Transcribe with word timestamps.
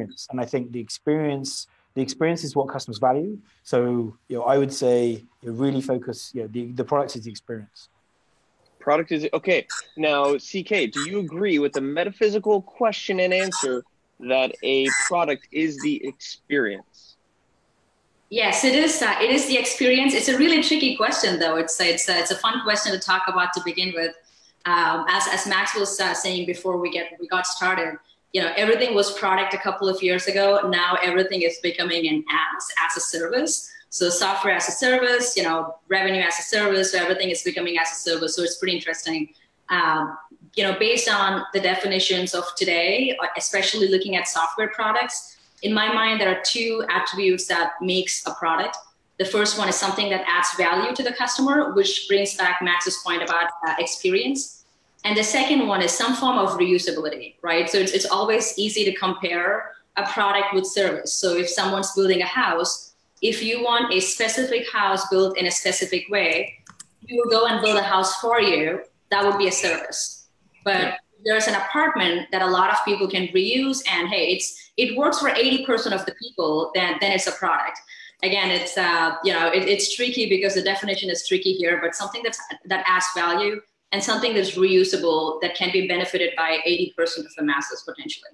experience. 0.00 0.26
And 0.30 0.40
I 0.40 0.44
think 0.44 0.72
the 0.72 0.80
experience 0.80 1.66
the 1.96 2.02
experience 2.02 2.44
is 2.44 2.54
what 2.54 2.68
customers 2.68 2.98
value. 2.98 3.38
So 3.62 4.16
you 4.28 4.36
know, 4.36 4.42
I 4.42 4.58
would 4.58 4.72
say 4.72 5.24
you 5.42 5.52
really 5.52 5.80
focus. 5.80 6.30
You 6.34 6.42
know, 6.42 6.48
the 6.48 6.72
the 6.72 6.84
product 6.84 7.16
is 7.16 7.24
the 7.24 7.30
experience. 7.30 7.88
Product 8.78 9.10
is 9.10 9.26
okay. 9.32 9.66
Now, 9.96 10.34
CK, 10.34 10.92
do 10.92 11.00
you 11.08 11.18
agree 11.20 11.58
with 11.58 11.72
the 11.72 11.80
metaphysical 11.80 12.62
question 12.62 13.18
and 13.18 13.32
answer 13.32 13.82
that 14.20 14.54
a 14.62 14.86
product 15.08 15.48
is 15.50 15.80
the 15.82 16.06
experience? 16.06 17.16
Yes, 18.28 18.64
it 18.64 18.74
is. 18.74 19.00
Uh, 19.00 19.16
it 19.20 19.30
is 19.30 19.46
the 19.46 19.56
experience. 19.56 20.12
It's 20.12 20.28
a 20.28 20.36
really 20.36 20.62
tricky 20.62 20.96
question, 20.96 21.38
though. 21.38 21.56
It's 21.56 21.80
it's 21.80 22.08
uh, 22.08 22.16
it's 22.18 22.30
a 22.30 22.36
fun 22.36 22.62
question 22.62 22.92
to 22.92 22.98
talk 22.98 23.22
about 23.26 23.54
to 23.54 23.62
begin 23.64 23.92
with. 23.94 24.14
Um, 24.66 25.06
as 25.08 25.24
as 25.32 25.46
Max 25.46 25.74
was 25.74 25.98
uh, 25.98 26.12
saying 26.12 26.44
before 26.44 26.76
we 26.76 26.90
get 26.90 27.06
we 27.20 27.26
got 27.28 27.46
started, 27.46 27.96
you 28.32 28.42
know 28.42 28.52
everything 28.56 28.94
was 28.94 29.12
product 29.18 29.54
a 29.54 29.58
couple 29.58 29.88
of 29.88 30.02
years 30.02 30.26
ago. 30.26 30.68
Now 30.68 30.98
everything 31.02 31.42
is 31.42 31.58
becoming 31.62 32.06
an 32.08 32.24
as 32.30 32.66
as 32.84 32.96
a 32.96 33.00
service. 33.00 33.72
So 33.88 34.10
software 34.10 34.54
as 34.54 34.68
a 34.68 34.72
service 34.72 35.36
you 35.36 35.42
know 35.42 35.76
revenue 35.88 36.20
as 36.20 36.38
a 36.38 36.42
service 36.42 36.92
so 36.92 36.98
everything 36.98 37.30
is 37.30 37.42
becoming 37.42 37.78
as 37.78 37.90
a 37.90 37.94
service. 37.94 38.36
So 38.36 38.42
it's 38.42 38.56
pretty 38.56 38.76
interesting. 38.76 39.32
Um, 39.68 40.16
you 40.54 40.64
know 40.64 40.78
based 40.78 41.08
on 41.08 41.44
the 41.52 41.60
definitions 41.60 42.34
of 42.34 42.44
today 42.56 43.16
especially 43.36 43.88
looking 43.88 44.16
at 44.16 44.26
software 44.26 44.68
products 44.68 45.36
in 45.62 45.72
my 45.72 45.92
mind 45.92 46.20
there 46.20 46.30
are 46.34 46.42
two 46.44 46.84
attributes 46.88 47.46
that 47.46 47.72
makes 47.80 48.26
a 48.26 48.34
product. 48.34 48.76
The 49.18 49.24
first 49.24 49.58
one 49.58 49.68
is 49.68 49.76
something 49.76 50.10
that 50.10 50.24
adds 50.28 50.48
value 50.58 50.94
to 50.94 51.02
the 51.02 51.12
customer 51.12 51.72
which 51.72 52.06
brings 52.08 52.36
back 52.36 52.60
max's 52.62 52.98
point 53.04 53.22
about 53.22 53.50
uh, 53.66 53.74
experience 53.78 54.56
and 55.06 55.16
the 55.16 55.22
second 55.22 55.68
one 55.68 55.82
is 55.82 55.92
some 55.92 56.16
form 56.16 56.36
of 56.36 56.58
reusability, 56.58 57.36
right? 57.40 57.70
So 57.70 57.78
it's, 57.78 57.92
it's 57.92 58.06
always 58.06 58.58
easy 58.58 58.84
to 58.86 58.92
compare 58.96 59.70
a 59.96 60.04
product 60.08 60.52
with 60.52 60.66
service. 60.66 61.14
So 61.14 61.36
if 61.36 61.48
someone's 61.48 61.92
building 61.92 62.22
a 62.22 62.26
house, 62.26 62.92
if 63.22 63.40
you 63.40 63.62
want 63.62 63.94
a 63.94 64.00
specific 64.00 64.68
house 64.68 65.08
built 65.08 65.38
in 65.38 65.46
a 65.46 65.50
specific 65.52 66.06
way, 66.10 66.58
you 67.02 67.22
will 67.22 67.30
go 67.30 67.46
and 67.46 67.62
build 67.62 67.78
a 67.78 67.84
house 67.84 68.16
for 68.16 68.40
you. 68.40 68.80
That 69.12 69.24
would 69.24 69.38
be 69.38 69.46
a 69.46 69.52
service. 69.52 70.26
But 70.64 70.98
there's 71.24 71.46
an 71.46 71.54
apartment 71.54 72.26
that 72.32 72.42
a 72.42 72.46
lot 72.48 72.72
of 72.72 72.84
people 72.84 73.06
can 73.08 73.28
reuse, 73.28 73.84
and 73.88 74.08
hey, 74.08 74.32
it's 74.32 74.72
it 74.76 74.96
works 74.98 75.20
for 75.20 75.30
80% 75.30 75.92
of 75.92 76.04
the 76.04 76.16
people. 76.20 76.72
Then 76.74 76.96
then 77.00 77.12
it's 77.12 77.28
a 77.28 77.32
product. 77.32 77.78
Again, 78.24 78.50
it's 78.50 78.76
uh, 78.76 79.14
you 79.22 79.32
know 79.32 79.52
it, 79.52 79.68
it's 79.68 79.94
tricky 79.94 80.28
because 80.28 80.54
the 80.54 80.62
definition 80.62 81.10
is 81.10 81.26
tricky 81.28 81.52
here. 81.52 81.78
But 81.80 81.94
something 81.94 82.22
that's 82.24 82.40
that 82.64 82.84
adds 82.88 83.06
value 83.14 83.60
and 83.92 84.02
something 84.02 84.34
that's 84.34 84.52
reusable 84.52 85.40
that 85.40 85.54
can 85.54 85.70
be 85.72 85.86
benefited 85.86 86.34
by 86.36 86.58
80% 86.66 87.18
of 87.18 87.34
the 87.36 87.44
masses 87.44 87.82
potentially. 87.86 88.30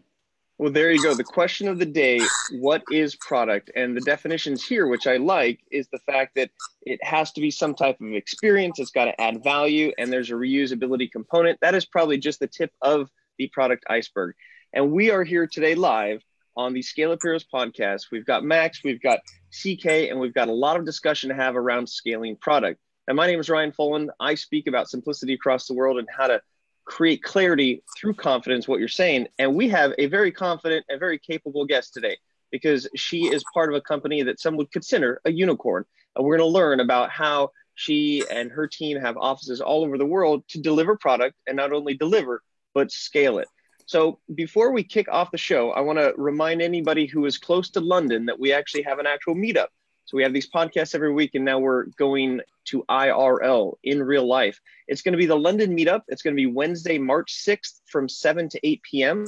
Well, 0.58 0.70
there 0.70 0.92
you 0.92 1.02
go. 1.02 1.14
The 1.14 1.24
question 1.24 1.66
of 1.66 1.78
the 1.78 1.86
day 1.86 2.20
what 2.52 2.84
is 2.92 3.16
product? 3.16 3.70
And 3.74 3.96
the 3.96 4.00
definitions 4.02 4.64
here, 4.64 4.86
which 4.86 5.06
I 5.06 5.16
like, 5.16 5.60
is 5.72 5.88
the 5.88 5.98
fact 6.00 6.36
that 6.36 6.50
it 6.82 7.02
has 7.02 7.32
to 7.32 7.40
be 7.40 7.50
some 7.50 7.74
type 7.74 8.00
of 8.00 8.12
experience, 8.12 8.78
it's 8.78 8.92
got 8.92 9.06
to 9.06 9.20
add 9.20 9.42
value, 9.42 9.92
and 9.98 10.12
there's 10.12 10.30
a 10.30 10.34
reusability 10.34 11.10
component. 11.10 11.58
That 11.62 11.74
is 11.74 11.84
probably 11.84 12.18
just 12.18 12.38
the 12.38 12.46
tip 12.46 12.70
of 12.80 13.10
the 13.38 13.48
product 13.48 13.84
iceberg. 13.90 14.34
And 14.72 14.92
we 14.92 15.10
are 15.10 15.24
here 15.24 15.46
today 15.46 15.74
live 15.74 16.22
on 16.56 16.74
the 16.74 16.82
Scale 16.82 17.12
Up 17.12 17.20
Heroes 17.22 17.44
podcast. 17.52 18.12
We've 18.12 18.26
got 18.26 18.44
Max, 18.44 18.84
we've 18.84 19.02
got 19.02 19.20
CK, 19.50 19.86
and 20.10 20.20
we've 20.20 20.34
got 20.34 20.48
a 20.48 20.52
lot 20.52 20.76
of 20.76 20.84
discussion 20.84 21.30
to 21.30 21.34
have 21.34 21.56
around 21.56 21.88
scaling 21.88 22.36
product. 22.36 22.78
And 23.08 23.16
my 23.16 23.26
name 23.26 23.40
is 23.40 23.50
Ryan 23.50 23.72
Fullen. 23.72 24.10
I 24.20 24.36
speak 24.36 24.68
about 24.68 24.88
simplicity 24.88 25.34
across 25.34 25.66
the 25.66 25.74
world 25.74 25.98
and 25.98 26.08
how 26.08 26.28
to 26.28 26.40
create 26.84 27.22
clarity 27.22 27.82
through 27.98 28.14
confidence, 28.14 28.68
what 28.68 28.78
you're 28.78 28.88
saying. 28.88 29.26
And 29.38 29.56
we 29.56 29.68
have 29.70 29.92
a 29.98 30.06
very 30.06 30.30
confident 30.30 30.86
and 30.88 31.00
very 31.00 31.18
capable 31.18 31.64
guest 31.64 31.94
today 31.94 32.16
because 32.52 32.88
she 32.94 33.24
is 33.24 33.42
part 33.52 33.70
of 33.70 33.74
a 33.74 33.80
company 33.80 34.22
that 34.22 34.38
some 34.38 34.56
would 34.56 34.70
consider 34.70 35.20
a 35.24 35.32
unicorn. 35.32 35.84
And 36.14 36.24
we're 36.24 36.36
going 36.36 36.48
to 36.48 36.52
learn 36.52 36.78
about 36.78 37.10
how 37.10 37.50
she 37.74 38.22
and 38.30 38.52
her 38.52 38.68
team 38.68 39.00
have 39.00 39.16
offices 39.16 39.60
all 39.60 39.84
over 39.84 39.98
the 39.98 40.06
world 40.06 40.44
to 40.48 40.60
deliver 40.60 40.96
product 40.96 41.34
and 41.48 41.56
not 41.56 41.72
only 41.72 41.94
deliver, 41.94 42.42
but 42.72 42.92
scale 42.92 43.38
it. 43.38 43.48
So 43.86 44.20
before 44.32 44.72
we 44.72 44.84
kick 44.84 45.08
off 45.10 45.32
the 45.32 45.38
show, 45.38 45.72
I 45.72 45.80
want 45.80 45.98
to 45.98 46.14
remind 46.16 46.62
anybody 46.62 47.06
who 47.06 47.26
is 47.26 47.36
close 47.36 47.70
to 47.70 47.80
London 47.80 48.26
that 48.26 48.38
we 48.38 48.52
actually 48.52 48.82
have 48.82 49.00
an 49.00 49.06
actual 49.06 49.34
meetup 49.34 49.68
so 50.12 50.18
we 50.18 50.24
have 50.24 50.34
these 50.34 50.50
podcasts 50.50 50.94
every 50.94 51.10
week, 51.10 51.30
and 51.32 51.42
now 51.42 51.58
we're 51.58 51.84
going 51.96 52.42
to 52.66 52.84
IRL 52.90 53.76
in 53.82 54.02
real 54.02 54.28
life. 54.28 54.60
It's 54.86 55.00
going 55.00 55.12
to 55.12 55.18
be 55.18 55.24
the 55.24 55.38
London 55.38 55.74
meetup. 55.74 56.02
It's 56.08 56.20
going 56.20 56.36
to 56.36 56.40
be 56.40 56.44
Wednesday, 56.44 56.98
March 56.98 57.32
6th 57.32 57.80
from 57.86 58.10
7 58.10 58.50
to 58.50 58.60
8 58.62 58.82
p.m. 58.82 59.24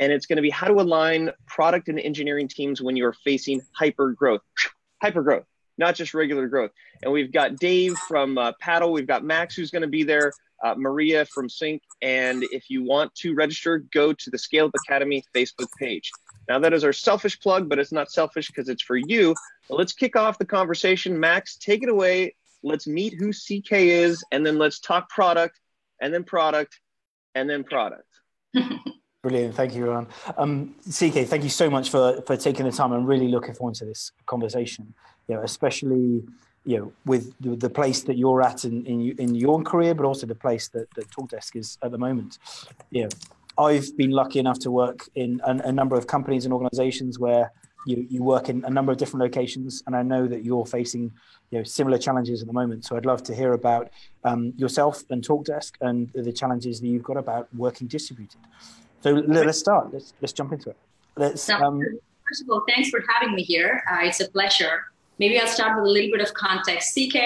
And 0.00 0.12
it's 0.12 0.26
going 0.26 0.38
to 0.38 0.42
be 0.42 0.50
how 0.50 0.66
to 0.66 0.74
align 0.74 1.30
product 1.46 1.88
and 1.88 2.00
engineering 2.00 2.48
teams 2.48 2.82
when 2.82 2.96
you're 2.96 3.12
facing 3.12 3.62
hyper 3.78 4.10
growth. 4.10 4.40
Hyper 5.00 5.22
growth, 5.22 5.44
not 5.78 5.94
just 5.94 6.14
regular 6.14 6.48
growth. 6.48 6.72
And 7.04 7.12
we've 7.12 7.30
got 7.30 7.54
Dave 7.60 7.96
from 8.08 8.36
uh, 8.36 8.54
Paddle. 8.60 8.90
We've 8.90 9.06
got 9.06 9.22
Max 9.22 9.54
who's 9.54 9.70
going 9.70 9.82
to 9.82 9.88
be 9.88 10.02
there, 10.02 10.32
uh, 10.64 10.74
Maria 10.76 11.26
from 11.26 11.48
Sync. 11.48 11.80
And 12.02 12.42
if 12.50 12.68
you 12.70 12.82
want 12.82 13.14
to 13.18 13.36
register, 13.36 13.84
go 13.92 14.12
to 14.12 14.30
the 14.30 14.38
Scale 14.38 14.68
Academy 14.84 15.22
Facebook 15.32 15.68
page. 15.78 16.10
Now, 16.48 16.58
that 16.58 16.72
is 16.72 16.84
our 16.84 16.92
selfish 16.92 17.40
plug, 17.40 17.68
but 17.68 17.78
it's 17.78 17.92
not 17.92 18.10
selfish 18.10 18.48
because 18.48 18.68
it's 18.68 18.82
for 18.82 18.96
you. 18.96 19.34
But 19.68 19.78
let's 19.78 19.92
kick 19.92 20.16
off 20.16 20.38
the 20.38 20.44
conversation. 20.44 21.18
Max, 21.18 21.56
take 21.56 21.82
it 21.82 21.88
away. 21.88 22.34
Let's 22.62 22.86
meet 22.86 23.14
who 23.14 23.32
CK 23.32 23.72
is, 23.72 24.24
and 24.30 24.44
then 24.44 24.58
let's 24.58 24.80
talk 24.80 25.08
product, 25.08 25.58
and 26.00 26.12
then 26.12 26.24
product, 26.24 26.80
and 27.34 27.48
then 27.48 27.64
product. 27.64 28.08
Brilliant. 29.22 29.54
Thank 29.54 29.74
you, 29.74 29.86
Ron. 29.86 30.06
Um, 30.36 30.74
CK, 30.86 31.26
thank 31.26 31.44
you 31.44 31.48
so 31.48 31.70
much 31.70 31.90
for, 31.90 32.20
for 32.26 32.36
taking 32.36 32.66
the 32.66 32.72
time. 32.72 32.92
I'm 32.92 33.06
really 33.06 33.28
looking 33.28 33.54
forward 33.54 33.74
to 33.76 33.86
this 33.86 34.12
conversation, 34.26 34.92
you 35.28 35.36
know, 35.36 35.42
especially 35.42 36.24
you 36.66 36.78
know, 36.78 36.92
with 37.04 37.34
the, 37.40 37.68
place 37.68 38.02
that 38.04 38.16
you're 38.16 38.42
at 38.42 38.64
in, 38.64 38.86
in, 38.86 39.14
in 39.18 39.34
your 39.34 39.62
career, 39.62 39.94
but 39.94 40.06
also 40.06 40.26
the 40.26 40.34
place 40.34 40.68
that, 40.68 40.88
that 40.94 41.08
TalkDesk 41.10 41.56
is 41.56 41.78
at 41.82 41.90
the 41.90 41.98
moment. 41.98 42.38
You 42.90 43.02
know, 43.02 43.08
I've 43.58 43.96
been 43.96 44.10
lucky 44.10 44.38
enough 44.38 44.58
to 44.60 44.70
work 44.70 45.08
in 45.14 45.40
a, 45.44 45.68
a, 45.68 45.72
number 45.72 45.96
of 45.96 46.06
companies 46.06 46.44
and 46.44 46.52
organizations 46.52 47.18
where 47.18 47.52
you, 47.86 48.06
you 48.08 48.22
work 48.22 48.48
in 48.48 48.64
a 48.64 48.70
number 48.70 48.90
of 48.92 48.98
different 48.98 49.22
locations, 49.22 49.82
and 49.86 49.94
I 49.94 50.02
know 50.02 50.26
that 50.26 50.44
you're 50.44 50.66
facing 50.66 51.12
you 51.50 51.58
know, 51.58 51.64
similar 51.64 51.98
challenges 51.98 52.40
at 52.40 52.46
the 52.46 52.52
moment. 52.52 52.84
So 52.84 52.96
I'd 52.96 53.06
love 53.06 53.22
to 53.24 53.34
hear 53.34 53.52
about 53.52 53.90
um, 54.24 54.52
yourself 54.56 55.04
and 55.10 55.22
TalkDesk 55.22 55.72
and 55.80 56.10
the 56.14 56.32
challenges 56.32 56.80
that 56.80 56.88
you've 56.88 57.02
got 57.02 57.16
about 57.16 57.48
working 57.54 57.86
distributed. 57.86 58.40
So 59.02 59.10
let's 59.10 59.58
start. 59.58 59.92
Let's 59.92 60.14
let's 60.22 60.32
jump 60.32 60.52
into 60.52 60.70
it. 60.70 60.76
Let's. 61.16 61.48
Um, 61.50 61.80
First 62.28 62.42
of 62.42 62.48
all, 62.48 62.64
thanks 62.66 62.88
for 62.88 63.04
having 63.06 63.34
me 63.34 63.42
here. 63.42 63.82
Uh, 63.92 63.98
it's 64.06 64.20
a 64.20 64.30
pleasure. 64.30 64.84
Maybe 65.18 65.38
I'll 65.38 65.46
start 65.46 65.76
with 65.76 65.84
a 65.84 65.92
little 65.92 66.10
bit 66.10 66.22
of 66.22 66.32
context. 66.32 66.94
CK 66.94 67.18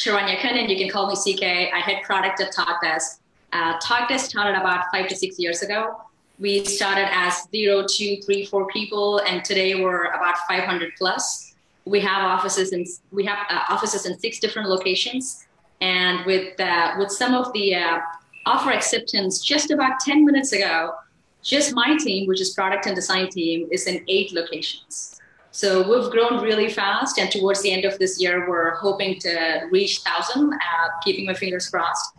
Charanya 0.00 0.38
Kannan, 0.38 0.70
you 0.70 0.78
can 0.78 0.88
call 0.88 1.06
me 1.08 1.14
CK. 1.14 1.42
I 1.74 1.80
head 1.80 2.02
product 2.04 2.40
at 2.40 2.54
TalkDesk. 2.54 3.18
Uh, 3.52 3.78
TalkDesk 3.80 4.20
started 4.20 4.58
about 4.58 4.84
five 4.92 5.08
to 5.08 5.16
six 5.16 5.38
years 5.38 5.62
ago. 5.62 6.00
We 6.38 6.64
started 6.64 7.08
as 7.10 7.48
zero, 7.50 7.84
two, 7.86 8.22
three, 8.22 8.46
four 8.46 8.66
people, 8.68 9.18
and 9.18 9.44
today 9.44 9.74
we're 9.74 10.04
about 10.06 10.38
500 10.48 10.92
plus. 10.96 11.54
We 11.84 12.00
have 12.00 12.24
offices 12.24 12.72
in 12.72 12.86
we 13.10 13.24
have 13.24 13.38
uh, 13.50 13.64
offices 13.68 14.06
in 14.06 14.18
six 14.18 14.38
different 14.38 14.68
locations, 14.68 15.46
and 15.80 16.24
with 16.24 16.58
uh, 16.60 16.94
with 16.98 17.10
some 17.10 17.34
of 17.34 17.52
the 17.52 17.74
uh, 17.74 17.98
offer 18.46 18.70
acceptance 18.70 19.42
just 19.42 19.70
about 19.70 20.00
10 20.00 20.24
minutes 20.24 20.52
ago, 20.52 20.94
just 21.42 21.74
my 21.74 21.96
team, 21.98 22.28
which 22.28 22.40
is 22.40 22.50
product 22.50 22.86
and 22.86 22.94
design 22.94 23.28
team, 23.28 23.68
is 23.72 23.86
in 23.86 24.04
eight 24.08 24.32
locations. 24.32 25.20
So 25.50 25.82
we've 25.90 26.10
grown 26.12 26.40
really 26.40 26.70
fast, 26.70 27.18
and 27.18 27.30
towards 27.30 27.60
the 27.62 27.72
end 27.72 27.84
of 27.84 27.98
this 27.98 28.20
year, 28.20 28.48
we're 28.48 28.76
hoping 28.76 29.18
to 29.20 29.68
reach 29.70 30.00
thousand. 30.00 30.54
Uh, 30.54 30.88
keeping 31.02 31.26
my 31.26 31.34
fingers 31.34 31.68
crossed. 31.68 32.14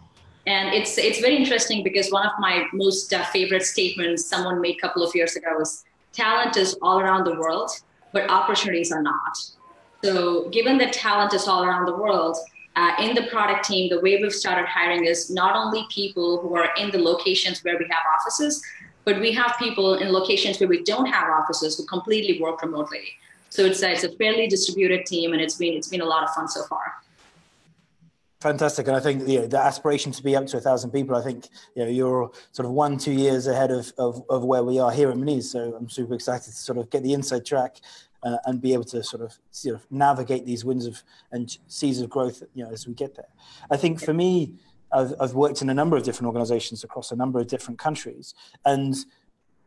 And 0.47 0.73
it's 0.73 0.97
it's 0.97 1.19
very 1.19 1.35
interesting 1.35 1.83
because 1.83 2.11
one 2.11 2.25
of 2.25 2.31
my 2.39 2.65
most 2.73 3.13
uh, 3.13 3.23
favorite 3.25 3.63
statements 3.63 4.25
someone 4.25 4.59
made 4.59 4.77
a 4.77 4.79
couple 4.79 5.03
of 5.03 5.13
years 5.13 5.35
ago 5.35 5.49
was 5.57 5.83
talent 6.13 6.57
is 6.57 6.75
all 6.81 6.99
around 6.99 7.25
the 7.25 7.35
world, 7.35 7.69
but 8.11 8.29
opportunities 8.29 8.91
are 8.91 9.03
not. 9.03 9.37
So 10.03 10.49
given 10.49 10.79
that 10.79 10.93
talent 10.93 11.33
is 11.33 11.47
all 11.47 11.63
around 11.63 11.85
the 11.85 11.95
world, 11.95 12.37
uh, 12.75 12.93
in 12.99 13.13
the 13.13 13.23
product 13.23 13.65
team, 13.65 13.89
the 13.89 13.99
way 13.99 14.19
we've 14.21 14.33
started 14.33 14.65
hiring 14.65 15.05
is 15.05 15.29
not 15.29 15.55
only 15.55 15.85
people 15.91 16.39
who 16.41 16.55
are 16.55 16.69
in 16.75 16.89
the 16.89 16.97
locations 16.97 17.63
where 17.63 17.77
we 17.77 17.85
have 17.89 18.03
offices, 18.19 18.63
but 19.05 19.19
we 19.19 19.31
have 19.33 19.55
people 19.59 19.95
in 19.95 20.11
locations 20.11 20.59
where 20.59 20.69
we 20.69 20.83
don't 20.83 21.05
have 21.05 21.27
offices 21.29 21.77
who 21.77 21.85
completely 21.85 22.41
work 22.41 22.61
remotely. 22.61 23.03
So 23.49 23.65
it's, 23.65 23.81
it's 23.83 24.03
a 24.03 24.11
fairly 24.13 24.47
distributed 24.47 25.05
team, 25.05 25.33
and 25.33 25.41
it's 25.41 25.55
been 25.55 25.73
it's 25.73 25.89
been 25.89 26.01
a 26.01 26.05
lot 26.05 26.23
of 26.23 26.29
fun 26.31 26.47
so 26.47 26.63
far. 26.63 26.93
Fantastic, 28.41 28.87
and 28.87 28.97
I 28.97 28.99
think 28.99 29.27
you 29.27 29.41
know, 29.41 29.47
the 29.47 29.59
aspiration 29.59 30.11
to 30.13 30.23
be 30.23 30.35
up 30.35 30.47
to 30.47 30.57
a 30.57 30.59
thousand 30.59 30.89
people. 30.89 31.15
I 31.15 31.21
think 31.21 31.47
you 31.75 31.83
know 31.83 31.89
you're 31.89 32.31
sort 32.53 32.65
of 32.65 32.71
one, 32.71 32.97
two 32.97 33.11
years 33.11 33.45
ahead 33.45 33.69
of, 33.69 33.93
of, 33.99 34.23
of 34.31 34.43
where 34.43 34.63
we 34.63 34.79
are 34.79 34.91
here 34.91 35.11
at 35.11 35.17
Monese. 35.17 35.51
So 35.51 35.75
I'm 35.77 35.87
super 35.87 36.15
excited 36.15 36.45
to 36.45 36.57
sort 36.57 36.79
of 36.79 36.89
get 36.89 37.03
the 37.03 37.13
inside 37.13 37.45
track 37.45 37.77
uh, 38.23 38.37
and 38.45 38.59
be 38.59 38.73
able 38.73 38.85
to 38.85 39.03
sort 39.03 39.21
of 39.21 39.37
sort 39.51 39.75
of 39.75 39.85
navigate 39.91 40.47
these 40.47 40.65
winds 40.65 40.87
of 40.87 41.03
and 41.31 41.55
seas 41.67 42.01
of 42.01 42.09
growth. 42.09 42.41
You 42.55 42.63
know, 42.63 42.71
as 42.71 42.87
we 42.87 42.95
get 42.95 43.15
there. 43.15 43.29
I 43.69 43.77
think 43.77 44.01
for 44.01 44.13
me, 44.13 44.55
I've, 44.91 45.13
I've 45.19 45.33
worked 45.35 45.61
in 45.61 45.69
a 45.69 45.75
number 45.75 45.95
of 45.95 46.01
different 46.01 46.25
organisations 46.25 46.83
across 46.83 47.11
a 47.11 47.15
number 47.15 47.39
of 47.39 47.45
different 47.45 47.77
countries, 47.77 48.33
and 48.65 48.95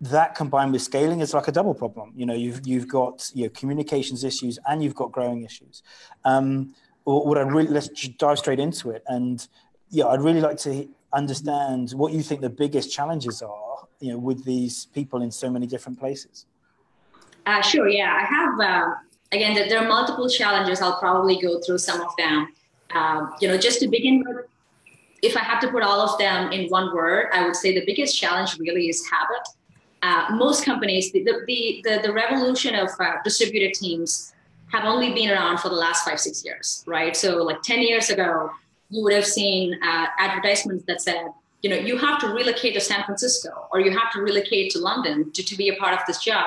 that 0.00 0.34
combined 0.34 0.72
with 0.72 0.82
scaling 0.82 1.20
is 1.20 1.32
like 1.32 1.46
a 1.46 1.52
double 1.52 1.74
problem. 1.74 2.12
You 2.16 2.26
know, 2.26 2.34
you've 2.34 2.66
you've 2.66 2.88
got 2.88 3.30
you 3.34 3.44
know 3.44 3.50
communications 3.50 4.24
issues 4.24 4.58
and 4.66 4.82
you've 4.82 4.96
got 4.96 5.12
growing 5.12 5.44
issues. 5.44 5.84
Um, 6.24 6.74
what 7.04 7.38
I 7.38 7.42
really 7.42 7.68
let's 7.68 7.88
dive 7.88 8.38
straight 8.38 8.60
into 8.60 8.90
it, 8.90 9.02
and 9.08 9.46
yeah, 9.90 10.06
I'd 10.06 10.22
really 10.22 10.40
like 10.40 10.58
to 10.58 10.88
understand 11.12 11.90
what 11.92 12.12
you 12.12 12.22
think 12.22 12.40
the 12.40 12.50
biggest 12.50 12.92
challenges 12.92 13.42
are. 13.42 13.86
You 14.00 14.12
know, 14.12 14.18
with 14.18 14.44
these 14.44 14.86
people 14.86 15.22
in 15.22 15.30
so 15.30 15.48
many 15.48 15.66
different 15.66 15.98
places. 15.98 16.46
Uh, 17.46 17.62
sure. 17.62 17.88
Yeah, 17.88 18.12
I 18.12 18.24
have. 18.24 18.60
Uh, 18.60 18.94
again, 19.32 19.54
there 19.68 19.78
are 19.78 19.88
multiple 19.88 20.28
challenges. 20.28 20.80
I'll 20.80 20.98
probably 20.98 21.40
go 21.40 21.60
through 21.60 21.78
some 21.78 22.00
of 22.00 22.12
them. 22.18 22.48
Uh, 22.90 23.26
you 23.40 23.48
know, 23.48 23.56
just 23.56 23.80
to 23.80 23.88
begin 23.88 24.24
with, 24.26 24.46
if 25.22 25.36
I 25.36 25.40
have 25.40 25.60
to 25.60 25.68
put 25.68 25.82
all 25.82 26.00
of 26.00 26.18
them 26.18 26.52
in 26.52 26.68
one 26.68 26.94
word, 26.94 27.28
I 27.32 27.44
would 27.44 27.56
say 27.56 27.74
the 27.74 27.84
biggest 27.86 28.18
challenge 28.18 28.58
really 28.58 28.88
is 28.88 29.06
habit. 29.08 29.48
Uh, 30.02 30.36
most 30.36 30.64
companies, 30.64 31.12
the, 31.12 31.24
the, 31.24 31.80
the, 31.82 32.00
the 32.02 32.12
revolution 32.12 32.74
of 32.74 32.90
uh, 33.00 33.14
distributed 33.24 33.72
teams 33.72 34.34
have 34.74 34.84
only 34.84 35.14
been 35.14 35.30
around 35.30 35.58
for 35.58 35.68
the 35.68 35.74
last 35.74 36.04
five, 36.04 36.18
six 36.18 36.44
years, 36.44 36.82
right? 36.86 37.16
So 37.16 37.36
like 37.44 37.62
10 37.62 37.82
years 37.82 38.10
ago, 38.10 38.50
you 38.90 39.02
would 39.04 39.12
have 39.12 39.26
seen 39.26 39.78
uh, 39.82 40.06
advertisements 40.18 40.84
that 40.86 41.00
said, 41.00 41.28
you 41.62 41.70
know, 41.70 41.76
you 41.76 41.96
have 41.96 42.18
to 42.20 42.28
relocate 42.28 42.74
to 42.74 42.80
San 42.80 43.04
Francisco 43.04 43.68
or 43.72 43.80
you 43.80 43.90
have 43.90 44.10
to 44.12 44.20
relocate 44.20 44.70
to 44.72 44.78
London 44.80 45.30
to, 45.32 45.42
to 45.42 45.56
be 45.56 45.68
a 45.68 45.76
part 45.76 45.94
of 45.94 46.00
this 46.06 46.18
job. 46.18 46.46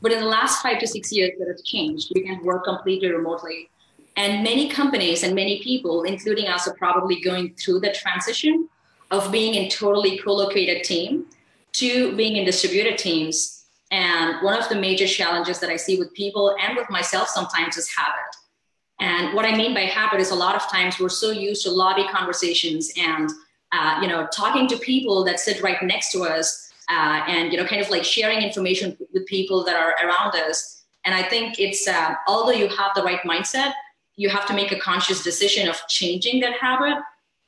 But 0.00 0.12
in 0.12 0.20
the 0.20 0.26
last 0.26 0.62
five 0.62 0.78
to 0.80 0.86
six 0.86 1.12
years, 1.12 1.32
that 1.38 1.48
has 1.48 1.62
changed. 1.62 2.12
You 2.14 2.22
can 2.24 2.44
work 2.44 2.64
completely 2.64 3.10
remotely. 3.10 3.70
And 4.16 4.44
many 4.44 4.68
companies 4.68 5.22
and 5.24 5.34
many 5.34 5.62
people, 5.62 6.04
including 6.04 6.46
us, 6.46 6.68
are 6.68 6.74
probably 6.74 7.20
going 7.20 7.54
through 7.54 7.80
the 7.80 7.92
transition 7.92 8.68
of 9.10 9.32
being 9.32 9.54
in 9.54 9.68
totally 9.68 10.18
co-located 10.18 10.84
team 10.84 11.26
to 11.72 12.14
being 12.16 12.36
in 12.36 12.44
distributed 12.44 12.98
teams. 12.98 13.63
And 13.94 14.42
one 14.42 14.60
of 14.60 14.68
the 14.68 14.74
major 14.74 15.06
challenges 15.06 15.60
that 15.60 15.70
I 15.70 15.76
see 15.76 16.00
with 16.00 16.12
people 16.14 16.56
and 16.60 16.76
with 16.76 16.90
myself 16.90 17.28
sometimes 17.28 17.76
is 17.76 17.88
habit. 17.94 18.34
And 18.98 19.34
what 19.34 19.44
I 19.44 19.56
mean 19.56 19.72
by 19.72 19.82
habit 19.82 20.20
is 20.20 20.32
a 20.32 20.34
lot 20.34 20.56
of 20.56 20.68
times 20.68 20.98
we're 20.98 21.08
so 21.08 21.30
used 21.30 21.62
to 21.62 21.70
lobby 21.70 22.04
conversations 22.08 22.92
and 22.96 23.30
uh, 23.70 24.00
you 24.02 24.08
know 24.08 24.26
talking 24.32 24.66
to 24.66 24.76
people 24.78 25.22
that 25.24 25.38
sit 25.38 25.62
right 25.62 25.80
next 25.80 26.10
to 26.10 26.24
us 26.24 26.72
uh, 26.90 27.22
and 27.28 27.52
you 27.52 27.56
know 27.56 27.64
kind 27.64 27.80
of 27.80 27.88
like 27.88 28.02
sharing 28.02 28.42
information 28.42 28.96
with 29.12 29.26
people 29.26 29.62
that 29.62 29.76
are 29.76 29.94
around 30.04 30.34
us. 30.34 30.82
And 31.04 31.14
I 31.14 31.22
think 31.22 31.60
it's 31.60 31.86
uh, 31.86 32.14
although 32.26 32.58
you 32.62 32.66
have 32.66 32.90
the 32.96 33.02
right 33.04 33.20
mindset, 33.20 33.74
you 34.16 34.28
have 34.28 34.44
to 34.46 34.54
make 34.54 34.72
a 34.72 34.80
conscious 34.80 35.22
decision 35.22 35.68
of 35.68 35.80
changing 35.88 36.40
that 36.40 36.54
habit 36.54 36.98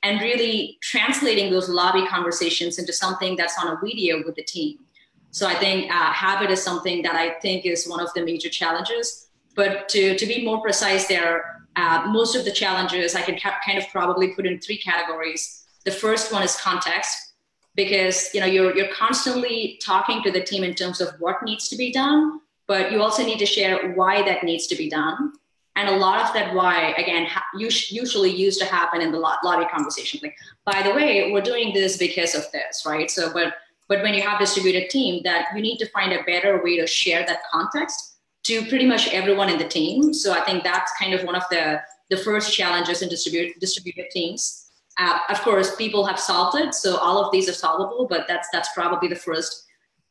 and 0.04 0.20
really 0.20 0.78
translating 0.80 1.50
those 1.50 1.68
lobby 1.68 2.06
conversations 2.06 2.78
into 2.78 2.92
something 2.92 3.34
that's 3.34 3.58
on 3.58 3.66
a 3.66 3.80
video 3.82 4.22
with 4.24 4.36
the 4.36 4.44
team. 4.44 4.85
So 5.30 5.46
I 5.46 5.54
think 5.54 5.90
uh, 5.90 6.12
habit 6.12 6.50
is 6.50 6.62
something 6.62 7.02
that 7.02 7.14
I 7.14 7.38
think 7.40 7.66
is 7.66 7.86
one 7.86 8.00
of 8.00 8.08
the 8.14 8.24
major 8.24 8.48
challenges. 8.48 9.28
But 9.54 9.88
to, 9.90 10.16
to 10.16 10.26
be 10.26 10.44
more 10.44 10.60
precise 10.60 11.06
there, 11.06 11.62
uh, 11.76 12.06
most 12.08 12.34
of 12.34 12.44
the 12.44 12.52
challenges 12.52 13.14
I 13.14 13.22
can 13.22 13.38
ca- 13.38 13.58
kind 13.64 13.78
of 13.78 13.84
probably 13.90 14.28
put 14.28 14.46
in 14.46 14.60
three 14.60 14.78
categories. 14.78 15.64
The 15.84 15.90
first 15.90 16.32
one 16.32 16.42
is 16.42 16.56
context, 16.56 17.34
because 17.74 18.30
you 18.32 18.40
know 18.40 18.46
you're, 18.46 18.74
you're 18.76 18.92
constantly 18.94 19.78
talking 19.84 20.22
to 20.22 20.30
the 20.30 20.42
team 20.42 20.64
in 20.64 20.74
terms 20.74 21.00
of 21.00 21.10
what 21.18 21.42
needs 21.42 21.68
to 21.68 21.76
be 21.76 21.92
done, 21.92 22.40
but 22.66 22.90
you 22.90 23.02
also 23.02 23.22
need 23.22 23.38
to 23.38 23.46
share 23.46 23.92
why 23.92 24.22
that 24.22 24.42
needs 24.42 24.66
to 24.68 24.76
be 24.76 24.88
done 24.88 25.32
and 25.76 25.90
a 25.90 25.96
lot 25.96 26.26
of 26.26 26.32
that 26.32 26.54
why 26.54 26.94
again 26.98 27.26
ha- 27.26 27.44
usually 27.56 28.30
used 28.30 28.58
to 28.58 28.66
happen 28.66 29.00
in 29.00 29.12
the 29.12 29.18
lobby 29.18 29.66
conversation 29.70 30.18
like 30.22 30.36
by 30.64 30.82
the 30.82 30.92
way 30.92 31.30
we're 31.30 31.40
doing 31.40 31.72
this 31.72 31.96
because 31.96 32.34
of 32.34 32.50
this 32.52 32.84
right 32.84 33.10
so 33.10 33.32
but 33.32 33.54
but 33.88 34.02
when 34.02 34.14
you 34.14 34.22
have 34.22 34.38
distributed 34.38 34.90
team 34.90 35.22
that 35.24 35.48
you 35.54 35.62
need 35.62 35.78
to 35.78 35.88
find 35.90 36.12
a 36.12 36.22
better 36.24 36.62
way 36.62 36.78
to 36.78 36.86
share 36.86 37.24
that 37.26 37.40
context 37.50 38.16
to 38.44 38.64
pretty 38.66 38.86
much 38.86 39.08
everyone 39.12 39.48
in 39.48 39.58
the 39.58 39.68
team. 39.68 40.12
So 40.12 40.32
i 40.32 40.40
think 40.40 40.64
that's 40.64 40.92
kind 40.98 41.14
of 41.14 41.24
one 41.24 41.34
of 41.34 41.44
the 41.50 41.80
the 42.10 42.16
first 42.16 42.54
challenges 42.54 43.02
in 43.02 43.08
distributed 43.08 43.58
distributed 43.60 44.10
teams. 44.10 44.70
Uh, 44.98 45.18
of 45.28 45.40
course 45.42 45.76
people 45.76 46.06
have 46.06 46.18
solved 46.18 46.56
it 46.56 46.74
so 46.74 46.96
all 46.96 47.22
of 47.22 47.30
these 47.30 47.50
are 47.50 47.52
solvable 47.52 48.06
but 48.08 48.26
that's 48.28 48.48
that's 48.52 48.70
probably 48.74 49.08
the 49.08 49.22
first. 49.28 49.64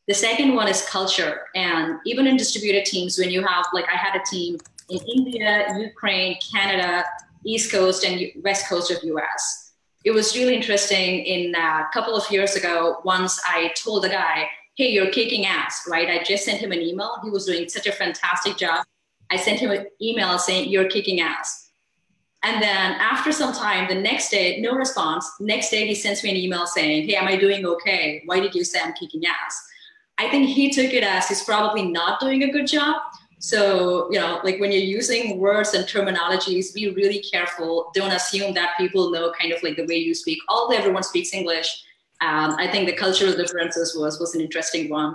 The 0.08 0.14
second 0.14 0.54
one 0.54 0.68
is 0.68 0.88
culture. 0.88 1.46
And 1.56 1.98
even 2.06 2.28
in 2.28 2.36
distributed 2.36 2.84
teams 2.84 3.18
when 3.18 3.30
you 3.30 3.44
have 3.44 3.66
like 3.72 3.86
i 3.88 3.96
had 3.96 4.14
a 4.20 4.24
team 4.24 4.58
in 4.88 5.00
India, 5.16 5.66
Ukraine, 5.78 6.38
Canada, 6.52 7.04
East 7.44 7.72
Coast, 7.72 8.04
and 8.04 8.30
West 8.42 8.68
Coast 8.68 8.90
of 8.90 9.02
US. 9.02 9.65
It 10.06 10.14
was 10.14 10.36
really 10.36 10.54
interesting. 10.54 11.24
In 11.24 11.52
uh, 11.56 11.82
a 11.82 11.88
couple 11.92 12.14
of 12.14 12.30
years 12.30 12.54
ago, 12.54 12.98
once 13.04 13.40
I 13.44 13.74
told 13.74 14.04
a 14.04 14.08
guy, 14.08 14.48
"Hey, 14.76 14.90
you're 14.92 15.10
kicking 15.10 15.46
ass!" 15.46 15.82
Right? 15.90 16.08
I 16.08 16.22
just 16.22 16.44
sent 16.44 16.60
him 16.60 16.70
an 16.70 16.80
email. 16.80 17.18
He 17.24 17.30
was 17.30 17.44
doing 17.44 17.68
such 17.68 17.88
a 17.88 17.92
fantastic 17.92 18.56
job. 18.56 18.86
I 19.32 19.36
sent 19.36 19.58
him 19.58 19.72
an 19.72 19.86
email 20.00 20.38
saying, 20.38 20.70
"You're 20.70 20.88
kicking 20.88 21.20
ass." 21.20 21.70
And 22.44 22.62
then 22.62 22.92
after 23.12 23.32
some 23.32 23.52
time, 23.52 23.88
the 23.88 24.00
next 24.00 24.30
day, 24.30 24.60
no 24.60 24.72
response. 24.74 25.28
Next 25.40 25.70
day, 25.70 25.84
he 25.88 25.96
sends 25.96 26.22
me 26.22 26.30
an 26.30 26.36
email 26.36 26.64
saying, 26.68 27.08
Hey, 27.08 27.16
am 27.16 27.26
I 27.26 27.34
doing 27.34 27.66
okay? 27.66 28.22
Why 28.26 28.38
did 28.38 28.54
you 28.54 28.62
say 28.62 28.78
I'm 28.80 28.92
kicking 28.92 29.26
ass? 29.26 29.54
I 30.18 30.30
think 30.30 30.48
he 30.50 30.70
took 30.70 30.92
it 30.92 31.02
as 31.02 31.26
he's 31.28 31.42
probably 31.42 31.90
not 31.90 32.20
doing 32.20 32.44
a 32.44 32.52
good 32.52 32.68
job. 32.68 33.02
So, 33.46 34.10
you 34.10 34.18
know, 34.18 34.40
like 34.42 34.58
when 34.58 34.72
you're 34.72 34.90
using 34.98 35.38
words 35.38 35.72
and 35.72 35.84
terminologies, 35.84 36.74
be 36.74 36.90
really 36.90 37.20
careful. 37.20 37.92
Don't 37.94 38.10
assume 38.10 38.54
that 38.54 38.70
people 38.76 39.12
know 39.12 39.30
kind 39.40 39.52
of 39.52 39.62
like 39.62 39.76
the 39.76 39.86
way 39.86 39.98
you 39.98 40.16
speak. 40.16 40.40
Although 40.48 40.76
everyone 40.76 41.04
speaks 41.04 41.32
English, 41.32 41.68
um, 42.20 42.56
I 42.58 42.66
think 42.66 42.88
the 42.88 42.96
cultural 42.96 43.36
differences 43.36 43.94
was 43.96 44.18
was 44.18 44.34
an 44.34 44.40
interesting 44.40 44.90
one. 44.90 45.14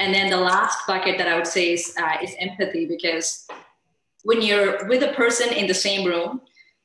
And 0.00 0.12
then 0.12 0.30
the 0.30 0.36
last 0.36 0.84
bucket 0.88 1.16
that 1.18 1.28
I 1.28 1.36
would 1.36 1.46
say 1.46 1.74
is 1.74 1.94
uh, 1.96 2.16
is 2.20 2.34
empathy 2.40 2.86
because 2.86 3.46
when 4.24 4.42
you're 4.42 4.88
with 4.88 5.04
a 5.04 5.12
person 5.12 5.52
in 5.52 5.68
the 5.68 5.80
same 5.86 6.04
room, 6.04 6.40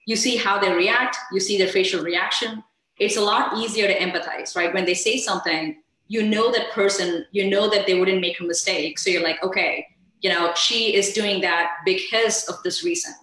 you 0.05 0.15
see 0.15 0.35
how 0.37 0.59
they 0.59 0.71
react, 0.71 1.17
you 1.31 1.39
see 1.39 1.57
their 1.57 1.73
facial 1.79 2.03
reaction. 2.03 2.63
It's 2.99 3.17
a 3.17 3.21
lot 3.21 3.57
easier 3.57 3.87
to 3.87 3.97
empathize, 3.97 4.55
right? 4.55 4.71
When 4.71 4.85
they 4.85 4.93
say 4.93 5.17
something, 5.17 5.81
you 6.09 6.21
know 6.21 6.51
that 6.51 6.69
person, 6.73 7.25
you 7.31 7.49
know 7.49 7.71
that 7.71 7.87
they 7.87 7.97
wouldn't 7.99 8.21
make 8.21 8.39
a 8.39 8.43
mistake. 8.43 8.99
So 8.99 9.09
you're 9.09 9.23
like, 9.23 9.41
okay, 9.41 9.87
you 10.25 10.31
know, 10.31 10.51
she 10.55 10.95
is 10.95 11.13
doing 11.13 11.39
that 11.41 11.67
because 11.85 12.45
of 12.45 12.55
this 12.63 12.83
reason. 12.83 13.13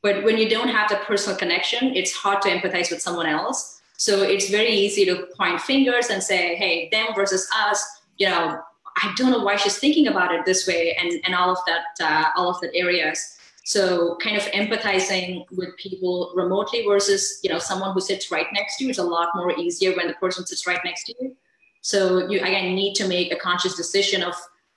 But 0.00 0.22
when 0.22 0.38
you 0.38 0.48
don't 0.48 0.68
have 0.68 0.88
the 0.88 0.94
personal 0.98 1.36
connection, 1.36 1.96
it's 1.96 2.12
hard 2.12 2.40
to 2.42 2.48
empathize 2.48 2.88
with 2.92 3.02
someone 3.02 3.26
else. 3.26 3.80
So 3.96 4.22
it's 4.22 4.48
very 4.48 4.70
easy 4.70 5.04
to 5.06 5.26
point 5.36 5.60
fingers 5.60 6.06
and 6.06 6.22
say, 6.22 6.54
hey, 6.54 6.88
them 6.92 7.08
versus 7.16 7.48
us, 7.66 7.84
you 8.18 8.28
know, 8.28 8.60
I 9.02 9.12
don't 9.16 9.32
know 9.32 9.42
why 9.42 9.56
she's 9.56 9.78
thinking 9.80 10.06
about 10.06 10.32
it 10.32 10.44
this 10.44 10.68
way 10.68 10.96
and, 11.00 11.20
and 11.24 11.34
all 11.34 11.50
of 11.50 11.58
that, 11.66 11.84
uh, 12.00 12.28
all 12.36 12.48
of 12.48 12.60
that 12.60 12.72
areas. 12.76 13.18
So 13.64 14.16
kind 14.22 14.36
of 14.36 14.44
empathizing 14.44 15.46
with 15.50 15.76
people 15.78 16.32
remotely 16.36 16.84
versus, 16.86 17.40
you 17.42 17.50
know, 17.50 17.58
someone 17.58 17.92
who 17.92 18.00
sits 18.00 18.30
right 18.30 18.46
next 18.52 18.76
to 18.76 18.84
you 18.84 18.90
is 18.90 18.98
a 18.98 19.02
lot 19.02 19.30
more 19.34 19.50
easier 19.58 19.96
when 19.96 20.06
the 20.06 20.14
person 20.14 20.46
sits 20.46 20.64
right 20.64 20.80
next 20.84 21.06
to 21.06 21.14
you. 21.18 21.36
So 21.80 22.30
you 22.30 22.38
again 22.38 22.76
need 22.76 22.94
to 22.94 23.08
make 23.08 23.32
a 23.32 23.36
conscious 23.36 23.74
decision 23.74 24.22
of 24.22 24.34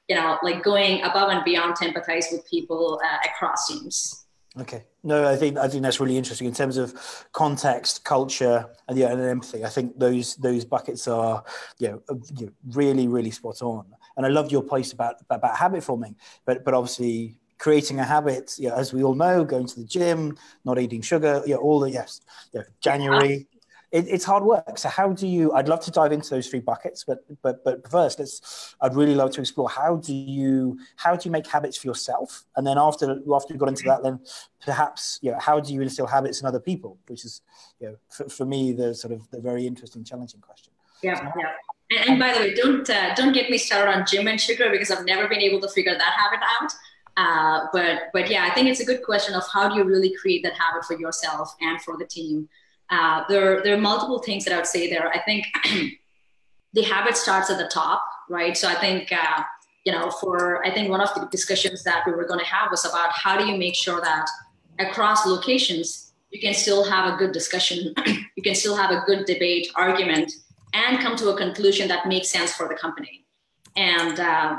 you 0.09 0.15
know, 0.15 0.37
like 0.43 0.63
going 0.63 1.01
above 1.03 1.29
and 1.29 1.43
beyond 1.45 1.75
to 1.77 1.85
empathize 1.85 2.25
with 2.31 2.45
people 2.49 2.99
uh, 3.05 3.17
across 3.29 3.67
teams. 3.67 4.25
Okay. 4.59 4.83
No, 5.03 5.29
I 5.29 5.35
think 5.35 5.57
I 5.57 5.67
think 5.67 5.83
that's 5.83 5.99
really 5.99 6.17
interesting 6.17 6.47
in 6.47 6.53
terms 6.53 6.75
of 6.75 6.93
context, 7.31 8.03
culture, 8.03 8.65
and 8.87 8.97
yeah, 8.97 9.11
and 9.11 9.21
empathy. 9.21 9.63
I 9.63 9.69
think 9.69 9.97
those 9.97 10.35
those 10.35 10.65
buckets 10.65 11.07
are 11.07 11.43
you 11.77 11.89
know, 11.89 12.01
uh, 12.09 12.15
you 12.35 12.47
know, 12.47 12.51
really 12.71 13.07
really 13.07 13.31
spot 13.31 13.61
on. 13.61 13.85
And 14.17 14.25
I 14.25 14.29
love 14.29 14.51
your 14.51 14.63
place 14.63 14.91
about 14.91 15.15
about 15.29 15.55
habit 15.55 15.83
forming, 15.83 16.15
but 16.45 16.65
but 16.65 16.73
obviously 16.73 17.37
creating 17.59 17.99
a 17.99 18.03
habit, 18.03 18.55
you 18.57 18.69
know, 18.69 18.75
as 18.75 18.91
we 18.91 19.03
all 19.03 19.15
know, 19.15 19.43
going 19.43 19.67
to 19.67 19.79
the 19.79 19.85
gym, 19.85 20.35
not 20.65 20.79
eating 20.79 21.01
sugar, 21.01 21.43
yeah, 21.45 21.57
all 21.57 21.79
the 21.79 21.91
yes, 21.91 22.21
yeah, 22.51 22.63
January, 22.81 23.47
it, 23.91 24.07
it's 24.07 24.23
hard 24.23 24.43
work. 24.43 24.77
So 24.77 24.89
how 24.89 25.13
do 25.13 25.27
you? 25.27 25.51
I'd 25.53 25.67
love 25.67 25.79
to 25.81 25.91
dive 25.91 26.11
into 26.11 26.29
those 26.29 26.47
three 26.47 26.59
buckets, 26.59 27.03
but 27.03 27.19
but 27.41 27.63
but 27.63 27.89
first, 27.89 28.19
let's. 28.19 28.75
I'd 28.81 28.95
really 28.95 29.15
love 29.15 29.31
to 29.31 29.41
explore 29.41 29.69
how 29.69 29.97
do 29.97 30.13
you 30.13 30.79
how 30.95 31.15
do 31.15 31.27
you 31.27 31.31
make 31.31 31.47
habits 31.47 31.77
for 31.77 31.87
yourself, 31.87 32.45
and 32.55 32.65
then 32.65 32.77
after 32.77 33.19
after 33.33 33.53
you 33.53 33.59
got 33.59 33.69
into 33.69 33.83
that, 33.85 34.03
then 34.03 34.19
perhaps 34.63 35.19
you 35.21 35.31
know 35.31 35.39
how 35.39 35.59
do 35.59 35.73
you 35.73 35.81
instill 35.81 36.07
habits 36.07 36.41
in 36.41 36.47
other 36.47 36.59
people, 36.59 36.97
which 37.07 37.25
is 37.25 37.41
you 37.79 37.87
know 37.87 37.95
for, 38.09 38.29
for 38.29 38.45
me 38.45 38.73
the 38.73 38.93
sort 38.93 39.13
of 39.13 39.29
the 39.31 39.41
very 39.41 39.65
interesting, 39.65 40.03
challenging 40.03 40.41
question. 40.41 40.71
Yeah, 41.01 41.15
so, 41.15 41.31
yeah. 41.39 41.53
And, 41.91 42.09
and, 42.09 42.19
by 42.19 42.33
the 42.33 42.39
way, 42.39 42.53
don't 42.53 42.87
uh, 42.89 43.15
don't 43.15 43.33
get 43.33 43.49
me 43.49 43.57
started 43.57 43.91
on 43.91 44.05
gym 44.05 44.27
and 44.27 44.39
sugar 44.39 44.69
because 44.69 44.91
I've 44.91 45.05
never 45.05 45.27
been 45.27 45.41
able 45.41 45.59
to 45.61 45.69
figure 45.69 45.93
that 45.93 46.13
habit 46.17 46.39
out. 46.61 46.71
Uh, 47.17 47.67
but 47.73 48.03
but 48.13 48.29
yeah, 48.29 48.47
I 48.49 48.53
think 48.53 48.67
it's 48.67 48.79
a 48.81 48.85
good 48.85 49.03
question 49.03 49.33
of 49.33 49.43
how 49.51 49.67
do 49.67 49.75
you 49.75 49.83
really 49.83 50.13
create 50.15 50.43
that 50.43 50.53
habit 50.53 50.85
for 50.85 50.97
yourself 50.97 51.55
and 51.59 51.81
for 51.81 51.97
the 51.97 52.05
team. 52.05 52.47
Uh, 52.89 53.23
there, 53.29 53.61
there 53.63 53.75
are 53.75 53.81
multiple 53.81 54.19
things 54.19 54.45
that 54.45 54.53
I 54.53 54.57
would 54.57 54.65
say 54.65 54.89
there. 54.89 55.09
I 55.09 55.19
think 55.19 55.45
the 56.73 56.81
habit 56.83 57.17
starts 57.17 57.49
at 57.49 57.57
the 57.57 57.67
top, 57.67 58.03
right? 58.29 58.57
So 58.57 58.67
I 58.67 58.75
think, 58.75 59.11
uh, 59.11 59.43
you 59.85 59.91
know, 59.91 60.09
for, 60.09 60.65
I 60.65 60.71
think 60.73 60.89
one 60.89 61.01
of 61.01 61.13
the 61.13 61.27
discussions 61.31 61.83
that 61.83 62.03
we 62.05 62.13
were 62.13 62.25
going 62.25 62.39
to 62.39 62.45
have 62.45 62.71
was 62.71 62.85
about 62.85 63.11
how 63.11 63.37
do 63.37 63.45
you 63.45 63.57
make 63.57 63.75
sure 63.75 64.01
that 64.01 64.25
across 64.79 65.25
locations, 65.25 66.13
you 66.31 66.39
can 66.39 66.53
still 66.53 66.83
have 66.83 67.13
a 67.13 67.17
good 67.17 67.31
discussion, 67.31 67.93
you 68.35 68.43
can 68.43 68.55
still 68.55 68.75
have 68.75 68.91
a 68.91 69.03
good 69.05 69.25
debate, 69.25 69.67
argument, 69.75 70.31
and 70.73 70.99
come 70.99 71.15
to 71.17 71.29
a 71.29 71.37
conclusion 71.37 71.87
that 71.87 72.07
makes 72.07 72.29
sense 72.29 72.53
for 72.53 72.67
the 72.67 72.75
company. 72.75 73.25
And, 73.75 74.19
uh, 74.19 74.57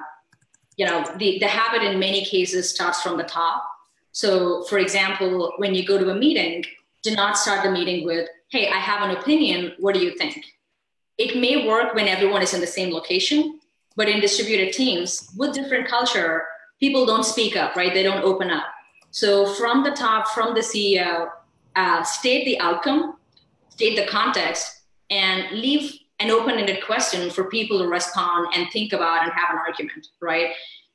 you 0.76 0.86
know, 0.86 1.04
the, 1.18 1.38
the 1.38 1.46
habit 1.46 1.82
in 1.82 1.98
many 1.98 2.24
cases 2.24 2.70
starts 2.70 3.02
from 3.02 3.16
the 3.16 3.24
top. 3.24 3.64
So, 4.12 4.64
for 4.64 4.78
example, 4.78 5.52
when 5.58 5.74
you 5.74 5.86
go 5.86 5.98
to 5.98 6.10
a 6.10 6.14
meeting, 6.14 6.64
do 7.02 7.14
not 7.14 7.38
start 7.38 7.62
the 7.62 7.70
meeting 7.70 8.04
with, 8.04 8.28
hey, 8.50 8.68
I 8.68 8.78
have 8.78 9.08
an 9.08 9.16
opinion. 9.16 9.72
What 9.78 9.94
do 9.94 10.00
you 10.00 10.16
think? 10.16 10.44
It 11.18 11.38
may 11.38 11.66
work 11.66 11.94
when 11.94 12.08
everyone 12.08 12.42
is 12.42 12.54
in 12.54 12.60
the 12.60 12.66
same 12.66 12.92
location, 12.92 13.60
but 13.96 14.08
in 14.08 14.20
distributed 14.20 14.72
teams 14.72 15.30
with 15.36 15.54
different 15.54 15.88
culture, 15.88 16.44
people 16.78 17.06
don't 17.06 17.24
speak 17.24 17.56
up, 17.56 17.76
right? 17.76 17.92
They 17.92 18.02
don't 18.02 18.24
open 18.24 18.50
up. 18.50 18.64
So 19.10 19.54
from 19.54 19.82
the 19.82 19.90
top, 19.90 20.28
from 20.28 20.54
the 20.54 20.60
CEO, 20.60 21.28
uh, 21.76 22.02
state 22.02 22.44
the 22.44 22.58
outcome, 22.60 23.16
state 23.68 23.96
the 23.96 24.06
context, 24.06 24.82
and 25.10 25.50
leave 25.52 25.98
an 26.20 26.30
open-ended 26.30 26.84
question 26.84 27.30
for 27.30 27.44
people 27.44 27.78
to 27.78 27.88
respond 27.88 28.48
and 28.54 28.70
think 28.70 28.92
about 28.92 29.22
and 29.22 29.32
have 29.32 29.50
an 29.50 29.58
argument, 29.58 30.08
right? 30.20 30.50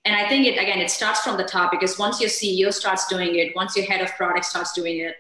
And 0.06 0.16
I 0.16 0.30
think 0.30 0.46
it 0.46 0.52
again, 0.52 0.80
it 0.80 0.92
starts 0.92 1.22
from 1.22 1.36
the 1.36 1.44
top 1.44 1.72
because 1.72 1.98
once 1.98 2.22
your 2.22 2.30
CEO 2.30 2.72
starts 2.72 3.08
doing 3.08 3.36
it, 3.36 3.56
once 3.56 3.76
your 3.76 3.86
head 3.86 4.02
of 4.02 4.12
product 4.16 4.46
starts 4.46 4.72
doing 4.74 5.00
it, 5.00 5.16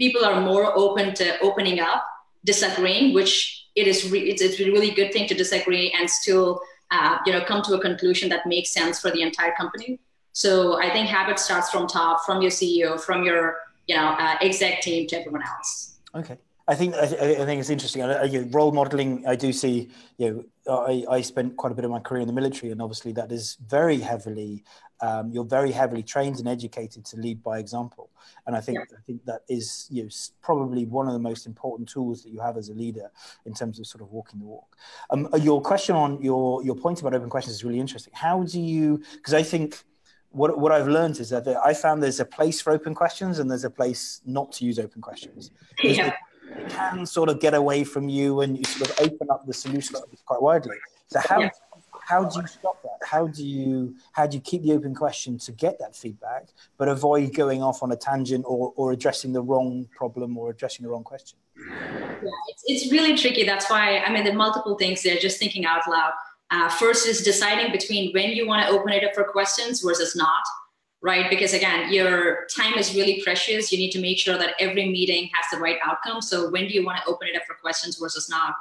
people 0.00 0.24
are 0.24 0.40
more 0.40 0.76
open 0.76 1.14
to 1.14 1.38
opening 1.40 1.78
up, 1.78 2.02
disagreeing, 2.44 3.14
which 3.14 3.68
it 3.76 3.86
is 3.86 4.10
re- 4.10 4.28
it's, 4.30 4.42
it's 4.42 4.58
a 4.58 4.64
really 4.64 4.90
good 4.90 5.12
thing 5.12 5.28
to 5.28 5.34
disagree 5.34 5.94
and 5.96 6.08
still 6.08 6.60
uh, 6.90 7.18
you 7.26 7.32
know 7.32 7.42
come 7.44 7.62
to 7.62 7.74
a 7.74 7.80
conclusion 7.80 8.28
that 8.30 8.46
makes 8.46 8.70
sense 8.70 8.98
for 8.98 9.10
the 9.10 9.22
entire 9.22 9.52
company. 9.52 10.00
So 10.32 10.80
I 10.80 10.90
think 10.90 11.08
habit 11.08 11.38
starts 11.38 11.70
from 11.70 11.86
top, 11.86 12.24
from 12.24 12.40
your 12.40 12.50
CEO, 12.50 12.98
from 12.98 13.22
your 13.22 13.58
you 13.86 13.96
know 13.96 14.08
uh, 14.24 14.36
exec 14.40 14.80
team 14.80 15.06
to 15.08 15.20
everyone 15.20 15.42
else. 15.42 15.98
Okay. 16.14 16.38
I 16.70 16.76
think 16.76 16.94
I, 16.94 17.02
I 17.02 17.44
think 17.46 17.58
it's 17.58 17.68
interesting. 17.68 18.00
I, 18.04 18.22
I, 18.22 18.46
role 18.52 18.70
modeling, 18.70 19.26
I 19.26 19.34
do 19.34 19.52
see. 19.52 19.88
You 20.18 20.46
know, 20.68 20.72
I, 20.72 21.04
I 21.16 21.20
spent 21.20 21.56
quite 21.56 21.72
a 21.72 21.74
bit 21.74 21.84
of 21.84 21.90
my 21.90 21.98
career 21.98 22.20
in 22.20 22.28
the 22.28 22.32
military, 22.32 22.70
and 22.70 22.80
obviously 22.80 23.10
that 23.14 23.32
is 23.32 23.58
very 23.66 23.98
heavily. 23.98 24.62
Um, 25.00 25.32
you're 25.32 25.44
very 25.44 25.72
heavily 25.72 26.04
trained 26.04 26.38
and 26.38 26.46
educated 26.46 27.04
to 27.06 27.16
lead 27.16 27.42
by 27.42 27.58
example, 27.58 28.08
and 28.46 28.54
I 28.54 28.60
think 28.60 28.78
yeah. 28.78 28.96
I 28.96 29.00
think 29.04 29.24
that 29.24 29.40
is 29.48 29.88
you 29.90 30.04
know, 30.04 30.08
probably 30.42 30.84
one 30.84 31.08
of 31.08 31.12
the 31.12 31.18
most 31.18 31.44
important 31.44 31.88
tools 31.88 32.22
that 32.22 32.30
you 32.30 32.38
have 32.38 32.56
as 32.56 32.68
a 32.68 32.74
leader 32.74 33.10
in 33.46 33.52
terms 33.52 33.80
of 33.80 33.88
sort 33.88 34.02
of 34.02 34.12
walking 34.12 34.38
the 34.38 34.46
walk. 34.46 34.76
Um, 35.10 35.28
your 35.40 35.60
question 35.60 35.96
on 35.96 36.22
your 36.22 36.62
your 36.62 36.76
point 36.76 37.00
about 37.00 37.14
open 37.14 37.30
questions 37.30 37.56
is 37.56 37.64
really 37.64 37.80
interesting. 37.80 38.12
How 38.14 38.44
do 38.44 38.60
you? 38.60 39.02
Because 39.14 39.34
I 39.34 39.42
think 39.42 39.82
what, 40.28 40.56
what 40.56 40.70
I've 40.70 40.86
learned 40.86 41.18
is 41.18 41.30
that 41.30 41.48
I 41.48 41.74
found 41.74 42.00
there's 42.00 42.20
a 42.20 42.24
place 42.24 42.60
for 42.60 42.72
open 42.72 42.94
questions 42.94 43.40
and 43.40 43.50
there's 43.50 43.64
a 43.64 43.70
place 43.70 44.20
not 44.24 44.52
to 44.52 44.64
use 44.64 44.78
open 44.78 45.02
questions. 45.02 45.50
Yeah 45.82 46.14
can 46.68 47.06
sort 47.06 47.28
of 47.28 47.40
get 47.40 47.54
away 47.54 47.84
from 47.84 48.08
you 48.08 48.40
and 48.40 48.56
you 48.56 48.64
sort 48.64 48.90
of 48.90 49.00
open 49.00 49.30
up 49.30 49.46
the 49.46 49.52
solution 49.52 49.96
quite 50.26 50.42
widely. 50.42 50.76
So 51.06 51.20
how 51.28 51.40
yeah. 51.40 51.50
how 52.02 52.24
do 52.24 52.40
you 52.40 52.46
stop 52.46 52.82
that? 52.82 53.06
How 53.06 53.26
do 53.26 53.44
you 53.44 53.94
how 54.12 54.26
do 54.26 54.36
you 54.36 54.40
keep 54.40 54.62
the 54.62 54.72
open 54.72 54.94
question 54.94 55.38
to 55.38 55.52
get 55.52 55.78
that 55.80 55.96
feedback, 55.96 56.48
but 56.78 56.88
avoid 56.88 57.34
going 57.34 57.62
off 57.62 57.82
on 57.82 57.92
a 57.92 57.96
tangent 57.96 58.44
or, 58.46 58.72
or 58.76 58.92
addressing 58.92 59.32
the 59.32 59.42
wrong 59.42 59.88
problem 59.96 60.36
or 60.38 60.50
addressing 60.50 60.84
the 60.84 60.90
wrong 60.90 61.04
question? 61.04 61.38
Yeah, 61.56 62.30
it's, 62.48 62.64
it's 62.66 62.92
really 62.92 63.16
tricky. 63.16 63.44
That's 63.44 63.68
why 63.70 63.98
I 63.98 64.12
mean, 64.12 64.24
there 64.24 64.32
are 64.32 64.36
multiple 64.36 64.76
things 64.76 65.02
there. 65.02 65.16
Just 65.16 65.38
thinking 65.38 65.64
out 65.64 65.88
loud. 65.88 66.12
Uh, 66.52 66.68
first 66.68 67.06
is 67.06 67.22
deciding 67.22 67.70
between 67.70 68.12
when 68.12 68.30
you 68.30 68.46
want 68.46 68.66
to 68.66 68.72
open 68.72 68.92
it 68.92 69.04
up 69.04 69.14
for 69.14 69.22
questions 69.22 69.82
versus 69.82 70.16
not 70.16 70.42
right? 71.02 71.30
Because 71.30 71.54
again, 71.54 71.92
your 71.92 72.46
time 72.54 72.74
is 72.74 72.94
really 72.94 73.22
precious. 73.22 73.72
You 73.72 73.78
need 73.78 73.90
to 73.92 74.00
make 74.00 74.18
sure 74.18 74.36
that 74.36 74.54
every 74.60 74.88
meeting 74.88 75.30
has 75.34 75.46
the 75.50 75.58
right 75.58 75.78
outcome. 75.84 76.20
So 76.20 76.50
when 76.50 76.68
do 76.68 76.74
you 76.74 76.84
want 76.84 76.98
to 76.98 77.06
open 77.06 77.28
it 77.28 77.36
up 77.36 77.44
for 77.46 77.54
questions 77.54 77.96
versus 77.96 78.28
not? 78.28 78.54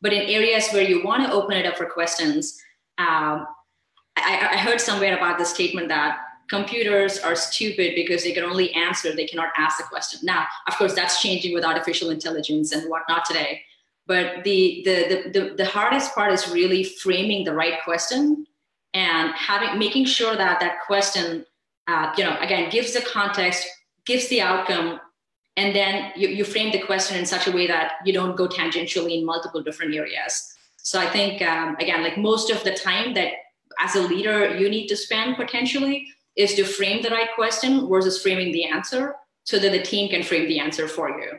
But 0.00 0.12
in 0.12 0.22
areas 0.22 0.68
where 0.70 0.82
you 0.82 1.04
want 1.04 1.24
to 1.24 1.32
open 1.32 1.56
it 1.56 1.66
up 1.66 1.76
for 1.76 1.86
questions, 1.86 2.60
um, 2.98 3.46
I, 4.16 4.48
I 4.52 4.56
heard 4.58 4.80
somewhere 4.80 5.16
about 5.16 5.38
the 5.38 5.44
statement 5.44 5.88
that 5.88 6.18
computers 6.48 7.18
are 7.18 7.34
stupid 7.34 7.94
because 7.94 8.22
they 8.22 8.32
can 8.32 8.44
only 8.44 8.72
answer, 8.74 9.14
they 9.14 9.26
cannot 9.26 9.48
ask 9.56 9.78
the 9.78 9.84
question. 9.84 10.20
Now, 10.22 10.46
of 10.68 10.74
course, 10.74 10.94
that's 10.94 11.22
changing 11.22 11.54
with 11.54 11.64
artificial 11.64 12.10
intelligence 12.10 12.72
and 12.72 12.88
whatnot 12.90 13.24
today. 13.24 13.62
But 14.06 14.44
the, 14.44 14.82
the, 14.84 15.30
the, 15.32 15.40
the, 15.40 15.54
the 15.54 15.64
hardest 15.64 16.14
part 16.14 16.32
is 16.32 16.50
really 16.50 16.84
framing 16.84 17.44
the 17.44 17.54
right 17.54 17.82
question 17.82 18.46
and 18.92 19.32
having 19.34 19.78
making 19.78 20.04
sure 20.04 20.36
that 20.36 20.60
that 20.60 20.82
question 20.86 21.46
uh, 21.86 22.12
you 22.16 22.24
know, 22.24 22.36
again, 22.40 22.70
gives 22.70 22.92
the 22.92 23.00
context, 23.00 23.66
gives 24.06 24.28
the 24.28 24.40
outcome, 24.40 25.00
and 25.56 25.74
then 25.74 26.12
you, 26.16 26.28
you 26.28 26.44
frame 26.44 26.72
the 26.72 26.80
question 26.80 27.16
in 27.16 27.26
such 27.26 27.46
a 27.46 27.52
way 27.52 27.66
that 27.66 27.92
you 28.04 28.12
don't 28.12 28.36
go 28.36 28.48
tangentially 28.48 29.18
in 29.18 29.24
multiple 29.24 29.62
different 29.62 29.94
areas. 29.94 30.54
So 30.78 30.98
I 30.98 31.06
think, 31.06 31.40
um, 31.42 31.76
again, 31.76 32.02
like 32.02 32.18
most 32.18 32.50
of 32.50 32.62
the 32.64 32.74
time 32.74 33.14
that 33.14 33.32
as 33.80 33.94
a 33.94 34.02
leader 34.02 34.56
you 34.56 34.68
need 34.68 34.86
to 34.88 34.96
spend 34.96 35.36
potentially 35.36 36.06
is 36.36 36.54
to 36.54 36.64
frame 36.64 37.02
the 37.02 37.10
right 37.10 37.28
question 37.34 37.88
versus 37.88 38.20
framing 38.20 38.52
the 38.52 38.64
answer 38.64 39.14
so 39.44 39.58
that 39.58 39.72
the 39.72 39.82
team 39.82 40.10
can 40.10 40.22
frame 40.22 40.48
the 40.48 40.58
answer 40.58 40.88
for 40.88 41.08
you. 41.08 41.32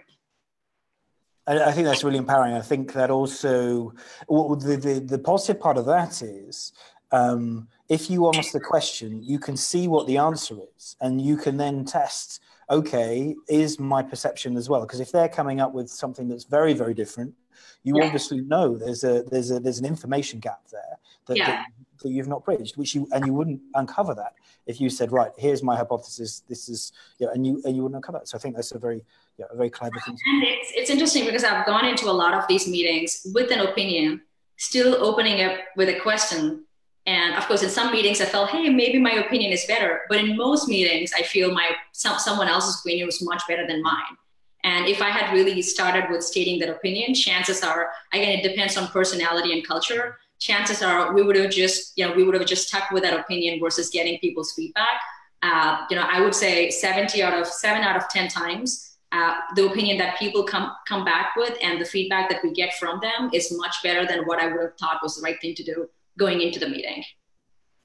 I 1.48 1.72
think 1.74 1.86
that's 1.86 2.04
really 2.04 2.18
empowering. 2.18 2.56
I 2.56 2.62
think 2.62 2.94
that 2.94 3.12
also 3.12 3.94
the, 4.28 4.80
the, 4.82 5.00
the 5.00 5.20
positive 5.20 5.62
part 5.62 5.78
of 5.78 5.86
that 5.86 6.24
is 6.24 6.74
um, 7.12 7.68
if 7.90 8.10
you 8.10 8.32
ask 8.34 8.52
the 8.52 8.60
question, 8.60 9.22
you 9.24 9.40
can 9.40 9.56
see 9.56 9.88
what 9.88 10.08
the 10.08 10.18
answer 10.18 10.56
is, 10.76 10.96
and 11.02 11.22
you 11.22 11.38
can 11.38 11.58
then 11.58 11.86
test. 11.86 12.42
Okay, 12.70 13.36
is 13.48 13.80
my 13.80 14.02
perception 14.02 14.58
as 14.58 14.68
well? 14.70 14.82
Because 14.82 15.00
if 15.00 15.12
they're 15.12 15.30
coming 15.30 15.62
up 15.62 15.74
with 15.74 15.90
something 15.90 16.28
that's 16.28 16.46
very, 16.46 16.74
very 16.74 16.96
different, 16.96 17.36
you 17.84 17.98
yeah. 17.98 18.06
obviously 18.06 18.42
know 18.42 18.76
there's 18.76 19.04
a 19.04 19.24
there's 19.24 19.52
a 19.52 19.60
there's 19.60 19.78
an 19.78 19.86
information 19.86 20.40
gap 20.40 20.62
there 20.72 20.98
that, 21.28 21.38
yeah. 21.38 21.46
that, 21.46 21.66
that 22.02 22.10
you've 22.10 22.28
not 22.28 22.44
bridged, 22.44 22.76
which 22.76 22.96
you 22.96 23.08
and 23.12 23.26
you 23.28 23.34
wouldn't 23.34 23.62
uncover 23.76 24.16
that 24.16 24.34
if 24.66 24.82
you 24.82 24.90
said, 24.90 25.12
right, 25.12 25.32
here's 25.38 25.62
my 25.62 25.76
hypothesis, 25.76 26.42
this 26.48 26.70
is, 26.70 26.92
you 27.20 27.28
know, 27.28 27.34
and 27.34 27.46
you 27.46 27.62
and 27.66 27.76
you 27.76 27.84
wouldn't 27.84 27.98
uncover 27.98 28.20
that. 28.20 28.28
So 28.28 28.38
I 28.38 28.42
think 28.42 28.56
that's 28.56 28.72
a 28.72 28.80
very 28.80 29.04
yeah, 29.38 29.46
a 29.52 29.56
very 29.56 29.70
clever 29.70 30.00
thing. 30.06 30.18
And 30.26 30.44
it's 30.44 30.72
it's 30.76 30.90
interesting 30.90 31.26
because 31.26 31.44
I've 31.44 31.66
gone 31.66 31.86
into 31.86 32.10
a 32.10 32.12
lot 32.12 32.34
of 32.34 32.48
these 32.48 32.68
meetings 32.68 33.28
with 33.34 33.52
an 33.52 33.60
opinion, 33.60 34.22
still 34.58 34.96
opening 34.96 35.44
up 35.44 35.60
with 35.76 35.90
a 35.90 36.00
question 36.00 36.65
and 37.06 37.36
of 37.36 37.46
course, 37.48 37.62
in 37.62 37.70
some 37.70 37.92
meetings, 37.92 38.20
I 38.20 38.26
felt, 38.26 38.50
hey, 38.50 38.70
maybe 38.70 38.98
my 38.98 39.12
opinion 39.12 39.52
is 39.52 39.66
better. 39.66 40.02
But 40.10 40.20
in 40.20 40.36
most 40.36 40.68
meetings, 40.68 41.12
I 41.16 41.22
feel 41.22 41.54
my 41.54 41.72
some, 41.92 42.18
someone 42.18 42.48
else's 42.48 42.82
opinion 42.82 43.06
was 43.06 43.22
much 43.22 43.44
better 43.48 43.68
than 43.68 43.84
mine. 43.84 44.18
And 44.64 44.88
if 44.88 45.02
I 45.02 45.10
had 45.10 45.32
really 45.32 45.62
started 45.62 46.10
with 46.10 46.24
stating 46.24 46.58
that 46.60 46.70
opinion, 46.70 47.14
chances 47.14 47.64
are, 47.64 47.92
again, 48.12 48.40
it 48.40 48.44
depends 48.44 48.76
on 48.78 48.88
personality 48.88 49.54
and 49.54 49.66
culture. 49.66 50.18
Chances 50.40 50.82
are 50.82 51.14
we 51.14 51.22
would 51.22 51.36
have 51.36 51.52
just, 51.52 51.96
you 51.96 52.08
know, 52.08 52.14
we 52.14 52.24
would 52.24 52.34
have 52.34 52.48
just 52.48 52.68
stuck 52.68 52.90
with 52.90 53.04
that 53.04 53.18
opinion 53.18 53.60
versus 53.60 53.92
getting 53.92 54.18
people's 54.18 54.54
feedback. 54.54 55.00
Uh, 55.44 55.86
you 55.92 55.96
know, 55.96 56.08
I 56.10 56.22
would 56.22 56.34
say 56.34 56.72
70 56.72 57.22
out 57.22 57.40
of 57.40 57.46
seven 57.46 57.84
out 57.84 57.96
of 57.96 58.10
10 58.10 58.30
times, 58.30 58.98
uh, 59.12 59.36
the 59.56 59.68
opinion 59.68 60.00
that 60.00 60.18
people 60.18 60.44
come 60.44 60.72
come 60.88 61.06
back 61.06 61.36
with 61.36 61.56
and 61.62 61.80
the 61.80 61.86
feedback 61.86 62.30
that 62.30 62.44
we 62.44 62.52
get 62.52 62.74
from 62.74 63.00
them 63.00 63.30
is 63.32 63.56
much 63.56 63.76
better 63.84 64.08
than 64.08 64.26
what 64.26 64.40
I 64.40 64.48
would 64.48 64.62
have 64.62 64.78
thought 64.80 64.98
was 65.04 65.16
the 65.16 65.22
right 65.22 65.40
thing 65.40 65.54
to 65.56 65.64
do 65.64 65.88
going 66.18 66.42
into 66.42 66.60
the 66.60 66.68
meeting. 66.68 67.04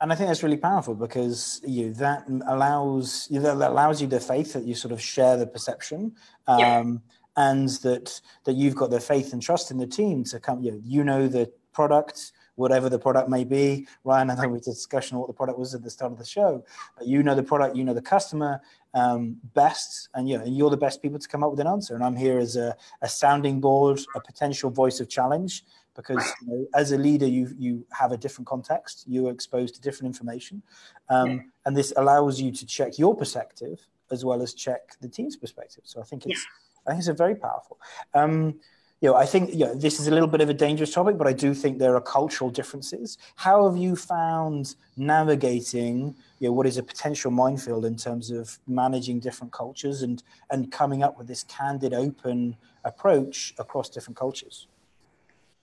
And 0.01 0.11
I 0.13 0.15
think 0.15 0.29
that's 0.29 0.43
really 0.43 0.57
powerful 0.57 0.95
because 0.95 1.61
you 1.67 1.93
that 1.95 2.25
allows 2.47 3.29
you 3.31 3.41
that 3.41 3.57
allows 3.57 4.01
you 4.01 4.09
the 4.09 4.21
faith 4.21 4.55
that 4.55 4.65
you 4.65 4.75
sort 4.75 4.93
of 4.93 5.01
share 5.01 5.37
the 5.37 5.47
perception, 5.47 6.15
um, 6.47 6.59
yeah. 6.59 6.93
and 7.37 7.69
that 7.69 8.21
that 8.45 8.55
you've 8.55 8.77
got 8.77 8.91
the 8.91 9.01
faith 9.01 9.35
and 9.35 9.43
trust 9.43 9.71
in 9.71 9.77
the 9.77 9.87
team 9.87 10.25
to 10.25 10.41
come. 10.41 10.63
You 10.63 10.73
know, 10.73 10.81
you 10.83 11.05
know 11.05 11.29
the 11.29 11.53
product, 11.75 12.33
whatever 12.55 12.89
the 12.89 12.99
product 12.99 13.29
may 13.29 13.45
be. 13.45 13.87
Ryan, 14.05 14.31
I 14.31 14.37
know 14.37 14.49
we 14.49 14.59
had 14.59 14.63
a 14.63 14.71
discussion 14.71 15.17
on 15.17 15.21
what 15.21 15.27
the 15.27 15.35
product 15.35 15.59
was 15.59 15.75
at 15.75 15.83
the 15.83 15.91
start 15.91 16.13
of 16.13 16.19
the 16.19 16.25
show. 16.25 16.65
But 16.97 17.07
you 17.07 17.23
know 17.23 17.35
the 17.35 17.43
product, 17.43 17.77
you 17.77 17.85
know 17.85 17.95
the 17.95 18.03
customer 18.03 18.63
um, 18.95 19.37
best, 19.55 20.09
and 20.15 20.29
you 20.29 20.39
know, 20.39 20.45
you're 20.47 20.71
the 20.71 20.77
best 20.77 21.03
people 21.03 21.19
to 21.19 21.29
come 21.29 21.45
up 21.45 21.51
with 21.51 21.61
an 21.61 21.67
answer. 21.67 21.95
And 21.95 22.03
I'm 22.03 22.17
here 22.17 22.39
as 22.39 22.57
a, 22.57 22.75
a 23.03 23.09
sounding 23.09 23.61
board, 23.61 24.01
a 24.15 24.21
potential 24.21 24.71
voice 24.71 24.99
of 25.01 25.09
challenge 25.11 25.65
because 26.01 26.25
you 26.43 26.49
know, 26.49 26.67
as 26.75 26.93
a 26.93 26.99
leader 26.99 27.27
you 27.27 27.49
you 27.59 27.85
have 27.91 28.13
a 28.13 28.17
different 28.17 28.47
context 28.47 29.05
you're 29.07 29.31
exposed 29.31 29.75
to 29.75 29.81
different 29.81 30.07
information 30.07 30.63
um, 31.09 31.31
yeah. 31.31 31.39
and 31.67 31.77
this 31.77 31.93
allows 31.97 32.41
you 32.41 32.51
to 32.51 32.67
check 32.67 32.99
your 32.99 33.15
perspective 33.17 33.79
as 34.11 34.25
well 34.25 34.43
as 34.43 34.55
check 34.55 34.83
the 35.01 35.09
team's 35.09 35.37
perspective 35.37 35.83
so 35.85 36.01
i 36.01 36.05
think 36.05 36.27
it's 36.27 36.41
yeah. 36.41 36.87
i 36.87 36.91
think 36.91 36.99
it's 36.99 37.09
a 37.09 37.15
very 37.15 37.35
powerful 37.35 37.79
um, 38.15 38.55
you 39.01 39.09
know, 39.09 39.17
I 39.17 39.25
think 39.25 39.53
you 39.53 39.61
know, 39.61 39.75
this 39.75 39.99
is 39.99 40.09
a 40.09 40.11
little 40.11 40.29
bit 40.29 40.43
of 40.43 40.51
a 40.51 40.55
dangerous 40.55 40.93
topic, 40.93 41.17
but 41.17 41.27
I 41.27 41.33
do 41.33 41.55
think 41.55 41.79
there 41.79 41.97
are 41.97 42.03
cultural 42.03 42.51
differences. 42.51 43.17
How 43.37 43.67
have 43.67 43.79
you 43.79 43.97
found 43.97 44.75
navigating 44.97 46.15
you 46.39 46.49
know, 46.49 46.53
what 46.53 46.67
is 46.67 46.77
a 46.77 46.83
potential 46.83 47.31
minefield 47.31 47.87
in 47.87 47.97
terms 47.97 48.31
of 48.31 48.59
managing 48.67 49.19
different 49.19 49.53
cultures 49.55 50.03
and, 50.03 50.23
and 50.51 50.71
coming 50.71 51.03
up 51.03 51.17
with 51.17 51.29
this 51.29 51.45
candid, 51.45 51.95
open 51.95 52.57
approach 52.85 53.55
across 53.59 53.89
different 53.89 54.19
cultures? 54.19 54.67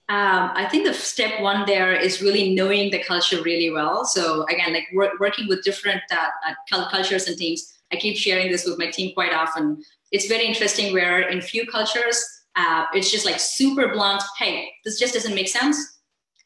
Um, 0.09 0.51
I 0.55 0.65
think 0.71 0.85
the 0.85 0.93
step 0.93 1.41
one 1.41 1.65
there 1.65 1.93
is 1.93 2.21
really 2.21 2.55
knowing 2.55 2.91
the 2.91 3.03
culture 3.03 3.41
really 3.41 3.69
well. 3.71 4.05
So 4.05 4.45
again, 4.45 4.73
like 4.73 4.87
wor- 4.93 5.13
working 5.19 5.47
with 5.49 5.63
different 5.63 6.01
uh, 6.11 6.29
uh, 6.47 6.89
cultures 6.89 7.27
and 7.27 7.37
teams. 7.37 7.73
I 7.91 7.97
keep 7.97 8.17
sharing 8.17 8.49
this 8.51 8.65
with 8.65 8.79
my 8.79 8.87
team 8.89 9.13
quite 9.13 9.33
often. 9.33 9.83
It's 10.11 10.27
very 10.27 10.45
interesting 10.45 10.93
where 10.93 11.27
in 11.27 11.41
few 11.41 11.65
cultures, 11.67 12.23
uh, 12.55 12.85
it's 12.93 13.11
just 13.11 13.25
like 13.25 13.39
super 13.39 13.89
blunt. 13.89 14.23
Hey, 14.39 14.69
this 14.85 14.97
just 14.97 15.13
doesn't 15.13 15.35
make 15.35 15.49
sense. 15.49 15.77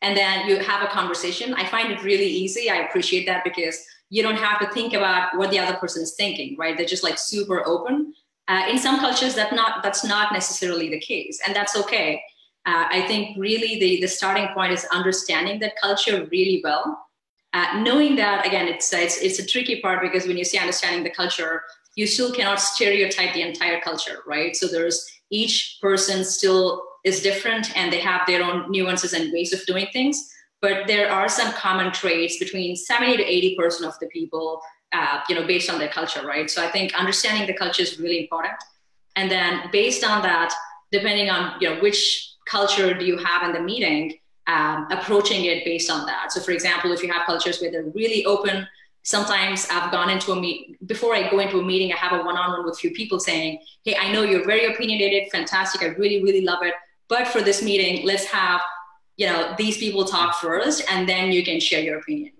and 0.01 0.17
then 0.17 0.47
you 0.47 0.57
have 0.59 0.83
a 0.83 0.87
conversation. 0.87 1.53
I 1.53 1.65
find 1.67 1.91
it 1.91 2.03
really 2.03 2.25
easy. 2.27 2.69
I 2.69 2.77
appreciate 2.77 3.25
that 3.27 3.43
because 3.43 3.83
you 4.09 4.23
don't 4.23 4.35
have 4.37 4.59
to 4.59 4.67
think 4.73 4.93
about 4.93 5.37
what 5.37 5.51
the 5.51 5.59
other 5.59 5.77
person 5.77 6.01
is 6.03 6.15
thinking, 6.15 6.55
right? 6.57 6.75
They're 6.75 6.85
just 6.85 7.03
like 7.03 7.17
super 7.17 7.65
open. 7.67 8.13
Uh, 8.47 8.65
in 8.69 8.79
some 8.79 8.99
cultures, 8.99 9.35
that 9.35 9.53
not 9.53 9.83
that's 9.83 10.03
not 10.03 10.33
necessarily 10.33 10.89
the 10.89 10.99
case, 10.99 11.39
and 11.45 11.55
that's 11.55 11.75
okay. 11.77 12.21
Uh, 12.65 12.85
I 12.89 13.07
think 13.07 13.37
really 13.37 13.79
the 13.79 14.01
the 14.01 14.07
starting 14.07 14.47
point 14.53 14.71
is 14.71 14.85
understanding 14.91 15.59
that 15.59 15.73
culture 15.81 16.27
really 16.31 16.61
well. 16.63 17.07
Uh, 17.53 17.81
knowing 17.81 18.15
that 18.15 18.45
again, 18.45 18.67
it's, 18.67 18.93
it's 18.93 19.17
it's 19.17 19.39
a 19.39 19.45
tricky 19.45 19.81
part 19.81 20.01
because 20.01 20.27
when 20.27 20.37
you 20.37 20.45
say 20.45 20.57
understanding 20.57 21.03
the 21.03 21.09
culture, 21.09 21.63
you 21.95 22.07
still 22.07 22.31
cannot 22.31 22.61
stereotype 22.61 23.33
the 23.33 23.41
entire 23.41 23.81
culture, 23.81 24.19
right? 24.27 24.55
So 24.55 24.67
there's 24.67 25.05
each 25.31 25.79
person 25.81 26.23
still 26.23 26.83
is 27.03 27.21
different 27.21 27.75
and 27.75 27.91
they 27.91 27.99
have 27.99 28.21
their 28.27 28.43
own 28.43 28.69
nuances 28.69 29.13
and 29.13 29.33
ways 29.33 29.53
of 29.53 29.65
doing 29.65 29.87
things 29.91 30.31
but 30.61 30.85
there 30.85 31.11
are 31.11 31.27
some 31.27 31.51
common 31.53 31.91
traits 31.91 32.37
between 32.37 32.75
70 32.75 33.17
to 33.17 33.23
80 33.23 33.55
percent 33.55 33.87
of 33.91 33.99
the 33.99 34.07
people 34.07 34.61
uh, 34.93 35.21
you 35.27 35.35
know 35.35 35.45
based 35.45 35.69
on 35.69 35.79
their 35.79 35.89
culture 35.89 36.25
right 36.25 36.49
so 36.49 36.63
i 36.63 36.69
think 36.69 36.93
understanding 36.93 37.47
the 37.47 37.53
culture 37.53 37.81
is 37.81 37.99
really 37.99 38.19
important 38.19 38.53
and 39.15 39.29
then 39.31 39.63
based 39.71 40.03
on 40.03 40.21
that 40.21 40.53
depending 40.91 41.29
on 41.29 41.59
you 41.59 41.69
know 41.69 41.81
which 41.81 42.30
culture 42.55 42.93
do 42.93 43.05
you 43.05 43.17
have 43.17 43.41
in 43.47 43.51
the 43.53 43.63
meeting 43.71 44.13
um, 44.47 44.87
approaching 44.91 45.45
it 45.45 45.63
based 45.63 45.89
on 45.89 46.05
that 46.05 46.31
so 46.31 46.39
for 46.41 46.51
example 46.51 46.91
if 46.91 47.01
you 47.03 47.11
have 47.11 47.25
cultures 47.25 47.61
where 47.61 47.71
they're 47.71 47.91
really 48.01 48.25
open 48.25 48.67
sometimes 49.03 49.67
I've 49.71 49.91
gone 49.91 50.09
into 50.09 50.31
a 50.31 50.39
meet 50.39 50.85
before 50.87 51.15
I 51.15 51.29
go 51.29 51.39
into 51.39 51.59
a 51.59 51.63
meeting, 51.63 51.91
I 51.91 51.97
have 51.97 52.19
a 52.19 52.23
one-on-one 52.23 52.65
with 52.65 52.75
a 52.75 52.77
few 52.77 52.91
people 52.91 53.19
saying, 53.19 53.59
Hey, 53.83 53.95
I 53.99 54.11
know 54.11 54.23
you're 54.23 54.45
very 54.45 54.73
opinionated, 54.73 55.31
fantastic. 55.31 55.81
I 55.81 55.87
really, 55.87 56.21
really 56.23 56.41
love 56.41 56.59
it. 56.63 56.73
But 57.07 57.27
for 57.27 57.41
this 57.41 57.61
meeting, 57.61 58.05
let's 58.05 58.25
have, 58.25 58.61
you 59.17 59.27
know, 59.27 59.53
these 59.57 59.77
people 59.77 60.05
talk 60.05 60.35
first 60.35 60.83
and 60.89 61.07
then 61.09 61.31
you 61.31 61.43
can 61.43 61.59
share 61.59 61.81
your 61.81 61.99
opinion. 61.99 62.33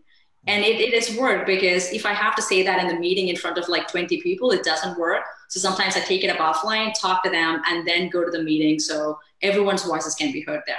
And 0.48 0.64
it, 0.64 0.80
it 0.80 0.94
has 0.94 1.16
worked 1.18 1.46
because 1.46 1.92
if 1.94 2.06
I 2.06 2.14
have 2.14 2.36
to 2.36 2.42
say 2.42 2.64
that 2.64 2.80
in 2.80 2.88
the 2.88 3.00
meeting 3.00 3.28
in 3.28 3.36
front 3.36 3.58
of 3.58 3.70
like 3.70 3.88
20 3.88 4.22
people, 4.22 4.52
it 4.52 4.64
doesn't 4.64 4.98
work. 4.98 5.24
So 5.50 5.60
sometimes 5.60 5.96
I 5.96 6.00
take 6.00 6.24
it 6.24 6.30
up 6.30 6.38
offline, 6.38 6.94
talk 7.00 7.24
to 7.24 7.30
them, 7.30 7.62
and 7.68 7.88
then 7.88 8.10
go 8.10 8.26
to 8.26 8.32
the 8.32 8.42
meeting 8.42 8.80
so 8.80 9.20
everyone's 9.42 9.84
voices 9.84 10.16
can 10.16 10.32
be 10.32 10.42
heard 10.42 10.62
there. 10.66 10.78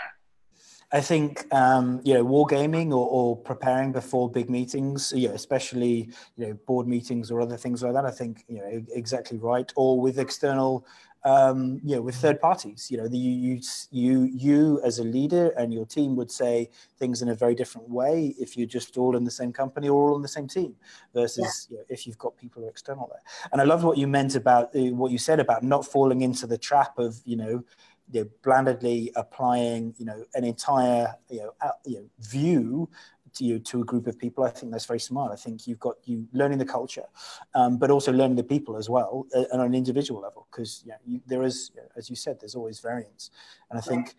I 0.94 1.00
think 1.00 1.46
um, 1.54 2.02
you 2.04 2.12
know 2.12 2.24
wargaming 2.24 2.90
or, 2.90 3.08
or 3.08 3.36
preparing 3.36 3.92
before 3.92 4.30
big 4.30 4.50
meetings, 4.50 5.10
you 5.16 5.28
know, 5.28 5.34
especially 5.34 6.10
you 6.36 6.46
know 6.46 6.54
board 6.66 6.86
meetings 6.86 7.30
or 7.30 7.40
other 7.40 7.56
things 7.56 7.82
like 7.82 7.94
that. 7.94 8.04
I 8.04 8.10
think 8.10 8.44
you 8.46 8.58
know 8.58 8.84
exactly 8.92 9.38
right. 9.38 9.72
Or 9.74 9.98
with 9.98 10.18
external 10.18 10.86
um, 11.24 11.80
you 11.84 11.96
know, 11.96 12.02
with 12.02 12.16
third 12.16 12.40
parties. 12.40 12.88
You 12.90 12.98
know, 12.98 13.08
the, 13.08 13.16
you, 13.16 13.60
you, 13.90 14.24
you 14.32 14.80
as 14.84 14.98
a 14.98 15.04
leader 15.04 15.50
and 15.50 15.72
your 15.72 15.86
team 15.86 16.16
would 16.16 16.30
say 16.30 16.70
things 16.98 17.22
in 17.22 17.28
a 17.28 17.34
very 17.34 17.54
different 17.54 17.88
way 17.88 18.34
if 18.38 18.56
you're 18.56 18.66
just 18.66 18.96
all 18.96 19.16
in 19.16 19.24
the 19.24 19.30
same 19.30 19.52
company 19.52 19.88
or 19.88 20.10
all 20.10 20.16
in 20.16 20.22
the 20.22 20.28
same 20.28 20.48
team 20.48 20.74
versus 21.14 21.68
yeah. 21.70 21.74
you 21.74 21.78
know, 21.78 21.84
if 21.88 22.06
you've 22.06 22.18
got 22.18 22.36
people 22.36 22.62
who 22.62 22.68
are 22.68 22.70
external 22.70 23.08
there. 23.12 23.22
And 23.52 23.60
I 23.60 23.64
love 23.64 23.84
what 23.84 23.98
you 23.98 24.06
meant 24.06 24.34
about 24.34 24.74
uh, 24.74 24.80
what 24.94 25.12
you 25.12 25.18
said 25.18 25.40
about 25.40 25.62
not 25.62 25.86
falling 25.86 26.22
into 26.22 26.46
the 26.46 26.58
trap 26.58 26.98
of, 26.98 27.20
you 27.24 27.36
know, 27.36 27.64
you 28.10 28.24
know, 28.24 28.30
blandly 28.42 29.10
applying, 29.16 29.94
you 29.98 30.04
know, 30.04 30.24
an 30.34 30.44
entire, 30.44 31.14
you 31.30 31.38
know, 31.38 31.52
you 31.86 31.96
know, 31.96 32.04
view 32.20 32.88
to 33.34 33.44
you 33.44 33.58
to 33.58 33.82
a 33.82 33.84
group 33.84 34.06
of 34.06 34.18
people. 34.18 34.44
I 34.44 34.50
think 34.50 34.72
that's 34.72 34.86
very 34.86 35.00
smart. 35.00 35.32
I 35.32 35.36
think 35.36 35.66
you've 35.66 35.80
got 35.80 35.96
you 36.04 36.26
learning 36.32 36.58
the 36.58 36.64
culture, 36.64 37.06
um, 37.54 37.78
but 37.78 37.90
also 37.90 38.12
learning 38.12 38.36
the 38.36 38.44
people 38.44 38.76
as 38.76 38.88
well 38.88 39.26
uh, 39.34 39.44
on 39.52 39.60
an 39.60 39.74
individual 39.74 40.20
level 40.20 40.46
because 40.50 40.84
you, 41.06 41.20
there 41.26 41.42
is, 41.42 41.70
as 41.96 42.08
you 42.10 42.16
said, 42.16 42.38
there's 42.40 42.54
always 42.54 42.80
variance, 42.80 43.30
and 43.70 43.78
I 43.78 43.82
think. 43.82 44.14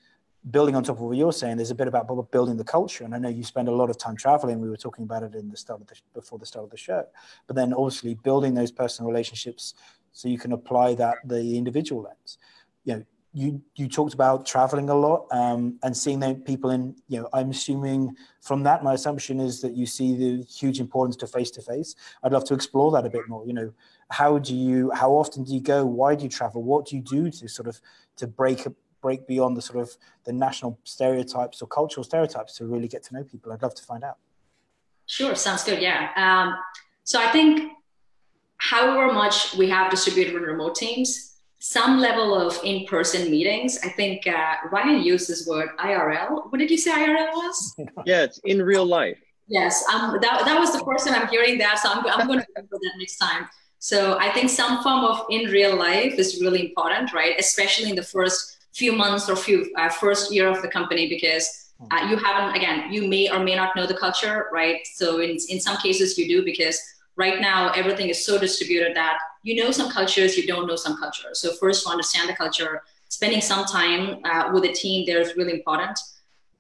Building 0.52 0.76
on 0.76 0.84
top 0.84 0.98
of 0.98 1.04
what 1.04 1.16
you're 1.16 1.32
saying, 1.32 1.56
there's 1.56 1.72
a 1.72 1.76
bit 1.76 1.88
about 1.88 2.06
building 2.30 2.58
the 2.58 2.66
culture, 2.66 3.06
and 3.06 3.16
I 3.16 3.18
know 3.18 3.30
you 3.30 3.46
spend 3.46 3.70
a 3.70 3.72
lot 3.72 3.90
of 3.90 3.98
time 3.98 4.18
traveling. 4.18 4.60
We 4.60 4.68
were 4.70 4.76
talking 4.76 5.06
about 5.06 5.24
it 5.24 5.36
in 5.36 5.50
the 5.50 5.56
start 5.56 5.80
of 5.80 5.88
the 5.88 5.96
before 6.14 6.38
the 6.38 6.46
start 6.46 6.66
of 6.66 6.70
the 6.70 6.76
show, 6.76 7.06
but 7.48 7.56
then 7.56 7.74
obviously 7.74 8.16
building 8.16 8.54
those 8.54 8.70
personal 8.70 9.10
relationships 9.10 9.74
so 10.12 10.28
you 10.28 10.38
can 10.38 10.52
apply 10.52 10.96
that 10.96 11.16
the 11.26 11.58
individual 11.58 12.04
lens. 12.04 12.38
You 12.84 12.94
know, 12.94 13.04
you 13.34 13.62
you 13.76 13.88
talked 13.88 14.14
about 14.14 14.46
traveling 14.46 14.90
a 14.90 14.96
lot 14.96 15.26
um, 15.32 15.80
and 15.84 15.98
seeing 15.98 16.20
the 16.20 16.36
people 16.36 16.70
in 16.70 16.96
you 17.08 17.20
know 17.20 17.28
i'm 17.34 17.50
assuming 17.50 18.16
from 18.42 18.62
that 18.62 18.84
my 18.84 18.94
assumption 18.94 19.40
is 19.40 19.60
that 19.60 19.76
you 19.76 19.86
see 19.86 20.16
the 20.16 20.44
huge 20.44 20.80
importance 20.80 21.16
to 21.16 21.26
face 21.26 21.50
to 21.50 21.62
face 21.62 21.96
i'd 22.24 22.32
love 22.32 22.46
to 22.46 22.54
explore 22.54 22.92
that 22.92 23.06
a 23.06 23.10
bit 23.10 23.28
more 23.28 23.44
you 23.46 23.54
know. 23.54 23.74
How 24.10 24.38
do 24.38 24.56
you 24.56 24.92
how 24.92 25.12
often 25.12 25.44
do 25.44 25.54
you 25.54 25.60
go? 25.60 25.86
Why 25.86 26.16
do 26.16 26.24
you 26.24 26.30
travel? 26.30 26.62
What 26.62 26.86
do 26.86 26.96
you 26.96 27.02
do 27.02 27.32
to 27.32 27.48
sort 27.48 27.68
of 27.68 27.82
to 28.18 28.28
break 28.28 28.68
break 29.02 29.26
beyond 29.28 29.58
the 29.58 29.62
sort 29.62 29.80
of 29.80 29.98
the 30.24 30.32
national 30.32 30.80
stereotypes 30.84 31.62
or 31.62 31.68
cultural 31.68 32.04
stereotypes 32.04 32.56
to 32.58 32.66
really 32.66 32.88
get 32.88 33.04
to 33.04 33.14
know 33.16 33.24
people? 33.24 33.52
I'd 33.52 33.62
love 33.62 33.76
to 33.76 33.84
find 33.84 34.04
out. 34.04 34.18
Sure 35.08 35.36
sounds 35.36 35.64
good 35.64 35.82
yeah. 35.82 36.10
Um, 36.16 36.56
so 37.04 37.20
i 37.20 37.30
think 37.32 37.72
however 38.58 39.12
much 39.12 39.56
we 39.56 39.68
have 39.70 39.90
distributed 39.92 40.36
remote 40.36 40.76
teams 40.76 41.33
some 41.64 41.98
level 41.98 42.36
of 42.36 42.60
in-person 42.66 43.32
meetings. 43.32 43.80
I 43.86 43.88
think 43.88 44.28
uh, 44.28 44.56
Ryan 44.70 45.02
used 45.02 45.30
this 45.30 45.48
word 45.48 45.70
IRL. 45.80 46.52
What 46.52 46.58
did 46.60 46.70
you 46.70 46.78
say 46.78 46.92
IRL 46.92 47.32
was? 47.32 47.76
Yeah, 48.06 48.24
it's 48.24 48.38
in 48.40 48.62
real 48.62 48.86
life. 48.86 49.18
Yes, 49.48 49.82
um, 49.94 50.18
that, 50.22 50.44
that 50.44 50.60
was 50.60 50.74
the 50.74 50.84
first 50.84 51.08
time 51.08 51.22
I'm 51.22 51.30
hearing 51.30 51.58
that, 51.60 51.80
so 51.80 51.90
I'm, 51.90 52.06
I'm 52.06 52.28
going 52.28 52.40
to 52.40 52.46
remember 52.54 52.78
that 52.82 52.92
next 52.98 53.16
time. 53.16 53.48
So 53.80 54.18
I 54.20 54.30
think 54.34 54.50
some 54.50 54.84
form 54.84 55.06
of 55.06 55.26
in 55.30 55.50
real 55.52 55.78
life 55.78 56.16
is 56.16 56.42
really 56.42 56.68
important, 56.68 57.14
right? 57.14 57.34
Especially 57.40 57.90
in 57.90 57.96
the 57.96 58.04
first 58.04 58.58
few 58.74 58.92
months 58.92 59.30
or 59.30 59.38
few 59.38 59.72
uh, 59.78 59.88
first 59.88 60.34
year 60.34 60.50
of 60.50 60.62
the 60.62 60.68
company, 60.68 61.08
because 61.08 61.72
uh, 61.92 62.08
you 62.10 62.18
haven't, 62.18 62.58
again, 62.58 62.92
you 62.92 63.08
may 63.08 63.32
or 63.32 63.40
may 63.40 63.56
not 63.56 63.74
know 63.78 63.88
the 63.88 63.94
culture, 63.94 64.48
right? 64.52 64.80
So 64.96 65.22
in, 65.22 65.38
in 65.48 65.62
some 65.62 65.78
cases 65.78 66.18
you 66.18 66.28
do 66.28 66.44
because 66.44 66.78
right 67.16 67.40
now 67.42 67.72
everything 67.72 68.10
is 68.10 68.26
so 68.26 68.40
distributed 68.40 68.96
that 68.96 69.18
you 69.44 69.62
know 69.62 69.72
some 69.72 69.92
cultures, 69.92 70.38
you 70.38 70.48
don't 70.48 70.68
know 70.68 70.76
some 70.76 70.98
cultures. 70.98 71.40
So 71.40 71.54
first 71.54 71.84
to 71.84 71.90
understand 71.90 72.30
the 72.30 72.36
culture, 72.36 72.82
spending 73.10 73.42
some 73.42 73.66
time 73.66 74.20
uh, 74.24 74.52
with 74.54 74.64
a 74.64 74.74
team 74.74 75.06
there 75.06 75.22
is 75.22 75.36
really 75.36 75.54
important. 75.54 76.00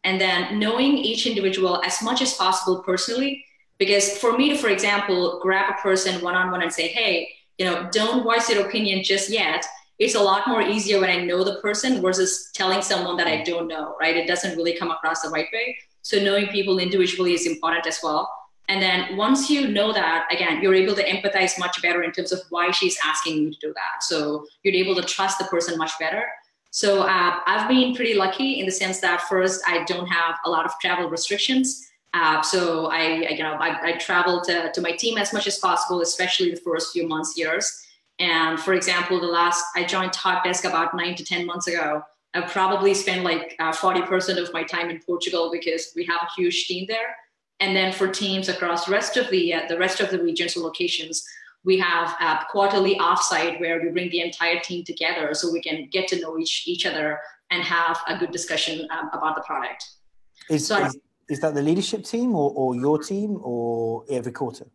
And 0.03 0.19
then 0.19 0.59
knowing 0.59 0.97
each 0.97 1.25
individual 1.25 1.81
as 1.83 2.01
much 2.01 2.21
as 2.21 2.33
possible 2.33 2.83
personally, 2.83 3.45
because 3.77 4.17
for 4.17 4.37
me 4.37 4.49
to, 4.49 4.57
for 4.57 4.67
example, 4.67 5.39
grab 5.41 5.73
a 5.73 5.81
person 5.81 6.21
one-on-one 6.21 6.61
and 6.61 6.71
say, 6.71 6.89
hey, 6.89 7.29
you 7.57 7.65
know, 7.65 7.89
don't 7.91 8.23
voice 8.23 8.49
your 8.49 8.65
opinion 8.65 9.03
just 9.03 9.29
yet. 9.29 9.65
It's 9.99 10.15
a 10.15 10.19
lot 10.19 10.47
more 10.47 10.61
easier 10.61 10.99
when 10.99 11.09
I 11.09 11.23
know 11.23 11.43
the 11.43 11.61
person 11.61 12.01
versus 12.01 12.49
telling 12.53 12.81
someone 12.81 13.15
that 13.17 13.27
I 13.27 13.43
don't 13.43 13.67
know, 13.67 13.95
right? 13.99 14.17
It 14.17 14.27
doesn't 14.27 14.57
really 14.57 14.75
come 14.75 14.91
across 14.91 15.21
the 15.21 15.29
right 15.29 15.47
way. 15.53 15.77
So 16.01 16.21
knowing 16.21 16.47
people 16.47 16.79
individually 16.79 17.33
is 17.33 17.45
important 17.45 17.87
as 17.87 17.99
well. 18.03 18.29
And 18.69 18.81
then 18.81 19.17
once 19.17 19.49
you 19.49 19.67
know 19.67 19.91
that, 19.91 20.27
again, 20.31 20.61
you're 20.61 20.73
able 20.73 20.95
to 20.95 21.03
empathize 21.03 21.59
much 21.59 21.81
better 21.81 22.01
in 22.01 22.11
terms 22.11 22.31
of 22.31 22.39
why 22.49 22.71
she's 22.71 22.97
asking 23.03 23.37
you 23.37 23.51
to 23.51 23.57
do 23.59 23.73
that. 23.73 24.03
So 24.03 24.45
you're 24.63 24.73
able 24.73 24.95
to 24.95 25.03
trust 25.03 25.37
the 25.37 25.45
person 25.45 25.77
much 25.77 25.91
better. 25.99 26.23
So 26.71 27.03
uh, 27.03 27.39
I've 27.45 27.67
been 27.67 27.93
pretty 27.93 28.15
lucky 28.15 28.59
in 28.59 28.65
the 28.65 28.71
sense 28.71 28.99
that 29.01 29.21
first, 29.21 29.61
I 29.67 29.83
don't 29.83 30.07
have 30.07 30.37
a 30.45 30.49
lot 30.49 30.65
of 30.65 30.71
travel 30.81 31.09
restrictions. 31.09 31.87
Uh, 32.13 32.41
so 32.41 32.87
I, 32.87 32.99
I, 32.99 33.29
you 33.29 33.43
know, 33.43 33.53
I, 33.53 33.89
I 33.89 33.91
travel 33.97 34.41
to, 34.45 34.71
to 34.71 34.81
my 34.81 34.91
team 34.91 35.17
as 35.17 35.33
much 35.33 35.45
as 35.45 35.59
possible, 35.59 36.01
especially 36.01 36.51
the 36.51 36.61
first 36.61 36.93
few 36.93 37.07
months, 37.07 37.37
years. 37.37 37.71
And 38.19 38.59
for 38.59 38.73
example, 38.73 39.19
the 39.19 39.27
last 39.27 39.63
I 39.75 39.83
joined 39.83 40.11
Talkdesk 40.11 40.67
about 40.67 40.95
nine 40.95 41.15
to 41.15 41.25
ten 41.25 41.45
months 41.45 41.67
ago. 41.67 42.03
I 42.33 42.41
probably 42.41 42.93
spent 42.93 43.23
like 43.23 43.55
uh, 43.59 43.71
40% 43.71 44.41
of 44.41 44.51
my 44.53 44.63
time 44.63 44.89
in 44.89 44.99
Portugal 45.05 45.51
because 45.51 45.91
we 45.95 46.05
have 46.05 46.21
a 46.23 46.29
huge 46.35 46.65
team 46.65 46.85
there. 46.87 47.15
And 47.59 47.75
then 47.75 47.93
for 47.93 48.07
teams 48.07 48.49
across 48.49 48.85
the 48.85 48.91
rest 48.91 49.15
of 49.17 49.29
the, 49.29 49.53
uh, 49.53 49.61
the 49.69 49.77
rest 49.77 49.99
of 49.99 50.09
the 50.09 50.21
regions 50.21 50.57
or 50.57 50.61
locations, 50.61 51.23
we 51.63 51.77
have 51.79 52.15
a 52.19 52.45
quarterly 52.51 52.95
offsite 52.95 53.59
where 53.59 53.81
we 53.81 53.89
bring 53.89 54.09
the 54.09 54.21
entire 54.21 54.59
team 54.59 54.83
together 54.83 55.33
so 55.33 55.51
we 55.51 55.61
can 55.61 55.87
get 55.91 56.07
to 56.09 56.19
know 56.19 56.37
each, 56.37 56.67
each 56.67 56.85
other 56.85 57.19
and 57.51 57.63
have 57.63 57.99
a 58.07 58.17
good 58.17 58.31
discussion 58.31 58.87
um, 58.91 59.09
about 59.13 59.35
the 59.35 59.41
product. 59.41 59.85
Is, 60.49 60.67
so 60.67 60.83
is, 60.85 60.97
is, 61.29 61.39
that 61.39 61.53
the 61.53 61.61
leadership 61.61 62.03
team 62.03 62.35
or, 62.35 62.51
or 62.53 62.75
your 62.75 63.01
team 63.01 63.39
or 63.41 64.03
every 64.09 64.31
quarter? 64.31 64.65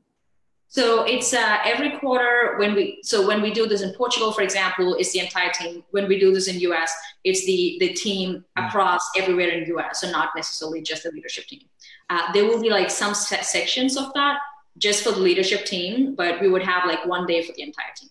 So 0.70 1.04
it's 1.04 1.32
uh, 1.32 1.58
every 1.64 1.98
quarter 1.98 2.56
when 2.58 2.74
we 2.74 2.98
so 3.02 3.26
when 3.26 3.40
we 3.40 3.50
do 3.50 3.66
this 3.66 3.80
in 3.80 3.94
Portugal, 3.94 4.32
for 4.32 4.42
example, 4.42 4.94
it's 4.94 5.12
the 5.12 5.20
entire 5.20 5.50
team. 5.50 5.82
When 5.92 6.06
we 6.08 6.18
do 6.18 6.32
this 6.32 6.46
in 6.46 6.60
US, 6.60 6.92
it's 7.24 7.46
the 7.46 7.78
the 7.80 7.94
team 7.94 8.44
mm. 8.58 8.66
across 8.66 9.00
everywhere 9.16 9.48
in 9.48 9.66
US, 9.76 10.02
so 10.02 10.10
not 10.10 10.30
necessarily 10.36 10.82
just 10.82 11.04
the 11.04 11.10
leadership 11.10 11.46
team. 11.46 11.62
Uh, 12.10 12.32
there 12.32 12.44
will 12.44 12.60
be 12.60 12.68
like 12.68 12.90
some 12.90 13.14
sections 13.14 13.96
of 13.96 14.12
that 14.14 14.38
just 14.76 15.02
for 15.02 15.10
the 15.10 15.20
leadership 15.20 15.64
team, 15.64 16.14
but 16.14 16.40
we 16.40 16.48
would 16.48 16.62
have 16.62 16.86
like 16.86 17.04
one 17.06 17.26
day 17.26 17.42
for 17.42 17.52
the 17.54 17.62
entire 17.62 17.92
team. 17.96 18.10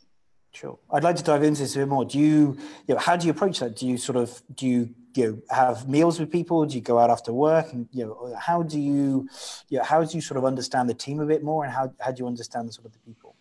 Sure. 0.51 0.79
I'd 0.91 1.03
like 1.03 1.15
to 1.17 1.23
dive 1.23 1.43
into 1.43 1.61
this 1.61 1.75
a 1.75 1.79
bit 1.79 1.87
more. 1.87 2.03
Do 2.03 2.17
you, 2.17 2.57
you 2.87 2.95
know, 2.95 2.99
how 2.99 3.15
do 3.15 3.27
you 3.27 3.31
approach 3.31 3.59
that? 3.59 3.75
Do 3.75 3.85
you 3.87 3.97
sort 3.97 4.15
of, 4.15 4.41
do 4.55 4.65
you, 4.65 4.89
you 5.15 5.31
know, 5.31 5.41
have 5.49 5.87
meals 5.87 6.19
with 6.19 6.31
people? 6.31 6.65
Do 6.65 6.75
you 6.75 6.81
go 6.81 6.99
out 6.99 7.09
after 7.09 7.33
work? 7.33 7.73
And, 7.73 7.87
you 7.91 8.05
know, 8.05 8.35
how 8.37 8.63
do 8.63 8.79
you, 8.79 9.27
you 9.69 9.77
know, 9.77 9.83
how 9.83 10.03
do 10.03 10.15
you 10.15 10.21
sort 10.21 10.37
of 10.37 10.45
understand 10.45 10.89
the 10.89 10.93
team 10.93 11.19
a 11.19 11.25
bit 11.25 11.43
more 11.43 11.63
and 11.63 11.73
how, 11.73 11.93
how 11.99 12.11
do 12.11 12.21
you 12.21 12.27
understand 12.27 12.73
sort 12.73 12.85
of 12.85 12.93
the 12.93 12.99
people? 12.99 13.35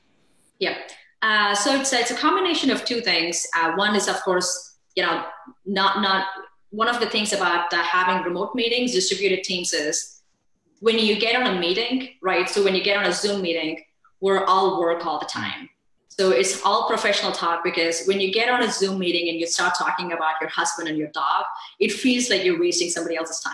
Yeah. 0.58 0.78
Uh, 1.22 1.54
so 1.54 1.74
it's, 1.74 1.92
it's 1.92 2.10
a 2.10 2.16
combination 2.16 2.70
of 2.70 2.84
two 2.84 3.00
things. 3.00 3.46
Uh, 3.56 3.72
one 3.74 3.94
is, 3.96 4.08
of 4.08 4.20
course, 4.22 4.78
you 4.94 5.02
know, 5.02 5.24
not, 5.64 6.00
not 6.00 6.26
one 6.70 6.88
of 6.88 7.00
the 7.00 7.06
things 7.06 7.32
about 7.32 7.72
uh, 7.72 7.82
having 7.82 8.22
remote 8.22 8.54
meetings, 8.54 8.92
distributed 8.92 9.42
teams 9.44 9.72
is 9.72 10.22
when 10.80 10.98
you 10.98 11.18
get 11.18 11.40
on 11.40 11.56
a 11.56 11.60
meeting, 11.60 12.10
right? 12.22 12.48
So 12.48 12.62
when 12.62 12.74
you 12.74 12.82
get 12.82 12.96
on 12.96 13.06
a 13.06 13.12
Zoom 13.12 13.42
meeting, 13.42 13.82
we're 14.20 14.44
all 14.44 14.80
work 14.80 15.04
all 15.06 15.18
the 15.18 15.26
time. 15.26 15.68
So 16.18 16.30
it's 16.30 16.62
all 16.64 16.88
professional 16.88 17.30
talk 17.30 17.62
because 17.62 18.06
when 18.06 18.20
you 18.20 18.32
get 18.32 18.48
on 18.48 18.62
a 18.62 18.70
Zoom 18.70 18.98
meeting 18.98 19.28
and 19.28 19.38
you 19.38 19.46
start 19.46 19.74
talking 19.78 20.12
about 20.12 20.40
your 20.40 20.48
husband 20.48 20.88
and 20.88 20.96
your 20.96 21.08
dog, 21.08 21.44
it 21.78 21.92
feels 21.92 22.30
like 22.30 22.42
you're 22.42 22.58
wasting 22.58 22.88
somebody 22.88 23.16
else's 23.16 23.40
time. 23.40 23.52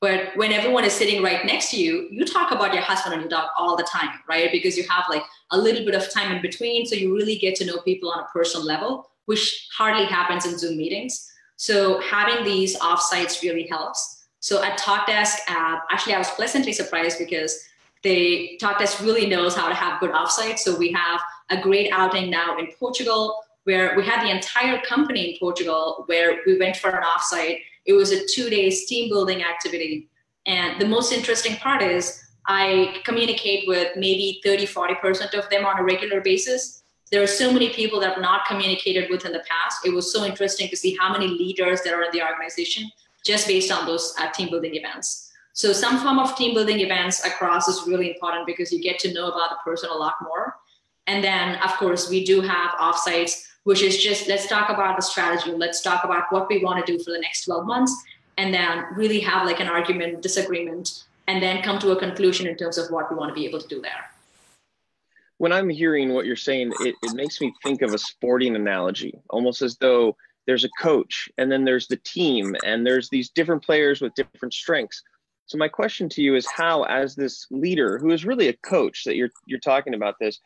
But 0.00 0.34
when 0.34 0.50
everyone 0.50 0.86
is 0.86 0.94
sitting 0.94 1.22
right 1.22 1.44
next 1.44 1.72
to 1.72 1.76
you, 1.76 2.08
you 2.10 2.24
talk 2.24 2.52
about 2.52 2.72
your 2.72 2.82
husband 2.82 3.12
and 3.12 3.22
your 3.22 3.28
dog 3.28 3.50
all 3.58 3.76
the 3.76 3.82
time, 3.82 4.08
right? 4.26 4.50
Because 4.50 4.78
you 4.78 4.84
have 4.88 5.04
like 5.10 5.22
a 5.50 5.58
little 5.58 5.84
bit 5.84 5.94
of 5.94 6.10
time 6.10 6.34
in 6.34 6.40
between. 6.40 6.86
So 6.86 6.94
you 6.94 7.14
really 7.14 7.36
get 7.36 7.54
to 7.56 7.66
know 7.66 7.76
people 7.80 8.10
on 8.10 8.20
a 8.20 8.26
personal 8.32 8.66
level, 8.66 9.10
which 9.26 9.68
hardly 9.76 10.06
happens 10.06 10.46
in 10.46 10.56
Zoom 10.58 10.78
meetings. 10.78 11.30
So 11.56 12.00
having 12.00 12.46
these 12.46 12.78
offsites 12.78 13.42
really 13.42 13.66
helps. 13.66 14.24
So 14.40 14.62
at 14.62 14.78
TalkDesk, 14.78 15.34
uh, 15.48 15.80
actually, 15.90 16.14
I 16.14 16.18
was 16.18 16.30
pleasantly 16.30 16.72
surprised 16.72 17.18
because 17.18 17.62
they 18.02 18.56
TalkDesk 18.58 19.04
really 19.04 19.26
knows 19.26 19.54
how 19.54 19.68
to 19.68 19.74
have 19.74 20.00
good 20.00 20.12
offsites. 20.12 20.60
So 20.60 20.74
we 20.74 20.90
have 20.92 21.20
a 21.50 21.60
great 21.60 21.90
outing 21.92 22.30
now 22.30 22.58
in 22.58 22.68
Portugal, 22.78 23.42
where 23.64 23.96
we 23.96 24.04
had 24.04 24.24
the 24.24 24.30
entire 24.30 24.80
company 24.82 25.32
in 25.32 25.38
Portugal, 25.38 26.04
where 26.06 26.40
we 26.46 26.58
went 26.58 26.76
for 26.76 26.90
an 26.90 27.02
offsite 27.02 27.60
it 27.86 27.92
was 27.94 28.12
a 28.12 28.24
two 28.26 28.50
days 28.50 28.86
team 28.86 29.08
building 29.08 29.42
activity. 29.42 30.08
And 30.46 30.80
the 30.80 30.86
most 30.86 31.12
interesting 31.12 31.56
part 31.56 31.82
is 31.82 32.22
I 32.46 33.00
communicate 33.04 33.66
with 33.66 33.96
maybe 33.96 34.40
30, 34.44 34.66
40% 34.66 35.34
of 35.34 35.48
them 35.50 35.64
on 35.66 35.78
a 35.78 35.82
regular 35.82 36.20
basis. 36.20 36.82
There 37.10 37.22
are 37.22 37.26
so 37.26 37.52
many 37.52 37.70
people 37.70 38.00
that 38.00 38.16
I've 38.16 38.22
not 38.22 38.46
communicated 38.46 39.10
with 39.10 39.24
in 39.24 39.32
the 39.32 39.44
past. 39.48 39.84
It 39.84 39.92
was 39.92 40.12
so 40.12 40.24
interesting 40.24 40.68
to 40.68 40.76
see 40.76 40.96
how 40.98 41.12
many 41.12 41.26
leaders 41.26 41.82
there 41.82 42.00
are 42.00 42.04
in 42.04 42.12
the 42.12 42.22
organization 42.22 42.90
just 43.24 43.46
based 43.46 43.70
on 43.70 43.86
those 43.86 44.14
uh, 44.18 44.30
team 44.30 44.50
building 44.50 44.76
events. 44.76 45.32
So 45.52 45.72
some 45.72 45.98
form 45.98 46.18
of 46.18 46.36
team 46.36 46.54
building 46.54 46.80
events 46.80 47.26
across 47.26 47.68
is 47.68 47.86
really 47.86 48.08
important 48.12 48.46
because 48.46 48.72
you 48.72 48.80
get 48.80 48.98
to 49.00 49.12
know 49.12 49.28
about 49.28 49.50
the 49.50 49.56
person 49.64 49.90
a 49.90 49.94
lot 49.94 50.14
more. 50.22 50.56
And 51.10 51.22
then, 51.22 51.56
of 51.56 51.70
course, 51.82 52.08
we 52.08 52.24
do 52.24 52.40
have 52.40 52.70
offsites 52.86 53.32
which 53.64 53.82
is 53.82 53.98
just 53.98 54.28
let's 54.28 54.46
talk 54.46 54.70
about 54.70 54.96
the 54.96 55.02
strategy, 55.02 55.52
let's 55.52 55.80
talk 55.80 56.04
about 56.04 56.24
what 56.30 56.48
we 56.48 56.62
want 56.64 56.84
to 56.84 56.92
do 56.92 57.02
for 57.02 57.10
the 57.10 57.20
next 57.20 57.44
12 57.44 57.66
months, 57.66 57.94
and 58.38 58.52
then 58.54 58.86
really 58.94 59.20
have 59.20 59.46
like 59.46 59.60
an 59.60 59.68
argument, 59.68 60.22
disagreement, 60.22 61.04
and 61.28 61.42
then 61.42 61.62
come 61.62 61.78
to 61.78 61.90
a 61.90 61.98
conclusion 61.98 62.46
in 62.46 62.56
terms 62.56 62.78
of 62.78 62.90
what 62.90 63.10
we 63.10 63.16
want 63.16 63.28
to 63.28 63.34
be 63.34 63.46
able 63.46 63.60
to 63.60 63.68
do 63.68 63.80
there. 63.80 64.10
When 65.38 65.52
I'm 65.52 65.68
hearing 65.68 66.12
what 66.12 66.26
you're 66.26 66.36
saying, 66.36 66.72
it, 66.80 66.94
it 67.02 67.14
makes 67.14 67.40
me 67.40 67.52
think 67.62 67.82
of 67.82 67.94
a 67.94 67.98
sporting 67.98 68.56
analogy, 68.56 69.14
almost 69.30 69.62
as 69.62 69.76
though 69.76 70.16
there's 70.46 70.64
a 70.64 70.70
coach 70.80 71.28
and 71.38 71.50
then 71.50 71.64
there's 71.64 71.86
the 71.86 71.96
team 71.96 72.56
and 72.64 72.86
there's 72.86 73.08
these 73.08 73.30
different 73.30 73.62
players 73.62 74.00
with 74.00 74.14
different 74.14 74.52
strengths. 74.52 75.02
So 75.46 75.58
my 75.58 75.68
question 75.68 76.08
to 76.10 76.22
you 76.22 76.34
is 76.34 76.46
how, 76.46 76.84
as 76.84 77.14
this 77.14 77.46
leader 77.50 77.98
who 77.98 78.10
is 78.10 78.24
really 78.24 78.48
a 78.48 78.52
coach 78.52 79.04
that 79.04 79.16
you're 79.16 79.30
you're 79.46 79.58
talking 79.58 79.94
about 79.94 80.14
this, 80.20 80.40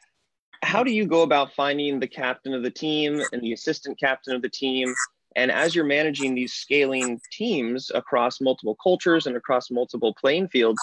how 0.64 0.82
do 0.82 0.90
you 0.90 1.06
go 1.06 1.22
about 1.22 1.52
finding 1.52 2.00
the 2.00 2.08
captain 2.08 2.54
of 2.54 2.62
the 2.62 2.70
team 2.70 3.22
and 3.32 3.42
the 3.42 3.52
assistant 3.52 3.98
captain 3.98 4.34
of 4.34 4.42
the 4.42 4.48
team? 4.48 4.92
And 5.36 5.50
as 5.50 5.74
you're 5.74 5.84
managing 5.84 6.34
these 6.34 6.52
scaling 6.52 7.20
teams 7.30 7.90
across 7.94 8.40
multiple 8.40 8.76
cultures 8.82 9.26
and 9.26 9.36
across 9.36 9.70
multiple 9.70 10.14
playing 10.14 10.48
fields, 10.48 10.80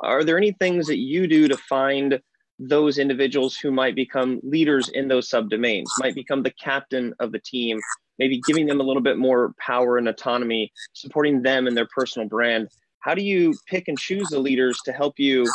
are 0.00 0.24
there 0.24 0.38
any 0.38 0.52
things 0.52 0.86
that 0.86 0.98
you 0.98 1.26
do 1.26 1.48
to 1.48 1.56
find 1.56 2.20
those 2.58 2.98
individuals 2.98 3.56
who 3.56 3.70
might 3.70 3.94
become 3.94 4.40
leaders 4.42 4.88
in 4.88 5.08
those 5.08 5.28
subdomains, 5.28 5.86
might 5.98 6.14
become 6.14 6.42
the 6.42 6.54
captain 6.62 7.14
of 7.20 7.30
the 7.32 7.38
team, 7.38 7.78
maybe 8.18 8.40
giving 8.46 8.66
them 8.66 8.80
a 8.80 8.84
little 8.84 9.02
bit 9.02 9.18
more 9.18 9.52
power 9.58 9.98
and 9.98 10.08
autonomy, 10.08 10.72
supporting 10.92 11.42
them 11.42 11.66
and 11.66 11.76
their 11.76 11.88
personal 11.94 12.28
brand? 12.28 12.68
How 13.00 13.14
do 13.14 13.22
you 13.22 13.54
pick 13.68 13.88
and 13.88 13.98
choose 13.98 14.28
the 14.28 14.40
leaders 14.40 14.80
to 14.84 14.92
help 14.92 15.18
you 15.18 15.46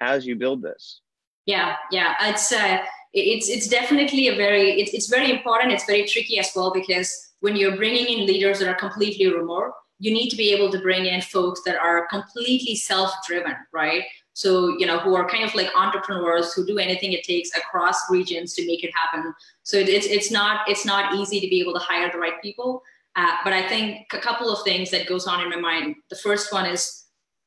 as 0.00 0.26
you 0.26 0.36
build 0.36 0.62
this? 0.62 1.00
Yeah, 1.46 1.76
yeah, 1.90 2.14
it's 2.20 2.52
uh, 2.52 2.78
it's 3.14 3.48
it's 3.48 3.68
definitely 3.68 4.28
a 4.28 4.36
very 4.36 4.80
it's, 4.80 4.94
it's 4.94 5.08
very 5.08 5.30
important 5.30 5.72
it's 5.72 5.84
very 5.84 6.06
tricky 6.06 6.38
as 6.38 6.50
well 6.56 6.72
because 6.72 7.32
when 7.40 7.56
you're 7.56 7.76
bringing 7.76 8.06
in 8.06 8.26
leaders 8.26 8.58
that 8.58 8.68
are 8.68 8.74
completely 8.74 9.26
remote 9.32 9.72
you 9.98 10.12
need 10.12 10.30
to 10.30 10.36
be 10.36 10.52
able 10.52 10.70
to 10.70 10.80
bring 10.80 11.06
in 11.06 11.20
folks 11.20 11.62
that 11.64 11.76
are 11.76 12.06
completely 12.08 12.74
self-driven 12.74 13.54
right? 13.72 14.04
So 14.34 14.76
you 14.78 14.86
know 14.86 14.98
who 14.98 15.14
are 15.14 15.28
kind 15.28 15.44
of 15.44 15.54
like 15.54 15.68
entrepreneurs 15.76 16.52
who 16.54 16.66
do 16.66 16.78
anything 16.78 17.12
it 17.12 17.22
takes 17.22 17.54
across 17.56 18.10
regions 18.10 18.54
to 18.54 18.66
make 18.66 18.82
it 18.82 18.90
happen. 18.94 19.34
So 19.62 19.76
it's 19.76 20.06
it's 20.06 20.30
not 20.30 20.68
it's 20.68 20.86
not 20.86 21.14
easy 21.14 21.38
to 21.40 21.48
be 21.48 21.60
able 21.60 21.74
to 21.74 21.78
hire 21.78 22.10
the 22.10 22.18
right 22.18 22.40
people. 22.42 22.82
Uh, 23.14 23.36
but 23.44 23.52
i 23.52 23.68
think 23.68 24.06
a 24.14 24.18
couple 24.18 24.50
of 24.50 24.64
things 24.64 24.90
that 24.90 25.06
goes 25.06 25.26
on 25.26 25.42
in 25.42 25.50
my 25.50 25.56
mind. 25.56 25.96
The 26.08 26.16
first 26.16 26.50
one 26.52 26.64
is 26.64 27.04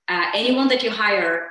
uh, 0.08 0.30
anyone 0.34 0.68
that 0.68 0.84
you 0.84 0.92
hire 0.92 1.50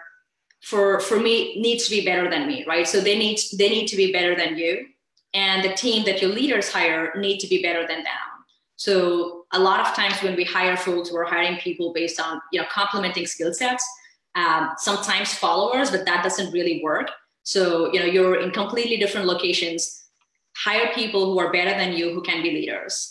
for 0.65 0.99
for 1.01 1.21
me 1.21 1.61
needs 1.61 1.85
to 1.85 1.91
be 1.91 2.05
better 2.05 2.29
than 2.31 2.47
me 2.47 2.65
right? 2.67 2.89
So 2.89 3.01
they 3.01 3.19
need 3.19 3.39
they 3.59 3.69
need 3.69 3.87
to 3.89 3.97
be 3.97 4.13
better 4.13 4.35
than 4.35 4.57
you. 4.57 4.87
And 5.35 5.65
the 5.65 5.75
team 5.75 6.05
that 6.07 6.23
your 6.23 6.31
leaders 6.31 6.73
hire 6.73 7.13
need 7.17 7.39
to 7.41 7.49
be 7.49 7.63
better 7.63 7.87
than 7.87 7.99
them. 7.99 8.29
So 8.77 9.45
a 9.53 9.59
lot 9.59 9.81
of 9.81 9.95
times 9.95 10.23
when 10.23 10.37
we 10.37 10.45
hire 10.45 10.77
folks 10.77 11.13
we're 11.13 11.27
hiring 11.27 11.59
people 11.59 11.93
based 11.93 12.19
on 12.21 12.41
you 12.51 12.61
know 12.61 12.67
complementing 12.71 13.27
skill 13.27 13.53
sets 13.53 13.87
um, 14.35 14.71
sometimes 14.79 15.35
followers 15.35 15.91
but 15.91 16.07
that 16.07 16.25
doesn't 16.25 16.53
really 16.53 16.81
work. 16.83 17.11
So 17.43 17.93
you 17.93 18.01
know 18.01 18.07
you're 18.07 18.41
in 18.41 18.51
completely 18.51 18.97
different 18.97 19.27
locations. 19.27 20.03
Hire 20.57 20.95
people 20.95 21.27
who 21.27 21.39
are 21.41 21.53
better 21.53 21.77
than 21.77 21.93
you 21.93 22.15
who 22.15 22.23
can 22.23 22.43
be 22.43 22.53
leaders. 22.53 23.11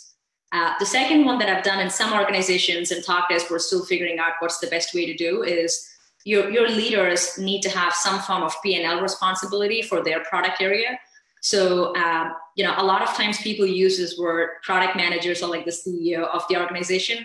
Uh, 0.50 0.72
the 0.78 0.86
second 0.86 1.24
one 1.24 1.36
that 1.36 1.48
i've 1.48 1.64
done 1.64 1.80
in 1.80 1.90
some 1.90 2.12
organizations 2.12 2.92
and 2.92 3.02
Talkdesk 3.04 3.50
we're 3.50 3.58
still 3.58 3.84
figuring 3.84 4.20
out 4.20 4.34
what's 4.38 4.58
the 4.58 4.68
best 4.68 4.94
way 4.94 5.04
to 5.04 5.14
do 5.14 5.42
is 5.42 5.93
your, 6.24 6.50
your 6.50 6.68
leaders 6.68 7.38
need 7.38 7.60
to 7.62 7.70
have 7.70 7.92
some 7.92 8.18
form 8.20 8.42
of 8.42 8.54
P&L 8.62 9.00
responsibility 9.00 9.82
for 9.82 10.02
their 10.02 10.24
product 10.24 10.60
area. 10.60 10.98
So, 11.42 11.94
um, 11.96 12.32
you 12.56 12.64
know, 12.64 12.74
a 12.78 12.84
lot 12.84 13.02
of 13.02 13.10
times 13.10 13.38
people 13.38 13.66
use 13.66 13.98
this 13.98 14.16
word 14.18 14.48
product 14.62 14.96
managers 14.96 15.42
or 15.42 15.50
like 15.50 15.66
the 15.66 15.70
CEO 15.70 16.26
of 16.28 16.42
the 16.48 16.58
organization. 16.58 17.24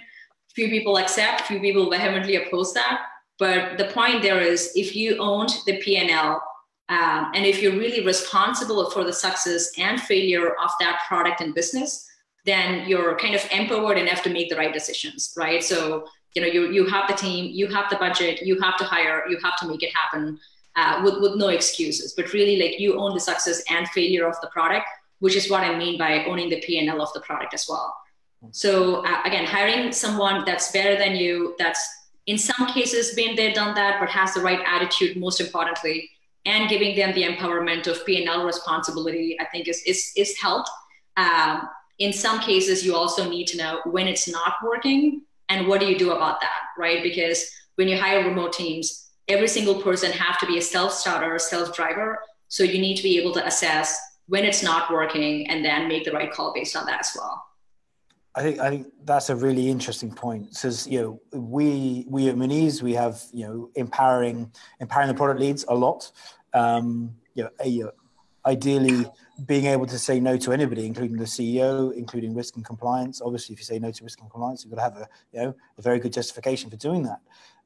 Few 0.53 0.67
people 0.67 0.97
accept, 0.97 1.43
few 1.43 1.61
people 1.61 1.89
vehemently 1.89 2.35
oppose 2.35 2.73
that. 2.73 3.01
But 3.37 3.77
the 3.77 3.85
point 3.85 4.21
there 4.21 4.41
is 4.41 4.73
if 4.75 4.93
you 4.93 5.17
owned 5.17 5.51
the 5.65 5.77
P&L 5.77 6.43
um, 6.89 7.31
and 7.33 7.45
if 7.45 7.61
you're 7.61 7.77
really 7.77 8.05
responsible 8.05 8.89
for 8.89 9.05
the 9.05 9.13
success 9.13 9.71
and 9.77 10.01
failure 10.01 10.49
of 10.61 10.71
that 10.81 11.03
product 11.07 11.39
and 11.39 11.55
business, 11.55 12.05
then 12.45 12.87
you're 12.89 13.17
kind 13.17 13.35
of 13.35 13.47
empowered 13.51 13.97
enough 13.97 14.23
to 14.23 14.29
make 14.29 14.49
the 14.49 14.55
right 14.57 14.73
decisions, 14.73 15.33
right? 15.37 15.63
So 15.63 16.05
you 16.35 16.41
know 16.41 16.47
you 16.47 16.71
you 16.71 16.85
have 16.85 17.07
the 17.07 17.15
team 17.15 17.51
you 17.53 17.67
have 17.67 17.89
the 17.89 17.95
budget 17.97 18.41
you 18.41 18.59
have 18.61 18.77
to 18.77 18.83
hire 18.83 19.23
you 19.29 19.37
have 19.43 19.57
to 19.57 19.67
make 19.67 19.83
it 19.83 19.91
happen 19.95 20.39
uh, 20.75 21.01
with 21.03 21.19
with 21.21 21.35
no 21.35 21.49
excuses. 21.49 22.13
But 22.13 22.33
really 22.33 22.57
like 22.61 22.79
you 22.79 22.99
own 22.99 23.13
the 23.13 23.19
success 23.19 23.63
and 23.69 23.87
failure 23.89 24.27
of 24.27 24.39
the 24.41 24.47
product 24.47 24.85
which 25.19 25.35
is 25.35 25.49
what 25.49 25.63
i 25.63 25.77
mean 25.77 25.97
by 25.97 26.23
owning 26.25 26.49
the 26.49 26.61
p&l 26.61 27.01
of 27.01 27.11
the 27.13 27.19
product 27.21 27.53
as 27.53 27.65
well. 27.67 27.95
So 28.51 29.05
uh, 29.05 29.21
again 29.25 29.45
hiring 29.45 29.91
someone 29.91 30.45
that's 30.45 30.71
better 30.71 30.95
than 30.97 31.15
you 31.15 31.55
that's 31.57 31.83
in 32.25 32.37
some 32.37 32.67
cases 32.67 33.15
been 33.15 33.35
there 33.35 33.53
done 33.53 33.73
that 33.75 33.99
but 33.99 34.09
has 34.09 34.33
the 34.33 34.41
right 34.41 34.61
attitude 34.65 35.17
most 35.17 35.41
importantly 35.41 36.09
and 36.45 36.69
giving 36.69 36.95
them 36.95 37.13
the 37.13 37.23
empowerment 37.23 37.87
of 37.87 38.05
p&l 38.05 38.45
responsibility 38.45 39.37
i 39.41 39.45
think 39.45 39.67
is 39.67 39.81
is, 39.83 40.11
is 40.15 40.37
help 40.37 40.65
um, 41.17 41.67
in 41.97 42.13
some 42.13 42.39
cases 42.39 42.85
you 42.85 42.95
also 42.95 43.29
need 43.29 43.47
to 43.47 43.57
know 43.57 43.81
when 43.85 44.07
it's 44.07 44.27
not 44.27 44.53
working 44.63 45.21
and 45.49 45.67
what 45.67 45.79
do 45.79 45.87
you 45.87 45.97
do 45.97 46.11
about 46.11 46.39
that 46.39 46.61
right 46.77 47.03
because 47.03 47.49
when 47.75 47.87
you 47.87 47.97
hire 47.97 48.27
remote 48.27 48.53
teams 48.53 49.11
every 49.27 49.47
single 49.47 49.81
person 49.81 50.11
have 50.11 50.39
to 50.39 50.45
be 50.45 50.57
a 50.57 50.61
self-starter 50.61 51.37
self-driver 51.39 52.19
so 52.47 52.63
you 52.63 52.79
need 52.79 52.95
to 52.95 53.03
be 53.03 53.19
able 53.19 53.33
to 53.33 53.45
assess 53.45 53.99
when 54.27 54.45
it's 54.45 54.63
not 54.63 54.91
working 54.91 55.49
and 55.49 55.63
then 55.63 55.87
make 55.87 56.03
the 56.03 56.11
right 56.11 56.31
call 56.31 56.53
based 56.53 56.75
on 56.75 56.85
that 56.85 56.99
as 56.99 57.11
well 57.15 57.45
I 58.35 58.43
think 58.43 58.59
I 58.59 58.69
think 58.69 58.87
that's 59.05 59.29
a 59.31 59.35
really 59.35 59.69
interesting 59.69 60.11
point. 60.11 60.55
Says 60.55 60.87
you 60.87 61.01
know 61.01 61.39
we 61.39 62.05
we 62.07 62.29
at 62.29 62.37
Monese 62.37 62.81
we 62.83 62.93
have 62.93 63.21
you 63.33 63.45
know 63.45 63.69
empowering 63.75 64.51
empowering 64.79 65.07
the 65.09 65.15
product 65.15 65.39
leads 65.39 65.65
a 65.67 65.73
lot. 65.73 66.11
Um, 66.53 67.15
you 67.33 67.43
know, 67.43 67.49
a, 67.59 68.49
ideally 68.49 69.05
being 69.45 69.65
able 69.65 69.85
to 69.85 69.97
say 69.97 70.19
no 70.19 70.37
to 70.37 70.51
anybody, 70.51 70.85
including 70.85 71.17
the 71.17 71.25
CEO, 71.25 71.93
including 71.93 72.33
risk 72.33 72.55
and 72.55 72.65
compliance. 72.65 73.21
Obviously, 73.21 73.53
if 73.53 73.59
you 73.59 73.65
say 73.65 73.79
no 73.79 73.91
to 73.91 74.03
risk 74.03 74.19
and 74.19 74.29
compliance, 74.29 74.63
you've 74.63 74.73
got 74.73 74.77
to 74.77 74.93
have 74.93 74.97
a 74.97 75.09
you 75.33 75.41
know 75.41 75.55
a 75.77 75.81
very 75.81 75.99
good 75.99 76.13
justification 76.13 76.69
for 76.69 76.75
doing 76.75 77.03
that. 77.03 77.21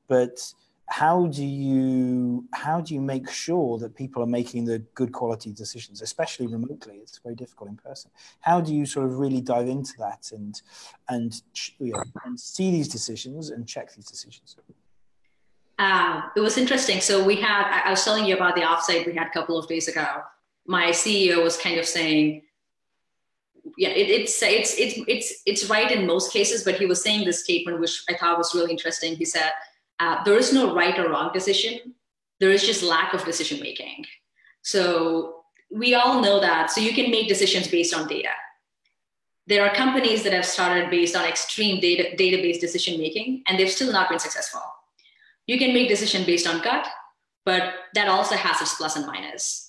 But 0.08 0.54
how 0.88 1.28
do 1.28 1.44
you 1.44 2.46
how 2.54 2.82
do 2.82 2.94
you 2.94 3.02
make 3.02 3.30
sure 3.30 3.78
that 3.80 3.96
people 3.96 4.22
are 4.22 4.28
making 4.28 4.66
the 4.66 4.80
good 4.94 5.12
quality 5.12 5.52
decisions, 5.52 6.02
especially 6.02 6.48
remotely? 6.48 6.98
It's 6.98 7.20
very 7.20 7.36
difficult 7.36 7.70
in 7.70 7.78
person. 7.78 8.12
How 8.42 8.62
do 8.62 8.74
you 8.74 8.86
sort 8.86 9.06
of 9.06 9.18
really 9.18 9.42
dive 9.42 9.68
into 9.68 9.94
that 10.00 10.32
and 10.32 10.62
and 11.10 11.42
you 11.80 11.94
know, 11.94 12.04
and 12.26 12.40
see 12.40 12.72
these 12.72 12.88
decisions 12.88 13.50
and 13.50 13.68
check 13.68 13.94
these 13.96 14.06
decisions? 14.06 14.58
Um, 15.80 16.24
it 16.36 16.42
was 16.42 16.58
interesting. 16.58 17.02
So 17.02 17.24
we 17.24 17.38
had 17.38 17.84
I 17.86 17.90
was 17.90 18.04
telling 18.04 18.26
you 18.26 18.36
about 18.36 18.56
the 18.56 18.62
offsite 18.62 19.06
we 19.06 19.16
had 19.16 19.28
a 19.28 19.32
couple 19.32 19.58
of 19.58 19.68
days 19.68 19.88
ago 19.88 20.06
my 20.66 20.90
CEO 20.90 21.44
was 21.44 21.58
kind 21.58 21.80
of 21.80 21.86
saying, 21.86 22.44
yeah, 23.78 23.90
it, 23.90 24.10
it's 24.10 24.42
it's 24.44 24.78
it's 24.78 25.00
it's 25.08 25.42
it's 25.46 25.70
right 25.70 25.92
in 25.92 26.06
most 26.06 26.32
cases. 26.32 26.64
But 26.64 26.76
he 26.76 26.86
was 26.86 27.02
saying 27.02 27.26
this 27.26 27.44
statement, 27.44 27.80
which 27.80 28.04
I 28.10 28.16
thought 28.16 28.38
was 28.38 28.54
really 28.54 28.72
interesting. 28.72 29.16
He 29.16 29.26
said, 29.26 29.52
uh, 30.00 30.24
"There 30.24 30.38
is 30.38 30.54
no 30.54 30.76
right 30.76 30.98
or 31.00 31.10
wrong 31.10 31.32
decision. 31.34 31.96
There 32.40 32.52
is 32.52 32.66
just 32.66 32.84
lack 32.84 33.14
of 33.14 33.24
decision 33.26 33.60
making." 33.62 34.06
So 34.62 35.44
we 35.72 35.96
all 35.96 36.22
know 36.22 36.40
that. 36.40 36.72
So 36.72 36.82
you 36.82 36.94
can 36.94 37.10
make 37.10 37.28
decisions 37.28 37.68
based 37.68 37.96
on 37.96 38.08
data. 38.08 38.30
There 39.48 39.66
are 39.66 39.74
companies 39.74 40.24
that 40.24 40.34
have 40.34 40.46
started 40.46 40.90
based 40.90 41.16
on 41.16 41.26
extreme 41.26 41.80
data 41.80 42.16
database 42.16 42.60
decision 42.60 43.00
making, 43.00 43.44
and 43.48 43.58
they've 43.58 43.72
still 43.72 43.92
not 43.92 44.10
been 44.10 44.20
successful. 44.20 44.62
You 45.48 45.58
can 45.58 45.74
make 45.74 45.90
decision 45.90 46.26
based 46.26 46.48
on 46.48 46.62
gut, 46.62 46.88
but 47.46 47.74
that 47.96 48.08
also 48.08 48.36
has 48.36 48.62
its 48.62 48.76
plus 48.76 48.96
and 48.96 49.06
minus 49.06 49.63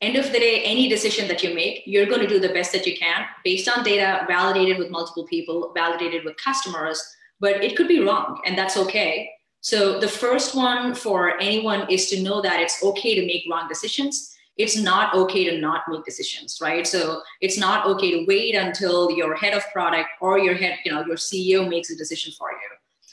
end 0.00 0.16
of 0.16 0.26
the 0.32 0.38
day 0.38 0.62
any 0.62 0.88
decision 0.88 1.26
that 1.26 1.42
you 1.42 1.54
make 1.54 1.82
you're 1.86 2.06
going 2.06 2.20
to 2.20 2.26
do 2.26 2.38
the 2.38 2.48
best 2.50 2.72
that 2.72 2.86
you 2.86 2.96
can 2.96 3.24
based 3.44 3.68
on 3.68 3.82
data 3.82 4.24
validated 4.28 4.78
with 4.78 4.90
multiple 4.90 5.26
people 5.26 5.72
validated 5.74 6.24
with 6.24 6.36
customers 6.36 7.02
but 7.40 7.62
it 7.62 7.76
could 7.76 7.88
be 7.88 8.00
wrong 8.00 8.40
and 8.44 8.56
that's 8.56 8.76
okay. 8.76 9.30
So 9.60 9.98
the 9.98 10.08
first 10.08 10.54
one 10.54 10.94
for 10.94 11.38
anyone 11.40 11.90
is 11.90 12.08
to 12.10 12.22
know 12.22 12.40
that 12.42 12.60
it's 12.60 12.82
okay 12.82 13.14
to 13.14 13.26
make 13.26 13.44
wrong 13.50 13.68
decisions. 13.68 14.34
It's 14.56 14.76
not 14.76 15.14
okay 15.14 15.44
to 15.50 15.58
not 15.58 15.82
make 15.88 16.04
decisions 16.04 16.58
right? 16.60 16.86
So 16.86 17.20
it's 17.40 17.58
not 17.58 17.86
okay 17.86 18.10
to 18.12 18.26
wait 18.26 18.54
until 18.54 19.10
your 19.10 19.34
head 19.34 19.54
of 19.54 19.62
product 19.72 20.08
or 20.20 20.38
your 20.38 20.54
head 20.54 20.78
you 20.84 20.92
know 20.92 21.04
your 21.04 21.16
ceo 21.16 21.68
makes 21.68 21.90
a 21.90 21.96
decision 21.96 22.32
for 22.38 22.50
you. 22.50 22.68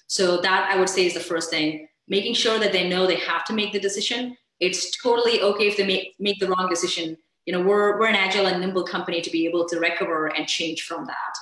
So 0.08 0.41
that 0.41 0.69
i 0.71 0.80
would 0.80 0.89
say 0.89 1.06
is 1.06 1.13
the 1.13 1.19
first 1.19 1.50
thing 1.50 1.88
making 2.08 2.36
sure 2.36 2.60
that 2.60 2.71
they 2.71 2.88
know 2.88 3.08
they 3.08 3.15
have 3.15 3.43
to 3.45 3.54
make 3.54 3.74
the 3.74 3.80
decision 3.80 4.38
it's 4.60 4.96
totally 5.02 5.41
okay 5.41 5.68
if 5.68 5.78
they 5.78 5.86
make, 5.86 6.15
make 6.20 6.39
the 6.39 6.48
wrong 6.48 6.68
decision. 6.70 7.18
You 7.46 7.54
know, 7.54 7.62
we're, 7.62 8.00
we're 8.00 8.08
an 8.08 8.15
agile 8.15 8.48
and 8.48 8.60
nimble 8.60 8.84
company 8.84 9.22
to 9.22 9.30
be 9.30 9.46
able 9.46 9.68
to 9.70 9.80
recover 9.80 10.28
and 10.28 10.48
change 10.48 10.84
from 10.84 11.06
that. 11.06 11.34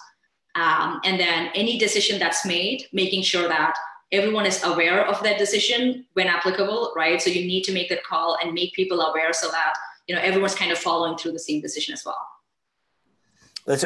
Um, 0.55 0.99
and 1.03 1.19
then 1.19 1.49
any 1.55 1.77
decision 1.79 2.19
that's 2.19 2.45
made, 2.45 2.87
making 2.91 3.23
sure 3.23 3.47
that 3.47 3.75
everyone 4.11 4.45
is 4.45 4.63
aware 4.63 5.07
of 5.07 5.21
that 5.23 5.39
decision 5.39 6.05
when 6.13 6.27
applicable, 6.27 6.93
right? 6.95 7.21
So 7.21 7.29
you 7.29 7.47
need 7.47 7.63
to 7.63 7.73
make 7.73 7.89
that 7.89 8.03
call 8.03 8.37
and 8.43 8.53
make 8.53 8.73
people 8.73 9.01
aware 9.01 9.33
so 9.33 9.49
that, 9.49 9.73
you 10.07 10.15
know, 10.15 10.21
everyone's 10.21 10.55
kind 10.55 10.71
of 10.71 10.77
following 10.77 11.17
through 11.17 11.31
the 11.31 11.39
same 11.39 11.61
decision 11.61 11.93
as 11.93 12.03
well. 12.05 12.27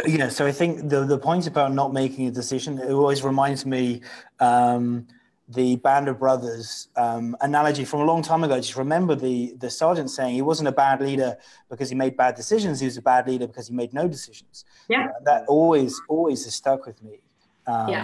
You 0.07 0.17
know, 0.17 0.29
so 0.29 0.45
I 0.47 0.51
think 0.51 0.89
the, 0.89 1.05
the 1.05 1.19
point 1.19 1.45
about 1.45 1.71
not 1.71 1.93
making 1.93 2.27
a 2.27 2.31
decision, 2.31 2.79
it 2.79 2.91
always 2.91 3.23
reminds 3.23 3.63
me, 3.65 4.01
um, 4.39 5.07
the 5.47 5.77
Band 5.77 6.09
of 6.09 6.19
Brothers 6.19 6.89
um, 6.97 7.35
analogy 7.41 7.85
from 7.85 8.01
a 8.01 8.05
long 8.05 8.21
time 8.21 8.43
ago. 8.43 8.57
Just 8.57 8.75
remember 8.75 9.15
the 9.15 9.53
the 9.57 9.69
sergeant 9.69 10.09
saying 10.09 10.35
he 10.35 10.41
wasn't 10.41 10.67
a 10.67 10.71
bad 10.73 11.01
leader 11.01 11.37
because 11.69 11.89
he 11.89 11.95
made 11.95 12.17
bad 12.17 12.35
decisions. 12.35 12.79
He 12.79 12.85
was 12.85 12.97
a 12.97 13.01
bad 13.01 13.27
leader 13.27 13.47
because 13.47 13.67
he 13.67 13.73
made 13.73 13.93
no 13.93 14.07
decisions. 14.07 14.65
Yeah, 14.89 15.01
you 15.01 15.05
know, 15.07 15.13
that 15.23 15.45
always 15.47 15.99
always 16.09 16.43
has 16.45 16.55
stuck 16.55 16.85
with 16.85 17.01
me. 17.03 17.21
Um, 17.65 17.89
yeah. 17.89 18.03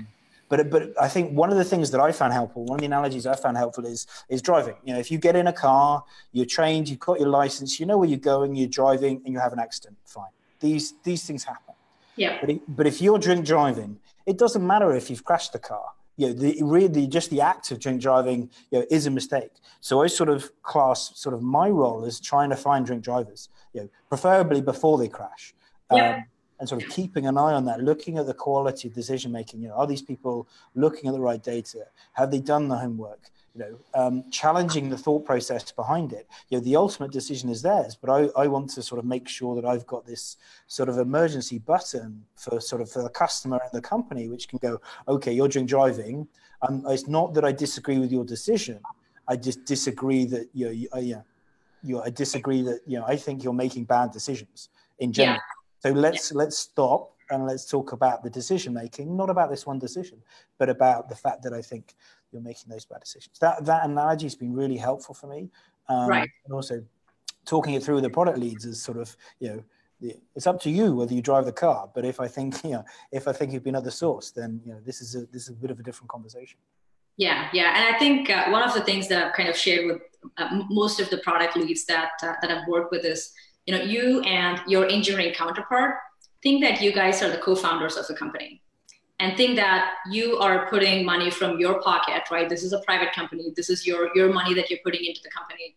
But, 0.50 0.70
but 0.70 0.94
I 1.02 1.08
think 1.08 1.36
one 1.36 1.50
of 1.50 1.58
the 1.58 1.64
things 1.64 1.90
that 1.92 2.00
I 2.00 2.12
found 2.12 2.32
helpful, 2.32 2.64
one 2.66 2.76
of 2.76 2.82
the 2.82 2.86
analogies 2.86 3.26
I 3.26 3.36
found 3.36 3.58
helpful 3.58 3.86
is 3.86 4.06
is 4.30 4.42
driving. 4.42 4.76
You 4.84 4.94
know, 4.94 5.00
if 5.00 5.10
you 5.10 5.18
get 5.18 5.36
in 5.36 5.48
a 5.48 5.54
car, 5.54 6.04
you're 6.32 6.46
trained, 6.46 6.88
you've 6.88 7.00
got 7.00 7.20
your 7.20 7.30
license, 7.30 7.80
you 7.80 7.86
know 7.86 7.98
where 7.98 8.08
you're 8.08 8.20
going, 8.20 8.56
you're 8.56 8.68
driving, 8.68 9.22
and 9.26 9.34
you 9.34 9.40
have 9.40 9.52
an 9.52 9.60
accident. 9.60 9.98
Fine, 10.06 10.32
these 10.60 10.94
these 11.04 11.26
things 11.26 11.44
happen. 11.44 11.74
Yeah. 12.16 12.38
But, 12.40 12.50
it, 12.52 12.62
but 12.68 12.86
if 12.86 13.02
you're 13.02 13.18
drink 13.18 13.46
driving, 13.46 14.00
it 14.28 14.38
doesn't 14.38 14.66
matter 14.66 14.94
if 14.94 15.10
you've 15.10 15.24
crashed 15.24 15.54
the 15.54 15.60
car 15.60 15.90
you 16.18 16.28
know, 16.28 16.34
the 16.34 16.60
really 16.62 17.08
just 17.08 17.30
the 17.30 17.42
act 17.42 17.72
of 17.72 17.80
drink 17.80 18.02
driving 18.02 18.50
you 18.72 18.80
know, 18.80 18.86
is 18.90 19.06
a 19.06 19.12
mistake. 19.12 19.52
So 19.82 20.02
I 20.02 20.08
sort 20.08 20.30
of 20.30 20.52
class 20.62 21.12
sort 21.16 21.34
of 21.34 21.42
my 21.42 21.70
role 21.70 22.06
as 22.06 22.20
trying 22.20 22.50
to 22.52 22.56
find 22.56 22.86
drink 22.86 23.04
drivers, 23.04 23.50
you 23.74 23.82
know, 23.82 23.90
preferably 24.10 24.62
before 24.62 24.98
they 24.98 25.08
crash. 25.08 25.54
Yeah. 25.92 26.18
Um, 26.18 26.26
and 26.60 26.70
sort 26.70 26.82
of 26.82 26.90
keeping 26.90 27.26
an 27.26 27.38
eye 27.38 27.52
on 27.52 27.66
that, 27.66 27.82
looking 27.82 28.18
at 28.18 28.26
the 28.26 28.34
quality 28.34 28.88
of 28.88 28.94
decision 28.94 29.34
making. 29.34 29.62
You 29.62 29.70
know, 29.70 29.74
are 29.74 29.88
these 29.88 30.02
people 30.02 30.48
looking 30.76 31.10
at 31.10 31.14
the 31.14 31.20
right 31.20 31.42
data? 31.44 31.86
Have 32.14 32.32
they 32.32 32.40
done 32.40 32.70
the 32.70 32.78
homework? 32.78 33.32
You 33.56 33.62
know, 33.62 33.78
um, 33.94 34.24
challenging 34.32 34.90
the 34.90 34.98
thought 34.98 35.26
process 35.26 35.72
behind 35.72 36.12
it. 36.12 36.28
You 36.50 36.58
know, 36.58 36.64
the 36.64 36.76
ultimate 36.76 37.12
decision 37.12 37.50
is 37.50 37.62
theirs, 37.62 37.96
but 37.96 38.10
I, 38.10 38.42
I 38.42 38.48
want 38.48 38.72
to 38.72 38.82
sort 38.82 38.98
of 38.98 39.06
make 39.06 39.28
sure 39.28 39.56
that 39.56 39.66
I've 39.68 39.86
got 39.86 40.06
this 40.08 40.38
sort 40.68 40.90
of 40.90 40.98
emergency 40.98 41.60
button 41.60 42.24
for 42.36 42.60
sort 42.60 42.82
of 42.82 42.90
for 42.90 43.04
the 43.04 43.10
customer 43.10 43.60
and 43.62 43.72
the 43.72 43.82
company, 43.82 44.28
which 44.28 44.48
can 44.48 44.58
go, 44.58 44.82
okay, 45.08 45.32
you're 45.32 45.48
drink 45.48 45.70
driving. 45.70 46.28
Um, 46.68 46.84
it's 46.88 47.08
not 47.08 47.36
that 47.36 47.46
I 47.46 47.52
disagree 47.52 48.00
with 48.00 48.12
your 48.12 48.26
decision. 48.26 48.80
I 49.28 49.36
just 49.36 49.66
disagree 49.66 50.26
that 50.26 50.50
you 50.54 50.66
know, 50.66 50.72
you, 50.72 50.88
uh, 50.96 51.00
yeah, 51.00 51.22
you 51.84 52.02
I 52.02 52.10
disagree 52.10 52.64
that 52.64 52.82
you 52.88 52.98
know 52.98 53.06
I 53.06 53.16
think 53.16 53.44
you're 53.44 53.54
making 53.54 53.84
bad 53.84 54.12
decisions 54.12 54.70
in 54.98 55.14
general. 55.14 55.36
Yeah. 55.36 55.90
So 55.92 55.96
let's 55.96 56.32
yeah. 56.32 56.38
let's 56.40 56.58
stop 56.58 57.12
and 57.30 57.46
let's 57.46 57.66
talk 57.66 57.92
about 57.94 58.24
the 58.24 58.30
decision 58.30 58.74
making, 58.74 59.16
not 59.16 59.30
about 59.30 59.50
this 59.50 59.66
one 59.66 59.80
decision, 59.80 60.22
but 60.58 60.70
about 60.70 61.10
the 61.10 61.16
fact 61.16 61.44
that 61.44 61.54
I 61.54 61.62
think 61.62 61.96
you're 62.34 62.42
making 62.42 62.70
those 62.70 62.86
bad 62.86 63.02
decisions. 63.02 63.40
That 63.40 63.66
that 63.66 63.86
analogy 63.86 64.26
has 64.26 64.36
been 64.36 64.54
really 64.54 64.78
helpful 64.78 65.16
for 65.16 65.28
me. 65.28 65.50
Um, 65.88 66.10
right. 66.10 66.30
And 66.46 66.54
also 66.54 66.84
talking 67.46 67.74
it 67.76 67.84
through 67.84 67.96
with 67.96 68.04
the 68.04 68.10
product 68.10 68.38
leads 68.38 68.66
is 68.66 68.82
sort 68.82 68.98
of, 68.98 69.16
you 69.40 69.50
know, 69.50 69.64
it's 70.36 70.48
up 70.48 70.60
to 70.62 70.70
you 70.70 70.96
whether 70.96 71.14
you 71.14 71.22
drive 71.22 71.46
the 71.46 71.54
car. 71.54 71.90
But 71.94 72.06
if 72.06 72.20
I 72.20 72.28
think, 72.28 72.62
you 72.64 72.72
know, 72.72 72.86
if 73.12 73.28
I 73.28 73.34
think 73.34 73.54
you've 73.54 73.64
been 73.64 73.76
at 73.76 73.84
the 73.84 73.92
sauce, 73.92 74.32
then 74.32 74.62
you 74.66 74.74
know 74.74 74.80
this 74.86 75.02
is 75.02 75.16
a 75.16 75.26
this 75.28 75.44
is 75.44 75.50
a 75.50 75.54
bit 75.54 75.72
of 75.72 75.80
a 75.80 75.84
different 75.84 76.10
conversation. 76.10 76.60
Yeah, 77.16 77.48
yeah, 77.54 77.78
and 77.78 77.96
I 77.96 78.00
think 78.00 78.32
uh, 78.32 78.50
one 78.50 78.64
of 78.64 78.74
the 78.74 78.82
things 78.82 79.08
that 79.10 79.24
I've 79.24 79.34
kind 79.34 79.48
of 79.48 79.56
shared 79.56 79.86
with 79.86 80.02
uh, 80.38 80.64
most 80.70 81.00
of 81.00 81.12
the 81.12 81.20
product 81.20 81.56
leads 81.56 81.86
that 81.86 82.14
uh, 82.24 82.34
that 82.42 82.50
I've 82.50 82.68
worked 82.68 82.92
with 82.92 83.06
is, 83.06 83.32
you 83.68 83.78
know, 83.78 83.84
you 83.84 84.22
and 84.22 84.60
your 84.68 84.88
engineering 84.90 85.32
counterpart 85.34 85.98
think 86.42 86.64
that 86.64 86.82
you 86.82 86.92
guys 86.92 87.22
are 87.22 87.30
the 87.30 87.38
co-founders 87.38 87.98
of 87.98 88.08
the 88.08 88.16
company 88.16 88.63
and 89.24 89.38
think 89.38 89.56
that 89.56 89.94
you 90.12 90.38
are 90.38 90.68
putting 90.70 91.06
money 91.06 91.32
from 91.32 91.58
your 91.58 91.82
pocket, 91.82 92.24
right? 92.30 92.50
This 92.50 92.62
is 92.62 92.74
a 92.74 92.80
private 92.80 93.14
company. 93.14 93.54
This 93.56 93.70
is 93.70 93.88
your 93.88 94.10
your 94.18 94.34
money 94.34 94.54
that 94.54 94.70
you're 94.70 94.84
putting 94.84 95.06
into 95.06 95.22
the 95.24 95.30
company. 95.30 95.76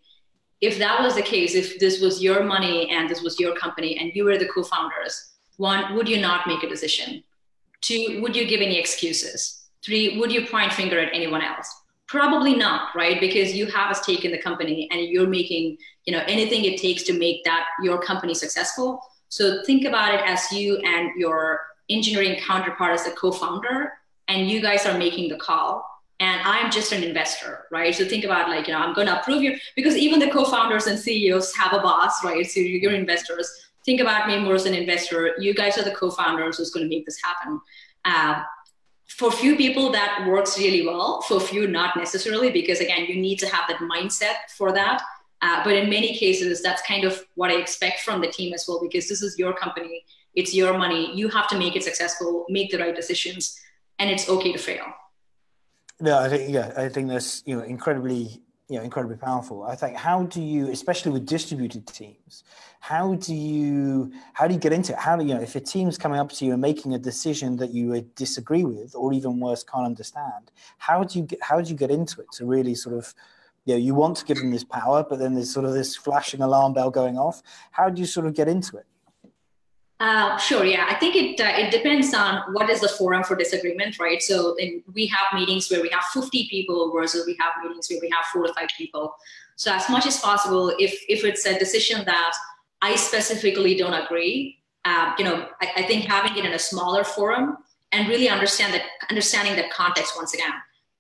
If 0.61 0.79
that 0.79 1.01
was 1.01 1.15
the 1.15 1.23
case, 1.23 1.55
if 1.55 1.79
this 1.79 2.01
was 2.01 2.21
your 2.21 2.43
money 2.43 2.91
and 2.91 3.09
this 3.09 3.23
was 3.23 3.39
your 3.39 3.55
company 3.55 3.99
and 3.99 4.11
you 4.17 4.25
were 4.25 4.37
the 4.37 4.49
co-founders, 4.49 5.15
one, 5.59 5.95
would 5.95 6.09
you 6.09 6.21
not 6.21 6.49
make 6.49 6.65
a 6.65 6.69
decision? 6.69 7.23
Two, 7.83 8.21
would 8.23 8.35
you 8.35 8.47
give 8.47 8.63
any 8.63 8.79
excuses? 8.81 9.69
Three, 9.85 10.19
would 10.19 10.33
you 10.33 10.47
point 10.47 10.73
finger 10.73 10.99
at 10.99 11.15
anyone 11.15 11.43
else? 11.43 11.69
Probably 12.09 12.55
not, 12.55 12.97
right? 12.97 13.21
Because 13.21 13.55
you 13.55 13.67
have 13.67 13.91
a 13.93 13.95
stake 13.95 14.25
in 14.25 14.33
the 14.33 14.43
company 14.49 14.89
and 14.91 15.03
you're 15.03 15.29
making, 15.29 15.77
you 16.05 16.13
know, 16.15 16.25
anything 16.27 16.65
it 16.65 16.81
takes 16.81 17.05
to 17.05 17.13
make 17.13 17.45
that 17.45 17.67
your 17.83 17.99
company 18.01 18.35
successful. 18.35 19.01
So 19.29 19.63
think 19.65 19.85
about 19.85 20.15
it 20.15 20.23
as 20.25 20.51
you 20.51 20.79
and 20.79 21.11
your 21.17 21.61
engineering 21.89 22.39
counterpart 22.41 22.93
as 22.93 23.07
a 23.07 23.11
co-founder 23.13 23.93
and 24.29 24.51
you 24.51 24.61
guys 24.61 24.87
are 24.87 24.99
making 24.99 25.29
the 25.29 25.37
call. 25.37 25.85
And 26.19 26.41
i'm 26.45 26.71
just 26.71 26.93
an 26.93 27.03
investor 27.03 27.67
right? 27.71 27.95
So 27.95 28.07
think 28.07 28.25
about 28.25 28.49
like 28.49 28.67
you 28.67 28.73
know 28.73 28.81
i'm 28.81 28.95
going 28.95 29.07
to 29.07 29.21
approve 29.21 29.43
you 29.43 29.59
because 29.75 29.97
even 29.97 30.19
the 30.19 30.31
co-founders 30.31 30.87
and 30.87 30.99
ceos 30.99 31.55
have 31.55 31.75
a 31.75 31.81
boss 31.81 32.25
right? 32.25 32.47
So 32.47 32.61
you're 32.61 32.95
investors. 32.95 33.51
Think 33.85 34.01
about 34.01 34.27
me 34.27 34.39
more 34.39 34.55
as 34.55 34.65
an 34.65 34.75
investor. 34.75 35.35
You 35.39 35.53
guys 35.53 35.77
are 35.77 35.85
the 35.85 35.95
co-founders 35.95 36.57
who's 36.57 36.71
going 36.71 36.89
to 36.89 36.89
make 36.89 37.05
this 37.05 37.19
happen. 37.23 37.61
Uh, 38.05 38.43
for 39.07 39.31
few 39.31 39.57
people 39.57 39.93
that 39.93 40.27
works 40.27 40.59
really 40.59 40.87
well. 40.87 41.21
For 41.23 41.39
few 41.39 41.69
not 41.69 41.97
necessarily 41.97 42.51
because 42.51 42.81
again 42.81 43.05
you 43.05 43.17
need 43.17 43.39
to 43.41 43.49
have 43.49 43.69
that 43.69 43.81
mindset 43.81 44.51
for 44.57 44.73
that. 44.73 45.03
Uh, 45.43 45.63
but 45.65 45.75
in 45.75 45.91
many 45.91 46.15
cases 46.15 46.63
that's 46.63 46.81
kind 46.83 47.05
of 47.05 47.23
what 47.35 47.51
i 47.51 47.57
expect 47.57 48.01
from 48.01 48.23
the 48.23 48.27
team 48.27 48.55
as 48.55 48.65
well 48.67 48.81
because 48.81 49.07
this 49.07 49.21
is 49.21 49.39
your 49.39 49.53
company 49.53 50.03
it's 50.37 50.55
your 50.55 50.79
money. 50.79 51.13
You 51.17 51.29
have 51.29 51.49
to 51.49 51.59
make 51.59 51.75
it 51.75 51.83
successful, 51.83 52.45
make 52.49 52.71
the 52.71 52.79
right 52.79 52.95
decisions, 52.95 53.59
and 53.99 54.11
it's 54.11 54.29
okay 54.29 54.53
to 54.53 54.59
fail. 54.59 54.85
No, 55.99 56.19
I 56.19 56.29
think 56.29 56.53
yeah, 56.53 56.73
I 56.77 56.89
think 56.89 57.09
that's 57.09 57.43
you 57.47 57.57
know 57.57 57.63
incredibly 57.63 58.43
you 58.69 58.77
know 58.77 58.83
incredibly 58.83 59.17
powerful. 59.17 59.63
I 59.63 59.75
think 59.77 59.97
how 59.97 60.25
do 60.25 60.43
you, 60.43 60.69
especially 60.71 61.13
with 61.13 61.25
distributed 61.25 61.87
teams, 61.87 62.45
how 62.81 63.15
do 63.15 63.35
you 63.35 64.13
how 64.35 64.47
do 64.47 64.53
you 64.53 64.61
get 64.61 64.75
into 64.75 64.93
it? 64.93 64.99
How 64.99 65.17
do 65.17 65.25
you 65.25 65.35
know 65.35 65.41
if 65.41 65.57
a 65.57 65.61
team's 65.61 65.97
coming 65.97 66.21
up 66.21 66.31
to 66.33 66.45
you 66.45 66.53
and 66.53 66.61
making 66.61 66.93
a 66.93 66.99
decision 66.99 67.57
that 67.57 67.71
you 67.71 67.89
would 67.89 68.15
disagree 68.15 68.65
with, 68.65 68.95
or 68.95 69.15
even 69.15 69.41
worse, 69.41 69.65
can't 69.65 69.87
understand? 69.87 70.51
How 70.77 71.03
do 71.03 71.19
you 71.19 71.25
get 71.25 71.43
how 71.43 71.63
do 71.63 71.71
you 71.71 71.77
get 71.77 71.91
into 71.91 72.21
it 72.21 72.31
to 72.33 72.45
really 72.45 72.75
sort 72.75 72.95
of 72.95 73.15
you 73.65 73.73
know 73.73 73.79
you 73.79 73.95
want 73.95 74.19
to 74.19 74.25
give 74.27 74.37
them 74.37 74.51
this 74.51 74.65
power, 74.65 75.03
but 75.09 75.19
then 75.19 75.33
there's 75.33 75.51
sort 75.51 75.65
of 75.65 75.73
this 75.73 75.97
flashing 75.97 76.43
alarm 76.43 76.75
bell 76.75 76.91
going 76.91 77.17
off. 77.17 77.43
How 77.71 77.89
do 77.89 78.01
you 78.03 78.07
sort 78.07 78.27
of 78.27 78.35
get 78.35 78.49
into 78.49 78.77
it? 78.77 78.85
Uh, 79.99 80.37
sure. 80.37 80.65
Yeah, 80.65 80.87
I 80.91 80.95
think 80.95 81.17
it 81.17 81.41
uh, 81.41 81.53
it 81.57 81.71
depends 81.71 82.13
on 82.13 82.53
what 82.53 82.69
is 82.69 82.81
the 82.81 82.89
forum 82.89 83.25
for 83.25 83.35
disagreement, 83.35 83.99
right? 83.99 84.21
So 84.21 84.55
in, 84.57 84.83
we 84.93 85.07
have 85.07 85.33
meetings 85.33 85.71
where 85.71 85.81
we 85.81 85.89
have 85.89 86.05
50 86.13 86.49
people 86.51 86.93
versus 86.93 87.25
we 87.27 87.35
have 87.41 87.53
meetings 87.63 87.89
where 87.89 88.01
we 88.03 88.11
have 88.11 88.27
four 88.27 88.47
to 88.47 88.53
five 88.53 88.69
people. 88.77 89.15
So 89.57 89.73
as 89.73 89.89
much 89.89 90.05
as 90.05 90.21
possible, 90.21 90.75
if 90.79 91.03
if 91.09 91.25
it's 91.25 91.47
a 91.47 91.59
decision 91.59 92.05
that 92.05 92.35
I 92.83 92.95
specifically 92.97 93.75
don't 93.75 93.95
agree, 93.95 94.59
uh, 94.85 95.15
you 95.19 95.25
know, 95.25 95.49
I, 95.63 95.73
I, 95.77 95.83
think 95.85 96.05
having 96.05 96.37
it 96.37 96.45
in 96.45 96.53
a 96.53 96.59
smaller 96.59 97.03
forum 97.03 97.57
and 97.91 98.07
really 98.07 98.29
understand 98.29 98.75
that 98.75 98.83
understanding 99.11 99.57
that 99.57 99.71
context 99.71 100.15
once 100.15 100.35
again. 100.35 100.53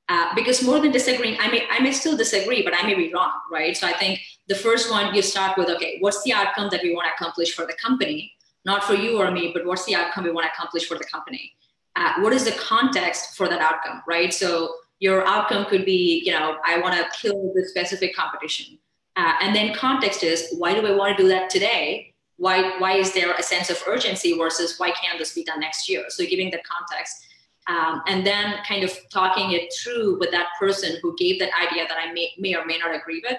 Uh, 0.08 0.34
because 0.34 0.62
more 0.62 0.80
than 0.80 0.90
disagreeing, 0.90 1.36
I 1.38 1.50
may 1.50 1.66
I 1.68 1.80
may 1.80 1.92
still 1.92 2.16
disagree, 2.16 2.62
but 2.62 2.72
I 2.74 2.86
may 2.86 2.94
be 2.94 3.12
wrong, 3.12 3.32
right? 3.52 3.76
So 3.76 3.86
I 3.86 3.92
think 3.92 4.20
the 4.48 4.54
first 4.54 4.90
one 4.90 5.14
you 5.14 5.20
start 5.20 5.58
with, 5.58 5.68
okay, 5.68 5.98
what's 6.00 6.22
the 6.22 6.32
outcome 6.32 6.68
that 6.70 6.82
we 6.82 6.94
want 6.94 7.08
to 7.08 7.12
accomplish 7.12 7.54
for 7.54 7.66
the 7.66 7.74
company? 7.74 8.32
Not 8.66 8.82
for 8.82 8.94
you 8.94 9.18
or 9.18 9.30
me, 9.30 9.52
but 9.54 9.64
what's 9.64 9.84
the 9.86 9.94
outcome 9.94 10.24
we 10.24 10.32
want 10.32 10.44
to 10.46 10.52
accomplish 10.52 10.86
for 10.88 10.98
the 10.98 11.04
company? 11.04 11.52
Uh, 11.94 12.14
what 12.20 12.32
is 12.32 12.44
the 12.44 12.52
context 12.52 13.36
for 13.36 13.48
that 13.48 13.60
outcome, 13.60 14.02
right? 14.06 14.34
So 14.34 14.74
your 14.98 15.26
outcome 15.26 15.66
could 15.66 15.86
be, 15.86 16.22
you 16.26 16.32
know, 16.32 16.56
I 16.66 16.80
want 16.80 16.94
to 16.94 17.06
kill 17.18 17.52
this 17.54 17.70
specific 17.70 18.14
competition. 18.14 18.78
Uh, 19.14 19.32
and 19.40 19.54
then 19.54 19.72
context 19.72 20.22
is 20.22 20.54
why 20.58 20.74
do 20.74 20.84
I 20.86 20.90
want 20.90 21.16
to 21.16 21.22
do 21.22 21.28
that 21.28 21.48
today? 21.48 22.12
Why, 22.38 22.76
why 22.78 22.96
is 22.96 23.14
there 23.14 23.32
a 23.32 23.42
sense 23.42 23.70
of 23.70 23.82
urgency 23.86 24.36
versus 24.36 24.78
why 24.78 24.90
can't 24.90 25.18
this 25.18 25.32
be 25.32 25.44
done 25.44 25.60
next 25.60 25.88
year? 25.88 26.04
So 26.08 26.26
giving 26.26 26.50
the 26.50 26.60
context. 26.68 27.24
Um, 27.68 28.02
and 28.06 28.26
then 28.26 28.56
kind 28.68 28.84
of 28.84 28.92
talking 29.10 29.52
it 29.52 29.72
through 29.80 30.18
with 30.18 30.30
that 30.32 30.48
person 30.58 30.98
who 31.02 31.16
gave 31.16 31.38
that 31.38 31.50
idea 31.66 31.86
that 31.88 31.96
I 31.98 32.12
may, 32.12 32.32
may 32.38 32.54
or 32.54 32.66
may 32.66 32.78
not 32.78 32.94
agree 32.94 33.22
with, 33.28 33.38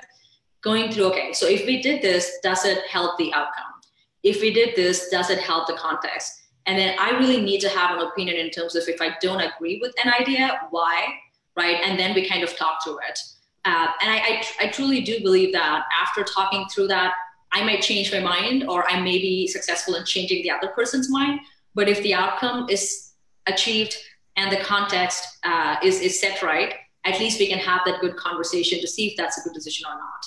going 0.62 0.92
through, 0.92 1.06
okay, 1.06 1.32
so 1.34 1.48
if 1.48 1.66
we 1.66 1.82
did 1.82 2.02
this, 2.02 2.40
does 2.44 2.66
it 2.66 2.80
help 2.90 3.18
the 3.18 3.34
outcome? 3.34 3.77
If 4.24 4.42
we 4.42 4.54
did 4.54 4.76
this, 4.76 5.10
does 5.10 5.30
it 5.30 5.40
help 5.40 5.68
the 5.68 5.74
context? 5.74 6.42
And 6.66 6.78
then 6.78 6.98
I 7.00 7.12
really 7.12 7.42
need 7.42 7.62
to 7.62 7.70
have 7.70 7.98
an 7.98 8.06
opinion 8.06 8.38
in 8.38 8.50
terms 8.50 8.76
of 8.76 8.88
if 8.88 9.02
I 9.02 9.16
don't 9.22 9.42
agree 9.42 9.80
with 9.82 9.94
an 10.04 10.12
idea, 10.14 10.60
why, 10.70 11.08
right? 11.56 11.78
And 11.84 11.98
then 11.98 12.14
we 12.14 12.28
kind 12.28 12.44
of 12.44 12.56
talk 12.56 12.84
through 12.84 13.00
it. 13.08 13.20
Uh, 13.64 13.88
and 14.02 14.12
I, 14.12 14.18
I, 14.18 14.44
I 14.62 14.68
truly 14.68 15.02
do 15.02 15.20
believe 15.22 15.54
that 15.54 15.84
after 16.02 16.24
talking 16.24 16.66
through 16.74 16.88
that, 16.88 17.14
I 17.54 17.64
might 17.64 17.82
change 17.82 18.12
my 18.12 18.20
mind 18.20 18.66
or 18.68 18.90
I 18.90 19.00
may 19.00 19.18
be 19.18 19.48
successful 19.48 19.96
in 19.96 20.06
changing 20.06 20.44
the 20.44 20.52
other 20.52 20.68
person's 20.70 21.10
mind. 21.10 21.40
But 21.74 21.88
if 21.88 22.02
the 22.04 22.14
outcome 22.14 22.68
is 22.70 23.14
achieved 23.46 23.96
and 24.36 24.52
the 24.52 24.64
context 24.64 25.38
uh, 25.44 25.78
is, 25.82 26.02
is 26.02 26.20
set 26.20 26.42
right, 26.42 26.76
at 27.06 27.20
least 27.20 27.40
we 27.40 27.48
can 27.48 27.60
have 27.60 27.82
that 27.86 28.02
good 28.02 28.18
conversation 28.18 28.82
to 28.82 28.88
see 28.88 29.08
if 29.08 29.18
that's 29.18 29.38
a 29.38 29.42
good 29.42 29.54
decision 29.54 29.86
or 29.88 29.96
not. 29.96 30.26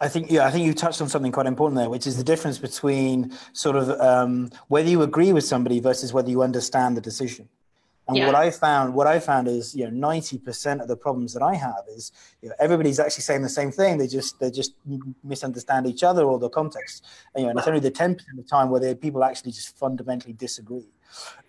I 0.00 0.08
think 0.08 0.30
yeah, 0.30 0.46
I 0.46 0.50
think 0.50 0.64
you 0.64 0.74
touched 0.74 1.00
on 1.00 1.08
something 1.08 1.32
quite 1.32 1.46
important 1.46 1.76
there, 1.76 1.90
which 1.90 2.06
is 2.06 2.16
the 2.16 2.24
difference 2.24 2.58
between 2.58 3.32
sort 3.52 3.76
of 3.76 3.90
um, 4.00 4.50
whether 4.68 4.88
you 4.88 5.02
agree 5.02 5.32
with 5.32 5.44
somebody 5.44 5.80
versus 5.80 6.12
whether 6.12 6.30
you 6.30 6.42
understand 6.42 6.96
the 6.96 7.00
decision. 7.00 7.48
And 8.06 8.16
yeah. 8.16 8.26
what 8.26 8.36
I 8.36 8.50
found, 8.50 8.94
what 8.94 9.06
I 9.06 9.20
found 9.20 9.48
is, 9.48 9.74
you 9.74 9.84
know, 9.84 9.90
ninety 9.90 10.38
percent 10.38 10.80
of 10.80 10.88
the 10.88 10.96
problems 10.96 11.34
that 11.34 11.42
I 11.42 11.54
have 11.54 11.84
is, 11.94 12.12
you 12.40 12.48
know, 12.48 12.54
everybody's 12.58 12.98
actually 12.98 13.22
saying 13.22 13.42
the 13.42 13.50
same 13.50 13.70
thing. 13.70 13.98
They 13.98 14.06
just 14.06 14.40
they 14.40 14.50
just 14.50 14.72
misunderstand 15.22 15.86
each 15.86 16.02
other 16.02 16.24
or 16.24 16.38
the 16.38 16.48
context. 16.48 17.04
And, 17.34 17.42
you 17.42 17.46
know, 17.46 17.50
and 17.50 17.58
it's 17.58 17.68
only 17.68 17.80
the 17.80 17.90
ten 17.90 18.14
percent 18.14 18.38
of 18.38 18.44
the 18.44 18.48
time 18.48 18.70
where 18.70 18.94
people 18.94 19.22
actually 19.24 19.52
just 19.52 19.76
fundamentally 19.76 20.32
disagree. 20.32 20.88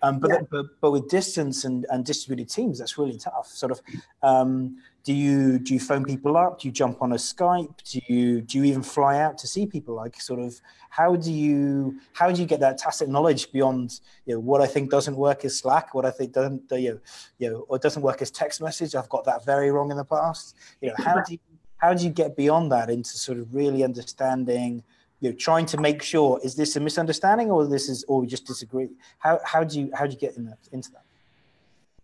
Um, 0.02 0.18
but, 0.18 0.30
yeah. 0.30 0.40
but 0.50 0.66
but 0.82 0.90
with 0.90 1.08
distance 1.08 1.64
and, 1.64 1.86
and 1.88 2.04
distributed 2.04 2.52
teams, 2.52 2.78
that's 2.78 2.98
really 2.98 3.16
tough. 3.16 3.46
Sort 3.46 3.72
of, 3.72 3.80
um, 4.22 4.76
do 5.02 5.14
you 5.14 5.58
do 5.58 5.74
you 5.74 5.80
phone 5.80 6.04
people 6.04 6.36
up? 6.36 6.60
Do 6.60 6.68
you 6.68 6.72
jump 6.72 7.00
on 7.00 7.12
a 7.12 7.16
Skype? 7.16 7.74
Do 7.84 8.00
you 8.12 8.42
do 8.42 8.58
you 8.58 8.64
even 8.64 8.82
fly 8.82 9.18
out 9.18 9.38
to 9.38 9.46
see 9.46 9.66
people? 9.66 9.94
Like, 9.94 10.20
sort 10.20 10.40
of, 10.40 10.60
how 10.90 11.16
do 11.16 11.32
you 11.32 11.98
how 12.12 12.30
do 12.30 12.40
you 12.40 12.46
get 12.46 12.60
that 12.60 12.76
tacit 12.78 13.08
knowledge 13.08 13.50
beyond 13.50 14.00
you 14.26 14.34
know 14.34 14.40
what 14.40 14.60
I 14.60 14.66
think 14.66 14.90
doesn't 14.90 15.16
work 15.16 15.44
as 15.44 15.58
Slack, 15.58 15.94
what 15.94 16.04
I 16.04 16.10
think 16.10 16.32
doesn't 16.32 16.62
you 16.72 16.90
know, 16.90 17.00
you 17.38 17.50
know 17.50 17.66
or 17.68 17.78
doesn't 17.78 18.02
work 18.02 18.20
as 18.20 18.30
text 18.30 18.60
message? 18.60 18.94
I've 18.94 19.08
got 19.08 19.24
that 19.24 19.44
very 19.44 19.70
wrong 19.70 19.90
in 19.90 19.96
the 19.96 20.04
past. 20.04 20.54
You 20.82 20.88
know, 20.88 20.94
how 20.98 21.22
do 21.22 21.32
you 21.32 21.38
how 21.78 21.94
do 21.94 22.04
you 22.04 22.10
get 22.10 22.36
beyond 22.36 22.70
that 22.72 22.90
into 22.90 23.10
sort 23.10 23.38
of 23.38 23.54
really 23.54 23.82
understanding? 23.82 24.82
you 25.22 25.28
know, 25.28 25.36
trying 25.36 25.66
to 25.66 25.76
make 25.78 26.02
sure 26.02 26.40
is 26.42 26.54
this 26.54 26.76
a 26.76 26.80
misunderstanding 26.80 27.50
or 27.50 27.66
this 27.66 27.90
is 27.90 28.04
or 28.08 28.22
we 28.22 28.26
just 28.26 28.46
disagree 28.46 28.88
how, 29.18 29.38
how 29.44 29.62
do 29.62 29.78
you 29.78 29.90
how 29.94 30.06
do 30.06 30.12
you 30.12 30.18
get 30.18 30.34
in 30.38 30.46
that, 30.46 30.58
into 30.72 30.90
that 30.92 31.04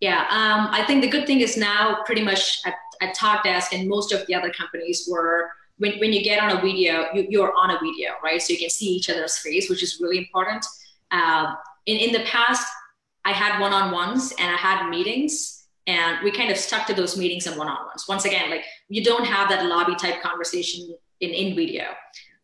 yeah 0.00 0.26
um, 0.30 0.68
i 0.72 0.84
think 0.86 1.02
the 1.02 1.08
good 1.08 1.26
thing 1.26 1.40
is 1.40 1.56
now 1.56 2.02
pretty 2.04 2.22
much 2.22 2.60
at, 2.66 2.74
at 3.00 3.16
talkdesk 3.16 3.72
and 3.72 3.88
most 3.88 4.12
of 4.12 4.26
the 4.26 4.34
other 4.34 4.50
companies 4.50 5.08
were 5.10 5.50
when, 5.78 5.98
when 5.98 6.12
you 6.12 6.22
get 6.22 6.40
on 6.40 6.56
a 6.56 6.60
video 6.60 7.06
you, 7.14 7.26
you're 7.28 7.52
on 7.54 7.70
a 7.70 7.78
video 7.80 8.12
right? 8.22 8.40
So 8.40 8.52
you 8.52 8.58
can 8.58 8.70
see 8.70 8.86
each 8.86 9.10
other's 9.10 9.38
face 9.38 9.68
which 9.68 9.82
is 9.82 9.98
really 10.00 10.18
important. 10.18 10.64
Uh, 11.10 11.54
in, 11.86 11.98
in 11.98 12.12
the 12.12 12.24
past 12.24 12.66
i 13.24 13.32
had 13.32 13.60
one-on-ones 13.60 14.32
and 14.38 14.50
i 14.54 14.56
had 14.56 14.88
meetings 14.88 15.56
and 15.86 16.18
we 16.24 16.32
kind 16.32 16.50
of 16.50 16.56
stuck 16.56 16.86
to 16.88 16.94
those 16.94 17.16
meetings 17.16 17.46
and 17.46 17.56
one-on-ones. 17.56 18.06
Once 18.08 18.24
again 18.24 18.50
like 18.50 18.64
you 18.88 19.04
don't 19.04 19.24
have 19.24 19.48
that 19.48 19.66
lobby 19.66 19.94
type 19.94 20.20
conversation 20.20 20.94
in, 21.20 21.30
in 21.30 21.54
video. 21.54 21.84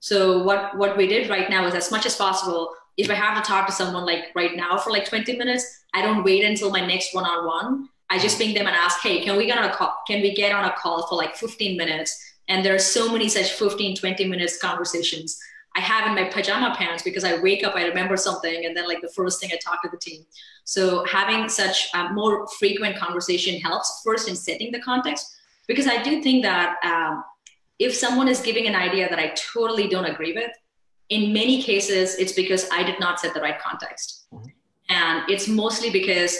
So 0.00 0.42
what 0.42 0.76
what 0.76 0.96
we 0.96 1.06
did 1.06 1.28
right 1.28 1.48
now 1.48 1.66
is 1.66 1.74
as 1.74 1.90
much 1.90 2.06
as 2.06 2.16
possible. 2.16 2.74
If 2.96 3.10
I 3.10 3.14
have 3.14 3.42
to 3.42 3.48
talk 3.48 3.66
to 3.66 3.72
someone 3.72 4.04
like 4.04 4.26
right 4.34 4.54
now 4.56 4.78
for 4.78 4.90
like 4.90 5.08
20 5.08 5.36
minutes, 5.36 5.84
I 5.94 6.02
don't 6.02 6.24
wait 6.24 6.44
until 6.44 6.70
my 6.70 6.84
next 6.86 7.14
one-on-one. 7.14 7.88
I 8.10 8.18
just 8.18 8.38
ping 8.38 8.54
them 8.54 8.66
and 8.66 8.76
ask, 8.76 9.00
hey, 9.00 9.22
can 9.22 9.36
we 9.36 9.46
get 9.46 9.58
on 9.58 9.64
a 9.64 9.72
call? 9.72 9.94
Can 10.06 10.20
we 10.20 10.34
get 10.34 10.52
on 10.52 10.64
a 10.64 10.72
call 10.72 11.06
for 11.06 11.14
like 11.14 11.34
15 11.36 11.76
minutes? 11.76 12.18
And 12.48 12.64
there 12.64 12.74
are 12.74 12.78
so 12.78 13.10
many 13.10 13.28
such 13.28 13.52
15, 13.52 13.96
20 13.96 14.26
minutes 14.26 14.58
conversations 14.58 15.38
I 15.74 15.80
have 15.80 16.06
in 16.06 16.14
my 16.14 16.28
pajama 16.28 16.74
pants 16.76 17.02
because 17.02 17.24
I 17.24 17.40
wake 17.40 17.64
up, 17.64 17.74
I 17.74 17.86
remember 17.86 18.16
something, 18.16 18.66
and 18.66 18.76
then 18.76 18.86
like 18.86 19.00
the 19.00 19.08
first 19.08 19.40
thing 19.40 19.50
I 19.52 19.56
talk 19.56 19.82
to 19.82 19.88
the 19.88 19.96
team. 19.96 20.24
So 20.64 21.04
having 21.06 21.48
such 21.48 21.88
a 21.94 22.12
more 22.12 22.46
frequent 22.58 22.96
conversation 22.96 23.58
helps 23.60 24.02
first 24.04 24.28
in 24.28 24.36
setting 24.36 24.70
the 24.70 24.80
context 24.80 25.34
because 25.66 25.86
I 25.86 26.02
do 26.02 26.22
think 26.22 26.42
that 26.42 26.76
um, 26.84 27.24
if 27.78 27.94
someone 27.94 28.28
is 28.28 28.40
giving 28.40 28.66
an 28.66 28.74
idea 28.74 29.08
that 29.08 29.18
I 29.18 29.28
totally 29.28 29.88
don't 29.88 30.04
agree 30.04 30.34
with, 30.34 30.50
in 31.12 31.30
many 31.30 31.62
cases, 31.62 32.14
it's 32.14 32.32
because 32.32 32.66
I 32.72 32.82
did 32.82 32.98
not 32.98 33.20
set 33.20 33.34
the 33.34 33.40
right 33.40 33.60
context. 33.60 34.26
Mm-hmm. 34.32 34.48
And 34.88 35.30
it's 35.30 35.46
mostly 35.46 35.90
because 35.90 36.36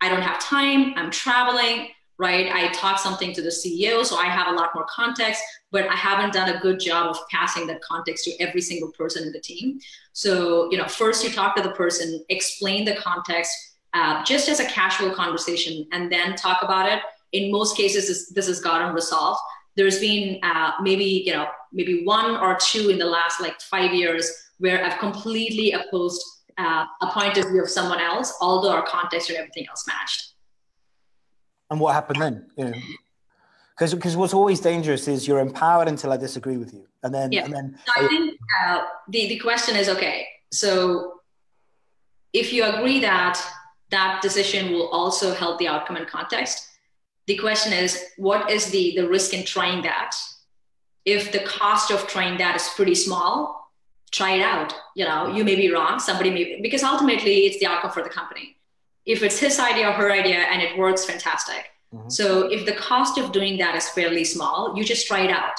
I 0.00 0.08
don't 0.08 0.20
have 0.20 0.40
time, 0.40 0.94
I'm 0.96 1.12
traveling, 1.12 1.88
right? 2.18 2.50
I 2.52 2.72
talk 2.72 2.98
something 2.98 3.32
to 3.34 3.42
the 3.42 3.50
CEO, 3.50 4.04
so 4.04 4.16
I 4.16 4.24
have 4.24 4.48
a 4.48 4.52
lot 4.52 4.70
more 4.74 4.84
context, 4.90 5.40
but 5.70 5.88
I 5.88 5.94
haven't 5.94 6.32
done 6.32 6.48
a 6.48 6.58
good 6.58 6.80
job 6.80 7.06
of 7.06 7.18
passing 7.30 7.68
that 7.68 7.80
context 7.82 8.24
to 8.24 8.32
every 8.40 8.60
single 8.60 8.90
person 8.92 9.22
in 9.22 9.32
the 9.32 9.40
team. 9.40 9.78
So, 10.12 10.70
you 10.72 10.78
know, 10.78 10.88
first 10.88 11.22
you 11.22 11.30
talk 11.30 11.54
to 11.56 11.62
the 11.62 11.70
person, 11.70 12.24
explain 12.28 12.84
the 12.84 12.96
context 12.96 13.52
uh, 13.94 14.24
just 14.24 14.48
as 14.48 14.58
a 14.58 14.66
casual 14.66 15.10
conversation, 15.10 15.86
and 15.92 16.10
then 16.10 16.34
talk 16.34 16.62
about 16.62 16.90
it. 16.90 17.00
In 17.32 17.52
most 17.52 17.76
cases, 17.76 18.08
this, 18.08 18.28
this 18.30 18.48
has 18.48 18.60
gotten 18.60 18.92
resolved 18.92 19.40
there's 19.76 20.00
been 20.00 20.40
uh, 20.42 20.72
maybe 20.82 21.04
you 21.04 21.32
know 21.32 21.46
maybe 21.76 22.04
one 22.04 22.36
or 22.38 22.56
two 22.56 22.88
in 22.88 22.98
the 22.98 23.04
last 23.04 23.40
like 23.40 23.60
five 23.60 23.92
years 23.92 24.32
where 24.58 24.82
I've 24.84 24.98
completely 24.98 25.72
opposed 25.72 26.22
uh, 26.58 26.86
a 27.02 27.06
point 27.08 27.36
of 27.36 27.44
view 27.50 27.62
of 27.62 27.68
someone 27.68 28.00
else, 28.00 28.34
although 28.40 28.70
our 28.70 28.84
context 28.86 29.28
and 29.28 29.38
everything 29.38 29.66
else 29.68 29.86
matched. 29.86 30.32
And 31.70 31.78
what 31.78 31.92
happened 31.92 32.22
then? 32.22 32.46
You 32.56 32.64
know, 32.64 32.72
because 33.74 33.92
because 33.94 34.16
what's 34.16 34.32
always 34.32 34.60
dangerous 34.60 35.06
is 35.06 35.28
you're 35.28 35.40
empowered 35.40 35.88
until 35.88 36.12
I 36.12 36.16
disagree 36.16 36.56
with 36.56 36.72
you, 36.72 36.86
and 37.02 37.14
then 37.14 37.30
yeah. 37.30 37.44
and 37.44 37.52
then. 37.52 37.78
So 37.86 38.04
I 38.04 38.08
think 38.08 38.40
uh, 38.64 38.84
the 39.08 39.28
the 39.28 39.38
question 39.38 39.76
is 39.76 39.88
okay. 39.90 40.26
So 40.52 41.20
if 42.32 42.52
you 42.52 42.64
agree 42.64 43.00
that 43.00 43.42
that 43.90 44.22
decision 44.22 44.72
will 44.72 44.88
also 44.88 45.34
help 45.34 45.58
the 45.58 45.68
outcome 45.68 45.96
and 45.96 46.06
context, 46.06 46.68
the 47.26 47.36
question 47.36 47.72
is 47.72 48.02
what 48.16 48.50
is 48.50 48.66
the 48.70 48.94
the 48.96 49.06
risk 49.08 49.34
in 49.34 49.44
trying 49.44 49.82
that 49.82 50.16
if 51.06 51.32
the 51.32 51.38
cost 51.40 51.90
of 51.90 52.06
trying 52.06 52.36
that 52.36 52.56
is 52.56 52.68
pretty 52.76 52.94
small 52.94 53.70
try 54.10 54.32
it 54.32 54.42
out 54.42 54.74
you 54.94 55.04
know 55.04 55.28
you 55.28 55.44
may 55.44 55.56
be 55.56 55.72
wrong 55.72 55.98
somebody 55.98 56.30
may 56.30 56.60
because 56.60 56.82
ultimately 56.82 57.46
it's 57.46 57.58
the 57.60 57.66
outcome 57.66 57.90
for 57.90 58.02
the 58.02 58.10
company 58.10 58.56
if 59.06 59.22
it's 59.22 59.38
his 59.38 59.58
idea 59.58 59.88
or 59.88 59.92
her 59.92 60.12
idea 60.12 60.38
and 60.38 60.60
it 60.60 60.76
works 60.76 61.04
fantastic 61.04 61.70
mm-hmm. 61.94 62.08
so 62.08 62.50
if 62.50 62.66
the 62.66 62.74
cost 62.74 63.18
of 63.18 63.32
doing 63.32 63.56
that 63.56 63.74
is 63.74 63.88
fairly 63.90 64.24
small 64.24 64.74
you 64.76 64.84
just 64.84 65.06
try 65.06 65.20
it 65.20 65.30
out 65.30 65.58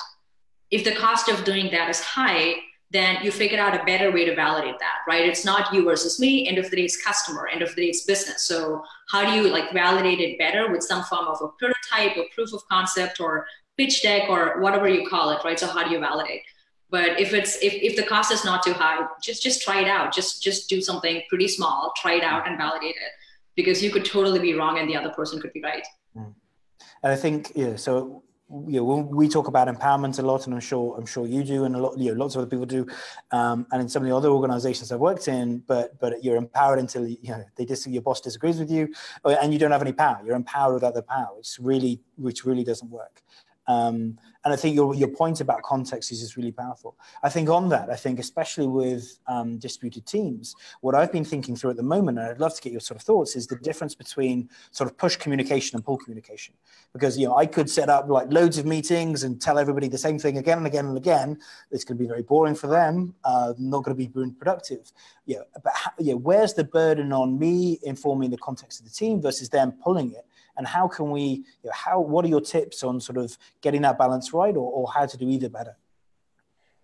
if 0.70 0.84
the 0.84 0.96
cost 0.96 1.30
of 1.30 1.44
doing 1.44 1.72
that 1.72 1.90
is 1.90 2.00
high 2.02 2.56
then 2.90 3.18
you 3.22 3.32
figure 3.32 3.60
out 3.60 3.80
a 3.80 3.84
better 3.84 4.12
way 4.12 4.24
to 4.24 4.34
validate 4.34 4.80
that, 4.80 5.00
right? 5.08 5.28
It's 5.28 5.44
not 5.44 5.74
you 5.74 5.84
versus 5.84 6.20
me. 6.20 6.48
End 6.48 6.58
of 6.58 6.70
the 6.70 6.78
day, 6.78 6.84
it's 6.84 7.02
customer. 7.04 7.48
End 7.48 7.62
of 7.62 7.76
the 7.76 7.82
day, 7.82 7.88
it's 7.90 8.04
business. 8.04 8.44
So 8.44 8.82
how 9.10 9.26
do 9.26 9.32
you 9.34 9.52
like 9.52 9.74
validate 9.74 10.20
it 10.20 10.38
better 10.38 10.72
with 10.72 10.84
some 10.84 11.04
form 11.04 11.28
of 11.28 11.42
a 11.42 11.50
prototype 11.60 12.18
or 12.18 12.26
proof 12.34 12.54
of 12.54 12.66
concept 12.70 13.20
or 13.20 13.46
pitch 13.78 14.02
deck 14.02 14.30
or 14.30 14.60
whatever 14.60 14.88
you 14.88 15.08
call 15.08 15.30
it, 15.30 15.44
right? 15.44 15.60
So 15.60 15.68
how 15.68 15.84
do 15.84 15.92
you 15.92 16.00
validate? 16.00 16.42
But 16.90 17.20
if 17.20 17.34
it's 17.34 17.58
if, 17.58 17.74
if 17.74 17.96
the 17.96 18.04
cost 18.04 18.32
is 18.32 18.46
not 18.46 18.64
too 18.64 18.74
high, 18.74 19.06
just 19.22 19.44
just 19.44 19.62
try 19.62 19.82
it 19.82 19.88
out. 19.88 20.14
Just 20.14 20.42
just 20.42 20.70
do 20.70 20.82
something 20.82 21.22
pretty 21.30 21.48
small, 21.48 21.92
try 21.98 22.14
it 22.14 22.24
out 22.24 22.48
and 22.48 22.58
validate 22.58 22.96
it. 22.96 23.12
Because 23.56 23.84
you 23.84 23.92
could 23.92 24.06
totally 24.06 24.40
be 24.40 24.54
wrong 24.54 24.80
and 24.80 24.90
the 24.90 24.96
other 24.96 25.10
person 25.10 25.42
could 25.42 25.52
be 25.52 25.62
right. 25.62 25.86
Mm. 26.16 26.34
And 27.04 27.12
I 27.12 27.16
think 27.16 27.52
yeah, 27.56 27.76
so 27.76 28.24
you 28.50 28.80
know, 28.80 29.10
we 29.12 29.28
talk 29.28 29.48
about 29.48 29.68
empowerment 29.68 30.18
a 30.20 30.22
lot, 30.22 30.46
and 30.46 30.54
I'm 30.54 30.62
sure 30.62 30.96
I'm 30.98 31.06
sure 31.06 31.28
you 31.28 31.44
do, 31.44 31.66
and 31.66 31.76
a 31.76 31.80
lot, 31.80 31.98
you 31.98 32.14
know, 32.14 32.24
lots 32.24 32.36
of 32.36 32.42
other 32.42 32.50
people 32.50 32.66
do, 32.66 32.88
um, 33.32 33.68
and 33.72 33.82
in 33.82 33.90
some 33.90 34.04
of 34.04 34.10
the 34.10 34.16
other 34.16 34.30
organisations 34.30 34.90
I've 34.92 35.02
worked 35.02 35.28
in. 35.28 35.60
But 35.68 36.00
but 36.00 36.24
you're 36.24 36.38
empowered 36.38 36.80
until 36.80 37.06
you 37.06 37.18
know 37.24 37.44
they 37.58 37.66
dis- 37.66 37.88
your 37.88 38.02
boss 38.02 38.22
disagrees 38.22 38.58
with 38.58 38.72
you, 38.72 38.94
and 39.26 39.52
you 39.52 39.60
don't 39.60 39.72
have 39.72 39.82
any 39.82 39.92
power. 39.92 40.22
You're 40.26 40.38
empowered 40.38 40.76
without 40.76 40.94
the 40.94 41.02
power, 41.02 41.36
which 41.36 41.58
really 41.60 42.00
which 42.16 42.46
really 42.46 42.64
doesn't 42.64 42.90
work. 42.90 43.22
Um, 43.68 44.18
and 44.46 44.54
I 44.54 44.56
think 44.56 44.76
your, 44.76 44.96
your 44.96 45.10
point 45.10 45.42
about 45.42 45.62
context 45.62 46.10
is 46.10 46.22
just 46.22 46.38
really 46.38 46.54
powerful. 46.54 46.96
I 47.22 47.28
think 47.28 47.50
on 47.50 47.68
that, 47.68 47.90
I 47.90 47.98
think 47.98 48.18
especially 48.18 48.66
with 48.66 49.20
um, 49.28 49.58
distributed 49.58 50.06
teams, 50.06 50.56
what 50.80 50.96
I've 50.96 51.12
been 51.12 51.26
thinking 51.26 51.54
through 51.54 51.72
at 51.72 51.76
the 51.76 51.84
moment, 51.84 52.18
and 52.18 52.28
I'd 52.30 52.40
love 52.40 52.56
to 52.56 52.62
get 52.62 52.72
your 52.72 52.80
sort 52.80 52.98
of 52.98 53.06
thoughts, 53.06 53.36
is 53.36 53.46
the 53.46 53.58
difference 53.58 53.94
between 53.94 54.50
sort 54.72 54.90
of 54.90 54.98
push 54.98 55.18
communication 55.18 55.76
and 55.76 55.84
pull 55.84 55.98
communication. 55.98 56.54
Because 56.94 57.18
you 57.18 57.28
know, 57.28 57.36
I 57.36 57.46
could 57.46 57.70
set 57.70 57.90
up 57.90 58.08
like 58.08 58.32
loads 58.32 58.58
of 58.58 58.66
meetings 58.66 59.24
and 59.24 59.42
tell 59.42 59.60
everybody 59.60 59.90
the 59.90 59.98
same 59.98 60.18
thing 60.18 60.38
again 60.38 60.60
and 60.60 60.68
again 60.68 60.86
and 60.86 60.96
again. 60.96 61.38
It's 61.72 61.84
going 61.84 61.98
to 61.98 62.02
be 62.02 62.08
very 62.08 62.24
boring 62.24 62.56
for 62.56 62.68
them, 62.68 63.16
uh, 63.26 63.54
not 63.58 63.84
going 63.84 63.98
to 63.98 64.08
be 64.08 64.32
productive. 64.40 64.94
Yeah, 65.26 65.40
but 65.62 65.74
how, 65.76 65.92
yeah, 66.00 66.14
where's 66.14 66.54
the 66.54 66.64
burden 66.64 67.12
on 67.12 67.38
me 67.38 67.80
informing 67.84 68.30
the 68.30 68.38
context 68.38 68.80
of 68.80 68.86
the 68.86 68.94
team 68.94 69.22
versus 69.22 69.50
them 69.50 69.74
pulling 69.84 70.14
it? 70.14 70.26
And 70.58 70.68
how 70.68 70.88
can 70.88 71.12
we 71.12 71.22
you 71.22 71.44
know, 71.66 71.72
how 71.74 72.00
what 72.00 72.26
are 72.26 72.28
your 72.28 72.42
tips 72.42 72.84
on 72.84 73.00
sort 73.00 73.18
of 73.18 73.38
getting 73.62 73.82
that 73.84 73.98
balance 73.98 74.34
right 74.34 74.56
or, 74.56 74.72
or 74.72 74.92
how 74.94 75.06
to 75.06 75.18
do 75.18 75.30
either 75.30 75.50
better? 75.50 75.78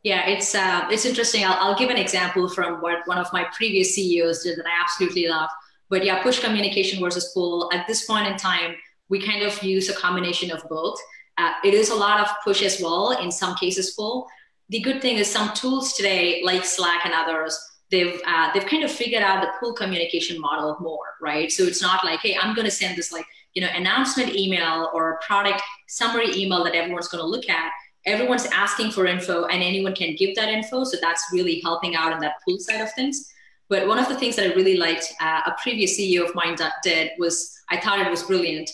Yeah 0.03 0.28
it's 0.28 0.53
uh, 0.55 0.88
it's 0.91 1.05
interesting. 1.05 1.45
I'll, 1.45 1.57
I'll 1.59 1.78
give 1.78 1.89
an 1.89 1.97
example 1.97 2.47
from 2.49 2.82
what 2.82 2.99
one 3.05 3.17
of 3.17 3.32
my 3.34 3.45
previous 3.55 3.95
ceos 3.95 4.43
did 4.43 4.57
that 4.57 4.65
i 4.65 4.82
absolutely 4.82 5.28
love. 5.28 5.49
But 5.89 6.05
yeah 6.05 6.21
push 6.21 6.39
communication 6.39 6.99
versus 7.03 7.32
pull. 7.34 7.69
At 7.74 7.88
this 7.88 8.05
point 8.05 8.28
in 8.28 8.38
time 8.38 8.76
we 9.09 9.19
kind 9.19 9.43
of 9.43 9.61
use 9.63 9.89
a 9.89 9.93
combination 9.93 10.51
of 10.51 10.63
both. 10.69 10.99
Uh, 11.38 11.53
it 11.63 11.74
is 11.74 11.89
a 11.89 11.95
lot 11.95 12.19
of 12.19 12.28
push 12.43 12.61
as 12.61 12.80
well 12.80 13.11
in 13.11 13.32
some 13.32 13.55
cases 13.55 13.91
pull. 13.91 14.28
The 14.69 14.80
good 14.80 15.01
thing 15.01 15.17
is 15.17 15.30
some 15.30 15.53
tools 15.53 15.93
today 15.93 16.41
like 16.43 16.63
slack 16.63 17.05
and 17.05 17.13
others 17.13 17.59
they've 17.91 18.19
uh, 18.26 18.51
they've 18.53 18.65
kind 18.65 18.84
of 18.84 18.91
figured 18.91 19.24
out 19.24 19.41
the 19.41 19.49
pull 19.59 19.74
communication 19.74 20.39
model 20.39 20.78
more 20.80 21.05
right? 21.21 21.51
So 21.51 21.63
it's 21.63 21.82
not 21.82 22.03
like 22.03 22.19
hey 22.19 22.36
i'm 22.41 22.53
going 22.55 22.65
to 22.65 22.71
send 22.82 22.97
this 22.97 23.11
like 23.11 23.26
you 23.54 23.62
know 23.62 23.70
announcement 23.76 24.36
email 24.36 24.89
or 24.93 25.20
product 25.26 25.62
summary 25.88 26.36
email 26.36 26.64
that 26.64 26.76
everyone's 26.76 27.08
going 27.08 27.24
to 27.24 27.28
look 27.28 27.49
at 27.49 27.72
everyone's 28.06 28.45
asking 28.47 28.91
for 28.91 29.06
info 29.06 29.45
and 29.45 29.64
anyone 29.64 29.95
can 29.95 30.16
give 30.16 30.36
that 30.36 30.49
info. 30.49 30.84
So 30.84 30.97
that's 31.01 31.24
really 31.32 31.62
helping 31.62 31.95
out 31.95 32.12
in 32.12 32.20
that 32.20 32.36
pull 32.45 32.60
side 32.60 32.82
of 32.82 32.91
things. 32.93 33.30
But 33.70 33.88
one 33.88 33.97
of 33.97 34.10
the 34.10 34.16
things 34.16 34.36
that 34.36 34.51
i 34.51 34.54
really 34.54 34.78
liked 34.78 35.14
uh, 35.22 35.41
a 35.45 35.56
previous 35.62 35.97
ceo 35.97 36.28
of 36.28 36.36
mine 36.36 36.56
did 36.84 37.12
was 37.18 37.58
i 37.70 37.78
thought 37.80 37.99
it 37.99 38.10
was 38.10 38.24
brilliant. 38.24 38.70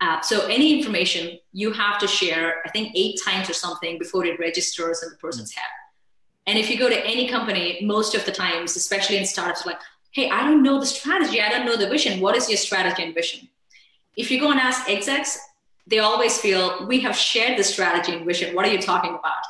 Uh, 0.00 0.20
so 0.20 0.46
any 0.46 0.76
information 0.76 1.38
you 1.52 1.72
have 1.72 1.98
to 1.98 2.06
share 2.06 2.62
i 2.66 2.70
think 2.70 2.92
eight 2.94 3.18
times 3.24 3.48
or 3.48 3.54
something 3.54 3.98
before 3.98 4.24
it 4.26 4.38
registers 4.38 5.02
in 5.02 5.08
the 5.08 5.16
person's 5.16 5.52
head. 5.52 5.72
And 6.46 6.58
if 6.58 6.68
you 6.68 6.78
go 6.78 6.90
to 6.90 7.06
any 7.06 7.26
company 7.26 7.80
most 7.82 8.14
of 8.14 8.24
the 8.26 8.32
times 8.32 8.76
especially 8.76 9.16
in 9.16 9.24
startups 9.24 9.64
like 9.64 9.80
hey 10.10 10.28
i 10.28 10.40
don't 10.42 10.62
know 10.62 10.78
the 10.78 10.86
strategy. 10.86 11.40
I 11.40 11.48
don't 11.48 11.64
know 11.64 11.76
the 11.76 11.88
vision. 11.88 12.20
What 12.20 12.36
is 12.36 12.48
your 12.48 12.58
strategy 12.58 13.02
and 13.02 13.14
vision 13.14 13.48
if 14.16 14.30
you 14.30 14.40
go 14.40 14.50
and 14.50 14.60
ask 14.60 14.88
execs, 14.88 15.38
they 15.86 15.98
always 15.98 16.38
feel 16.38 16.86
we 16.86 17.00
have 17.00 17.16
shared 17.16 17.58
the 17.58 17.64
strategy 17.64 18.12
and 18.12 18.24
vision. 18.24 18.54
What 18.54 18.64
are 18.64 18.72
you 18.72 18.80
talking 18.80 19.14
about? 19.14 19.44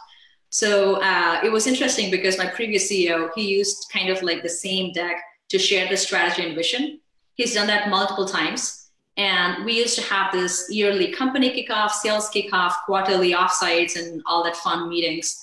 So 0.51 1.01
uh, 1.03 1.41
it 1.45 1.51
was 1.51 1.67
interesting 1.67 2.11
because 2.11 2.39
my 2.39 2.47
previous 2.47 2.91
CEO, 2.91 3.31
he 3.35 3.43
used 3.43 3.91
kind 3.93 4.09
of 4.09 4.23
like 4.23 4.43
the 4.43 4.49
same 4.49 4.93
deck 4.93 5.23
to 5.49 5.59
share 5.59 5.89
the 5.89 5.97
strategy 5.97 6.47
and 6.47 6.55
vision. 6.55 7.01
He's 7.35 7.55
done 7.55 7.67
that 7.69 7.89
multiple 7.89 8.27
times. 8.27 8.91
And 9.17 9.65
we 9.65 9.77
used 9.77 9.97
to 9.97 10.05
have 10.05 10.33
this 10.33 10.67
yearly 10.71 11.13
company 11.13 11.51
kickoff, 11.51 11.91
sales 11.91 12.31
kickoff, 12.31 12.73
quarterly 12.85 13.33
offsites, 13.33 13.97
and 13.97 14.23
all 14.27 14.43
that 14.45 14.57
fun 14.57 14.89
meetings. 14.89 15.41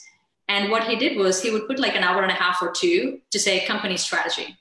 And 0.49 0.69
what 0.69 0.85
he 0.85 0.97
did 0.97 1.17
was 1.17 1.41
he 1.41 1.51
would 1.51 1.67
put 1.67 1.79
like 1.79 1.95
an 1.95 2.03
hour 2.03 2.21
and 2.21 2.31
a 2.31 2.35
half 2.35 2.61
or 2.61 2.71
two 2.71 3.21
to 3.31 3.39
say 3.39 3.65
company 3.65 3.95
strategy. 3.95 4.57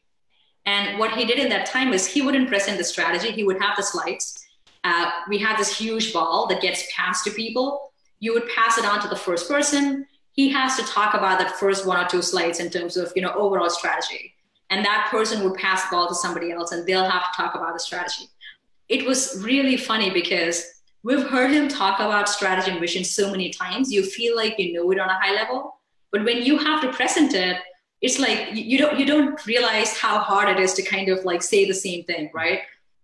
And 0.67 0.99
what 0.99 1.13
he 1.13 1.25
did 1.25 1.41
in 1.41 1.49
that 1.49 1.67
time 1.67 1.93
is 1.93 2.07
he 2.07 2.23
wouldn't 2.23 2.49
present 2.49 2.79
the 2.79 2.85
strategy, 2.85 3.33
he 3.33 3.43
would 3.43 3.61
have 3.61 3.77
the 3.77 3.83
slides 3.83 4.40
uh, 4.85 5.11
we 5.29 5.39
have 5.39 5.59
this 5.59 5.77
huge 5.77 6.13
ball 6.13 6.47
that 6.47 6.63
gets 6.63 6.85
passed 6.95 7.25
to 7.25 7.31
people. 7.31 7.93
You 8.19 8.33
would 8.35 8.49
pass 8.49 8.79
it 8.79 8.85
on 8.85 9.01
to 9.03 9.09
the 9.09 9.17
first 9.17 9.49
person. 9.49 10.07
He 10.33 10.49
has 10.51 10.77
to 10.77 10.85
talk 10.85 11.15
about 11.15 11.39
that 11.39 11.57
first 11.57 11.87
one 11.87 12.03
or 12.03 12.09
two 12.09 12.23
slides 12.23 12.61
in 12.61 12.71
terms 12.71 12.97
of 12.97 13.13
you 13.15 13.23
know 13.23 13.33
overall 13.33 13.71
strategy, 13.71 14.35
and 14.71 14.85
that 14.85 15.09
person 15.11 15.43
would 15.45 15.59
pass 15.59 15.85
the 15.85 15.97
ball 15.97 16.09
to 16.09 16.15
somebody 16.15 16.53
else, 16.53 16.73
and 16.73 16.87
they'll 16.87 17.09
have 17.09 17.25
to 17.25 17.37
talk 17.37 17.55
about 17.55 17.75
the 17.75 17.81
strategy. 17.81 18.25
It 18.89 19.07
was 19.07 19.43
really 19.43 19.77
funny 19.77 20.11
because 20.11 20.65
we've 21.03 21.29
heard 21.29 21.51
him 21.51 21.69
talk 21.69 22.01
about 22.01 22.29
strategy 22.29 22.71
and 22.71 22.81
vision 22.81 23.05
so 23.05 23.31
many 23.31 23.51
times. 23.51 23.93
You 23.93 24.03
feel 24.03 24.35
like 24.37 24.59
you 24.59 24.73
know 24.73 24.91
it 24.91 24.99
on 24.99 25.09
a 25.09 25.19
high 25.19 25.35
level, 25.35 25.75
but 26.13 26.25
when 26.25 26.43
you 26.43 26.59
have 26.59 26.81
to 26.83 26.93
present 26.93 27.35
it, 27.35 27.59
it's 28.01 28.19
like 28.19 28.49
you 28.53 28.79
don't 28.79 28.99
you 28.99 29.05
don't 29.05 29.45
realize 29.47 29.97
how 29.99 30.19
hard 30.19 30.49
it 30.49 30.61
is 30.61 30.73
to 30.75 30.83
kind 30.83 31.09
of 31.09 31.25
like 31.25 31.43
say 31.43 31.67
the 31.67 31.75
same 31.75 32.05
thing, 32.05 32.31
right? 32.33 32.61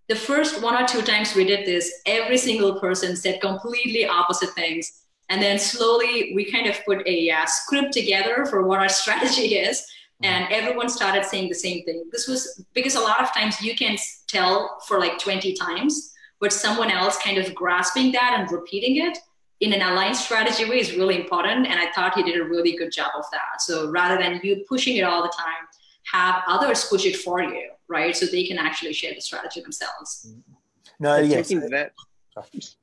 The 0.09 0.16
first 0.16 0.62
one 0.62 0.80
or 0.80 0.86
two 0.86 1.02
times 1.02 1.34
we 1.34 1.44
did 1.44 1.66
this, 1.66 2.02
every 2.07 2.38
single 2.38 2.78
person 2.80 3.16
said 3.16 3.40
completely 3.40 4.07
opposite 4.07 4.50
things. 4.50 5.04
And 5.28 5.42
then 5.42 5.59
slowly 5.59 6.32
we 6.34 6.50
kind 6.50 6.68
of 6.68 6.76
put 6.84 7.07
a 7.07 7.30
uh, 7.30 7.46
script 7.46 7.92
together 7.92 8.46
for 8.46 8.66
what 8.66 8.78
our 8.78 8.88
strategy 9.02 9.57
is. 9.57 9.84
And 10.22 10.50
everyone 10.50 10.88
started 10.88 11.26
saying 11.26 11.48
the 11.50 11.54
same 11.54 11.84
thing. 11.84 12.04
This 12.11 12.26
was 12.26 12.64
because 12.72 12.94
a 12.94 13.00
lot 13.00 13.20
of 13.20 13.34
times 13.34 13.61
you 13.61 13.76
can 13.76 13.98
tell 14.28 14.78
for 14.86 14.98
like 14.98 15.18
20 15.18 15.52
times, 15.54 16.14
but 16.40 16.52
someone 16.52 16.90
else 16.90 17.18
kind 17.18 17.36
of 17.36 17.54
grasping 17.54 18.12
that 18.12 18.36
and 18.38 18.50
repeating 18.50 19.04
it 19.04 19.18
in 19.61 19.72
an 19.74 19.82
aligned 19.82 20.16
strategy 20.16 20.68
way 20.68 20.80
is 20.80 20.96
really 20.96 21.20
important. 21.20 21.66
And 21.66 21.78
I 21.78 21.90
thought 21.92 22.14
he 22.14 22.22
did 22.22 22.40
a 22.40 22.44
really 22.44 22.76
good 22.76 22.92
job 22.92 23.11
of 23.16 23.24
that. 23.30 23.61
So 23.61 23.90
rather 23.90 24.16
than 24.16 24.40
you 24.42 24.64
pushing 24.68 24.96
it 24.96 25.02
all 25.02 25.22
the 25.22 25.32
time, 25.36 25.66
have 26.12 26.42
others 26.46 26.84
push 26.84 27.04
it 27.04 27.16
for 27.16 27.40
you 27.42 27.70
right? 27.88 28.16
So 28.16 28.26
they 28.26 28.44
can 28.44 28.59
actually 28.59 28.92
share 28.92 29.14
the 29.14 29.20
strategy 29.20 29.61
themselves. 29.61 30.28
Mm-hmm. 30.28 30.52
No, 30.98 31.16
yes. 31.18 31.48
Taking 31.48 31.70
that, 31.70 31.92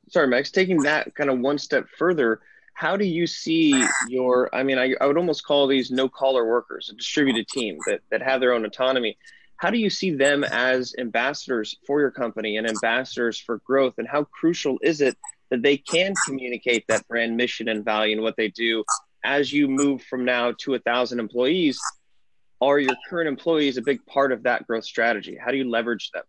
sorry, 0.09 0.27
Max, 0.27 0.51
taking 0.51 0.77
that 0.83 1.15
kind 1.15 1.29
of 1.29 1.39
one 1.39 1.57
step 1.57 1.87
further, 1.97 2.41
how 2.75 2.95
do 2.95 3.05
you 3.05 3.27
see 3.27 3.85
your, 4.07 4.53
I 4.53 4.63
mean, 4.63 4.77
I, 4.77 4.95
I 5.01 5.07
would 5.07 5.17
almost 5.17 5.45
call 5.45 5.67
these 5.67 5.91
no 5.91 6.09
collar 6.09 6.45
workers, 6.45 6.89
a 6.91 6.95
distributed 6.95 7.47
team 7.47 7.77
that, 7.87 8.01
that 8.11 8.21
have 8.21 8.39
their 8.39 8.53
own 8.53 8.65
autonomy. 8.65 9.17
How 9.57 9.69
do 9.69 9.77
you 9.77 9.89
see 9.89 10.11
them 10.11 10.43
as 10.43 10.93
ambassadors 10.97 11.75
for 11.87 12.01
your 12.01 12.11
company 12.11 12.57
and 12.57 12.67
ambassadors 12.67 13.39
for 13.39 13.59
growth? 13.59 13.95
And 13.97 14.07
how 14.07 14.25
crucial 14.25 14.77
is 14.81 15.01
it 15.01 15.17
that 15.49 15.61
they 15.61 15.77
can 15.77 16.13
communicate 16.25 16.85
that 16.87 17.07
brand 17.07 17.37
mission 17.37 17.67
and 17.67 17.85
value 17.85 18.15
and 18.15 18.23
what 18.23 18.35
they 18.35 18.49
do 18.49 18.83
as 19.23 19.53
you 19.53 19.67
move 19.67 20.01
from 20.03 20.25
now 20.25 20.51
to 20.59 20.73
a 20.73 20.79
thousand 20.79 21.19
employees 21.19 21.79
are 22.63 22.79
your 22.79 22.95
current 23.09 23.27
employees 23.27 23.77
a 23.77 23.81
big 23.81 24.05
part 24.05 24.31
of 24.31 24.43
that 24.43 24.65
growth 24.67 24.85
strategy? 24.85 25.37
How 25.43 25.51
do 25.51 25.57
you 25.57 25.69
leverage 25.69 26.11
them? 26.11 26.23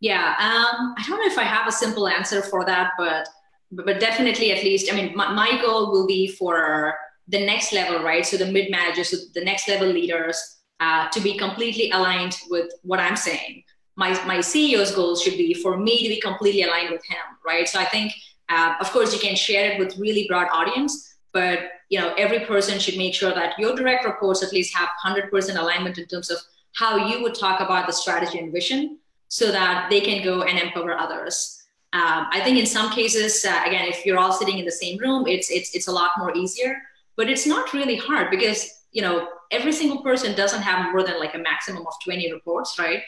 Yeah, 0.00 0.34
um, 0.38 0.94
I 0.98 1.04
don't 1.06 1.18
know 1.18 1.32
if 1.32 1.38
I 1.38 1.44
have 1.44 1.66
a 1.66 1.72
simple 1.72 2.08
answer 2.08 2.42
for 2.42 2.64
that, 2.64 2.92
but 2.98 3.28
but 3.70 3.98
definitely 3.98 4.52
at 4.52 4.62
least, 4.62 4.92
I 4.92 4.94
mean, 4.94 5.16
my, 5.16 5.32
my 5.32 5.60
goal 5.60 5.90
will 5.90 6.06
be 6.06 6.28
for 6.28 6.94
the 7.26 7.44
next 7.44 7.72
level, 7.72 8.04
right? 8.04 8.24
So 8.24 8.36
the 8.36 8.50
mid 8.52 8.70
managers, 8.70 9.10
so 9.10 9.16
the 9.34 9.44
next 9.44 9.68
level 9.68 9.88
leaders, 9.88 10.38
uh, 10.80 11.08
to 11.08 11.20
be 11.20 11.36
completely 11.36 11.90
aligned 11.90 12.36
with 12.50 12.70
what 12.82 13.00
I'm 13.00 13.16
saying. 13.16 13.64
My 13.96 14.10
my 14.24 14.38
CEO's 14.38 14.92
goal 14.92 15.16
should 15.16 15.36
be 15.38 15.54
for 15.54 15.76
me 15.76 16.02
to 16.02 16.08
be 16.08 16.20
completely 16.20 16.62
aligned 16.62 16.90
with 16.90 17.04
him, 17.06 17.24
right? 17.46 17.66
So 17.68 17.78
I 17.78 17.84
think, 17.84 18.12
uh, 18.48 18.74
of 18.80 18.90
course, 18.90 19.12
you 19.14 19.20
can 19.20 19.36
share 19.36 19.72
it 19.72 19.78
with 19.78 19.96
really 19.96 20.26
broad 20.28 20.48
audience, 20.52 20.92
but 21.32 21.58
you 21.90 21.98
know 21.98 22.14
every 22.14 22.40
person 22.40 22.78
should 22.78 22.96
make 22.96 23.14
sure 23.14 23.34
that 23.34 23.58
your 23.58 23.74
direct 23.74 24.04
reports 24.04 24.42
at 24.42 24.52
least 24.52 24.74
have 24.74 24.88
100% 25.04 25.58
alignment 25.58 25.98
in 25.98 26.06
terms 26.06 26.30
of 26.30 26.38
how 26.74 27.08
you 27.08 27.22
would 27.22 27.34
talk 27.34 27.60
about 27.60 27.86
the 27.86 27.92
strategy 27.92 28.38
and 28.38 28.52
vision 28.52 28.98
so 29.28 29.50
that 29.52 29.88
they 29.90 30.00
can 30.00 30.22
go 30.24 30.42
and 30.42 30.58
empower 30.58 30.96
others. 30.98 31.60
Um, 31.92 32.26
i 32.32 32.40
think 32.42 32.58
in 32.58 32.66
some 32.66 32.90
cases 32.90 33.44
uh, 33.44 33.62
again 33.64 33.86
if 33.86 34.04
you're 34.04 34.18
all 34.18 34.32
sitting 34.32 34.58
in 34.58 34.64
the 34.64 34.78
same 34.82 34.98
room 34.98 35.28
it's 35.28 35.48
it's 35.48 35.76
it's 35.76 35.86
a 35.86 35.92
lot 35.92 36.10
more 36.18 36.36
easier 36.36 36.82
but 37.16 37.30
it's 37.30 37.46
not 37.46 37.72
really 37.72 37.94
hard 37.94 38.32
because 38.32 38.60
you 38.90 39.00
know 39.00 39.28
every 39.50 39.72
single 39.72 40.02
person 40.02 40.34
doesn't 40.34 40.62
have 40.62 40.90
more 40.92 41.02
than 41.04 41.18
like 41.18 41.34
a 41.34 41.38
maximum 41.38 41.86
of 41.86 41.94
20 42.04 42.32
reports 42.32 42.78
right? 42.78 43.02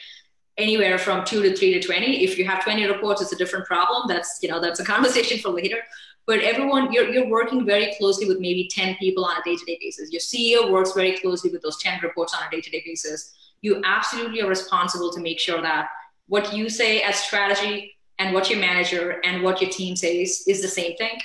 Anywhere 0.59 0.97
from 0.99 1.24
2 1.24 1.43
to 1.43 1.57
3 1.57 1.74
to 1.74 1.81
20 1.81 2.24
if 2.24 2.39
you 2.39 2.45
have 2.47 2.62
20 2.62 2.87
reports 2.87 3.20
it's 3.20 3.33
a 3.33 3.37
different 3.37 3.66
problem. 3.66 4.05
That's 4.09 4.39
you 4.43 4.49
know 4.49 4.61
that's 4.61 4.81
a 4.81 4.85
conversation 4.95 5.39
for 5.39 5.51
later 5.51 5.79
but 6.27 6.41
everyone 6.41 6.93
you're, 6.93 7.09
you're 7.09 7.29
working 7.29 7.64
very 7.64 7.95
closely 7.97 8.27
with 8.27 8.41
maybe 8.41 8.68
10 8.70 8.97
people 8.97 9.24
on 9.24 9.37
a 9.37 9.43
day-to-day 9.45 9.79
basis. 9.81 10.11
Your 10.12 10.20
ceo 10.20 10.70
works 10.70 10.93
very 10.93 11.18
closely 11.18 11.51
with 11.51 11.62
those 11.62 11.81
10 11.83 12.01
reports 12.03 12.35
on 12.35 12.47
a 12.47 12.51
day-to-day 12.51 12.83
basis. 12.85 13.35
You 13.62 13.81
absolutely 13.85 14.43
are 14.43 14.49
responsible 14.49 15.12
to 15.12 15.20
make 15.20 15.39
sure 15.39 15.62
that 15.62 15.89
what 16.29 16.53
you 16.53 16.68
say 16.68 17.03
as 17.03 17.16
strategy 17.16 17.97
and 18.18 18.35
what 18.35 18.51
your 18.51 18.59
manager 18.59 19.20
and 19.24 19.43
what 19.43 19.61
your 19.61 19.70
team 19.70 19.95
says 19.95 20.45
is 20.47 20.61
the 20.61 20.68
same 20.68 20.97
thing 20.97 21.18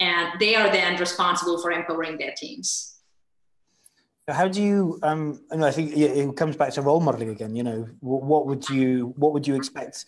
and 0.00 0.38
they 0.40 0.54
are 0.54 0.70
then 0.70 0.98
responsible 0.98 1.60
for 1.60 1.70
empowering 1.70 2.18
their 2.18 2.32
teams. 2.36 2.96
How 4.28 4.46
do 4.46 4.62
you 4.62 4.98
um 5.02 5.40
i 5.50 5.70
think 5.70 5.96
it 5.96 6.36
comes 6.36 6.54
back 6.54 6.72
to 6.74 6.82
role 6.82 7.00
modeling 7.00 7.30
again 7.30 7.56
you 7.56 7.62
know. 7.62 7.88
What 8.00 8.46
would 8.46 8.68
you 8.68 9.14
what 9.16 9.32
would 9.32 9.46
you 9.46 9.54
expect? 9.54 10.04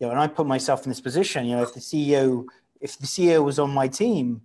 You 0.00 0.06
know 0.06 0.10
and 0.12 0.20
i 0.20 0.26
put 0.26 0.46
myself 0.46 0.84
in 0.84 0.90
this 0.90 1.00
position 1.00 1.44
you 1.46 1.56
know 1.56 1.62
if 1.62 1.74
the 1.74 1.80
ceo 1.80 2.46
if 2.80 2.98
the 2.98 3.06
CEO 3.06 3.44
was 3.44 3.58
on 3.58 3.70
my 3.70 3.88
team, 3.88 4.42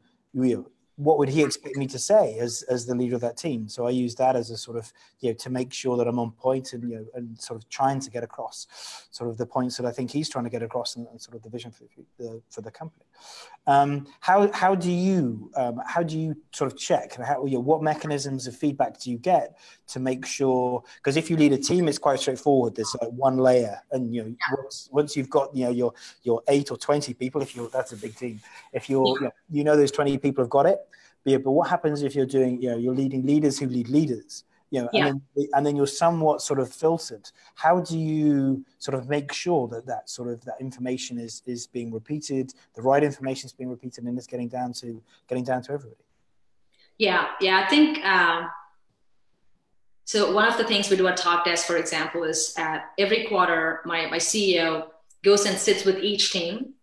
what 0.98 1.18
would 1.18 1.30
he 1.30 1.44
expect 1.44 1.76
me 1.76 1.88
to 1.88 2.00
say 2.00 2.38
as 2.40 2.64
as 2.64 2.86
the 2.86 2.96
leader 2.96 3.16
of 3.16 3.22
that 3.22 3.38
team? 3.38 3.68
So 3.68 3.86
I 3.86 3.90
use 3.90 4.16
that 4.16 4.36
as 4.36 4.50
a 4.50 4.58
sort 4.58 4.78
of 4.78 4.92
you 5.20 5.30
know 5.30 5.36
to 5.36 5.50
make 5.50 5.74
sure 5.74 5.98
that 5.98 6.08
I'm 6.08 6.20
on 6.20 6.32
point 6.32 6.74
and 6.74 6.90
you 6.90 6.96
know 6.98 7.06
and 7.14 7.40
sort 7.40 7.62
of 7.62 7.70
trying 7.70 8.00
to 8.02 8.10
get 8.10 8.24
across 8.24 8.68
sort 9.12 9.30
of 9.30 9.38
the 9.38 9.46
points 9.46 9.78
that 9.78 9.86
I 9.86 9.92
think 9.92 10.12
he's 10.12 10.30
trying 10.30 10.46
to 10.46 10.50
get 10.50 10.64
across 10.64 10.96
and, 10.96 11.08
and 11.08 11.22
sort 11.22 11.36
of 11.36 11.44
the 11.44 11.50
vision 11.50 11.72
for 11.72 11.86
the 12.18 12.42
for 12.50 12.62
the 12.62 12.72
company. 12.72 13.05
Um, 13.68 14.06
how 14.20 14.52
how 14.52 14.76
do 14.76 14.92
you 14.92 15.50
um, 15.56 15.82
how 15.88 16.04
do 16.04 16.20
you 16.20 16.38
sort 16.52 16.72
of 16.72 16.78
check 16.78 17.16
how 17.16 17.46
you 17.46 17.56
know, 17.56 17.62
what 17.62 17.82
mechanisms 17.82 18.46
of 18.46 18.56
feedback 18.56 19.00
do 19.00 19.10
you 19.10 19.18
get 19.18 19.58
to 19.88 20.00
make 20.00 20.24
sure 20.24 20.84
because 20.98 21.18
if 21.18 21.32
you 21.32 21.36
lead 21.36 21.52
a 21.52 21.58
team 21.58 21.88
it's 21.88 21.98
quite 21.98 22.20
straightforward 22.20 22.76
there's 22.76 22.96
like 23.02 23.10
one 23.10 23.38
layer 23.38 23.82
and 23.92 24.14
you 24.14 24.22
know 24.22 24.28
yeah. 24.28 24.56
once, 24.56 24.90
once 24.92 25.16
you've 25.18 25.32
got 25.32 25.56
you 25.56 25.66
know 25.66 25.72
your 25.72 25.92
your 26.22 26.44
eight 26.48 26.70
or 26.70 26.78
20 26.78 27.16
people 27.16 27.42
if 27.42 27.56
you're 27.56 27.68
that's 27.70 27.92
a 27.92 27.98
big 27.98 28.16
team 28.16 28.40
if 28.72 28.88
you're 28.88 29.08
yeah. 29.08 29.14
you, 29.14 29.22
know, 29.22 29.32
you 29.50 29.64
know 29.64 29.76
those 29.76 29.92
20 29.92 30.16
people 30.20 30.44
have 30.44 30.52
got 30.52 30.68
it 30.68 30.78
but, 31.26 31.32
yeah, 31.32 31.38
but 31.40 31.52
what 31.52 31.70
happens 31.70 32.04
if 32.04 32.16
you're 32.16 32.28
doing, 32.28 32.62
you 32.62 32.70
know, 32.70 32.78
you're 32.78 32.94
leading 32.94 33.26
leaders 33.26 33.58
who 33.58 33.66
lead 33.66 33.90
leaders, 33.90 34.44
you 34.72 34.82
know, 34.82 34.90
yeah. 34.92 35.08
and, 35.08 35.22
then, 35.36 35.48
and 35.54 35.66
then 35.66 35.76
you're 35.76 35.88
somewhat 35.88 36.42
sort 36.42 36.60
of 36.60 36.72
filtered. 36.74 37.30
How 37.56 37.80
do 37.82 37.98
you 37.98 38.66
sort 38.80 38.98
of 38.98 39.08
make 39.08 39.32
sure 39.32 39.68
that 39.70 39.86
that 39.86 40.10
sort 40.10 40.30
of 40.30 40.44
that 40.46 40.56
information 40.60 41.20
is 41.20 41.44
is 41.46 41.68
being 41.68 41.92
repeated, 41.92 42.54
the 42.74 42.82
right 42.82 43.04
information 43.04 43.48
is 43.48 43.54
being 43.54 43.70
repeated, 43.70 44.04
and 44.04 44.18
it's 44.18 44.28
getting 44.28 44.48
down 44.48 44.74
to 44.74 45.02
getting 45.28 45.44
down 45.44 45.62
to 45.64 45.74
everybody? 45.74 46.04
Yeah, 46.98 47.28
yeah, 47.40 47.64
I 47.66 47.70
think. 47.70 48.04
Um, 48.04 48.50
so 50.06 50.34
one 50.34 50.48
of 50.48 50.58
the 50.58 50.64
things 50.64 50.90
we 50.90 50.98
do 50.98 51.08
at 51.08 51.18
Talkdesk, 51.18 51.66
for 51.66 51.78
example, 51.78 52.24
is 52.24 52.54
uh, 52.58 52.80
every 52.98 53.26
quarter 53.28 53.82
my 53.86 54.08
my 54.08 54.18
CEO 54.18 54.88
goes 55.24 55.46
and 55.46 55.58
sits 55.58 55.86
with 55.86 56.00
each 56.00 56.32
team, 56.32 56.74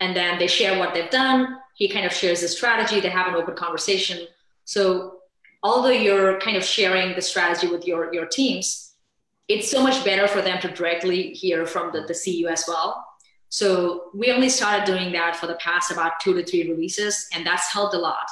and 0.00 0.16
then 0.16 0.38
they 0.38 0.46
share 0.46 0.78
what 0.78 0.94
they've 0.94 1.10
done, 1.10 1.58
he 1.76 1.88
kind 1.88 2.06
of 2.06 2.12
shares 2.12 2.40
the 2.40 2.48
strategy 2.48 3.00
they 3.00 3.08
have 3.08 3.28
an 3.28 3.34
open 3.34 3.54
conversation 3.54 4.26
so 4.64 5.15
although 5.66 5.96
you're 6.06 6.38
kind 6.46 6.56
of 6.56 6.64
sharing 6.64 7.08
the 7.14 7.24
strategy 7.30 7.68
with 7.74 7.84
your 7.90 8.02
your 8.16 8.26
teams 8.38 8.86
it's 9.48 9.70
so 9.70 9.82
much 9.82 10.04
better 10.04 10.26
for 10.26 10.42
them 10.42 10.60
to 10.60 10.68
directly 10.68 11.30
hear 11.30 11.66
from 11.66 11.92
the, 11.92 12.00
the 12.02 12.12
ceo 12.12 12.50
as 12.50 12.64
well. 12.66 13.04
So 13.48 14.10
we 14.12 14.32
only 14.32 14.48
started 14.48 14.84
doing 14.84 15.12
that 15.12 15.36
for 15.36 15.46
the 15.46 15.54
past 15.54 15.92
about 15.92 16.14
two 16.20 16.34
to 16.34 16.44
three 16.44 16.68
releases 16.68 17.28
and 17.32 17.46
that's 17.46 17.72
helped 17.72 17.94
a 17.94 17.98
lot 17.98 18.28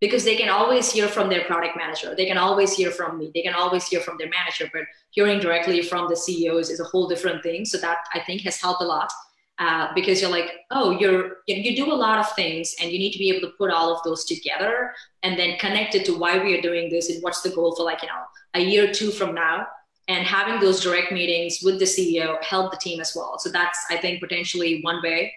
because 0.00 0.24
they 0.24 0.36
can 0.36 0.48
always 0.48 0.90
hear 0.90 1.08
from 1.08 1.28
their 1.28 1.44
product 1.44 1.76
manager. 1.76 2.14
They 2.16 2.26
can 2.26 2.38
always 2.38 2.72
hear 2.74 2.90
from 2.90 3.18
me. 3.18 3.30
They 3.34 3.42
can 3.42 3.54
always 3.54 3.86
hear 3.86 4.00
from 4.00 4.16
their 4.18 4.30
manager 4.30 4.68
but 4.72 4.84
hearing 5.10 5.40
directly 5.40 5.82
from 5.82 6.08
the 6.08 6.16
ceos 6.16 6.70
is 6.70 6.80
a 6.80 6.84
whole 6.84 7.06
different 7.06 7.42
thing. 7.42 7.64
So 7.64 7.78
that 7.78 7.98
i 8.14 8.20
think 8.20 8.42
has 8.42 8.60
helped 8.60 8.82
a 8.82 8.86
lot 8.86 9.10
uh, 9.58 9.88
because 9.94 10.20
you're 10.20 10.30
like, 10.30 10.50
oh, 10.70 10.90
you're 10.90 11.38
you 11.46 11.74
do 11.74 11.90
a 11.90 11.94
lot 11.94 12.18
of 12.18 12.30
things, 12.32 12.74
and 12.80 12.90
you 12.90 12.98
need 12.98 13.12
to 13.12 13.18
be 13.18 13.30
able 13.30 13.48
to 13.48 13.54
put 13.56 13.70
all 13.70 13.94
of 13.94 14.02
those 14.02 14.24
together 14.24 14.92
and 15.22 15.38
then 15.38 15.58
connect 15.58 15.94
it 15.94 16.04
to 16.04 16.18
why 16.18 16.38
we 16.42 16.56
are 16.56 16.60
doing 16.60 16.90
this 16.90 17.08
and 17.08 17.22
what's 17.22 17.40
the 17.42 17.50
goal 17.50 17.74
for 17.74 17.82
like 17.82 18.02
you 18.02 18.08
know 18.08 18.22
a 18.54 18.60
year 18.60 18.90
or 18.90 18.92
two 18.92 19.10
from 19.10 19.34
now. 19.34 19.66
And 20.08 20.24
having 20.24 20.60
those 20.60 20.80
direct 20.80 21.10
meetings 21.10 21.62
with 21.64 21.80
the 21.80 21.84
CEO 21.84 22.40
help 22.42 22.70
the 22.70 22.76
team 22.76 23.00
as 23.00 23.12
well. 23.16 23.38
So 23.40 23.50
that's 23.50 23.78
I 23.90 23.96
think 23.96 24.20
potentially 24.20 24.80
one 24.82 25.02
way. 25.02 25.32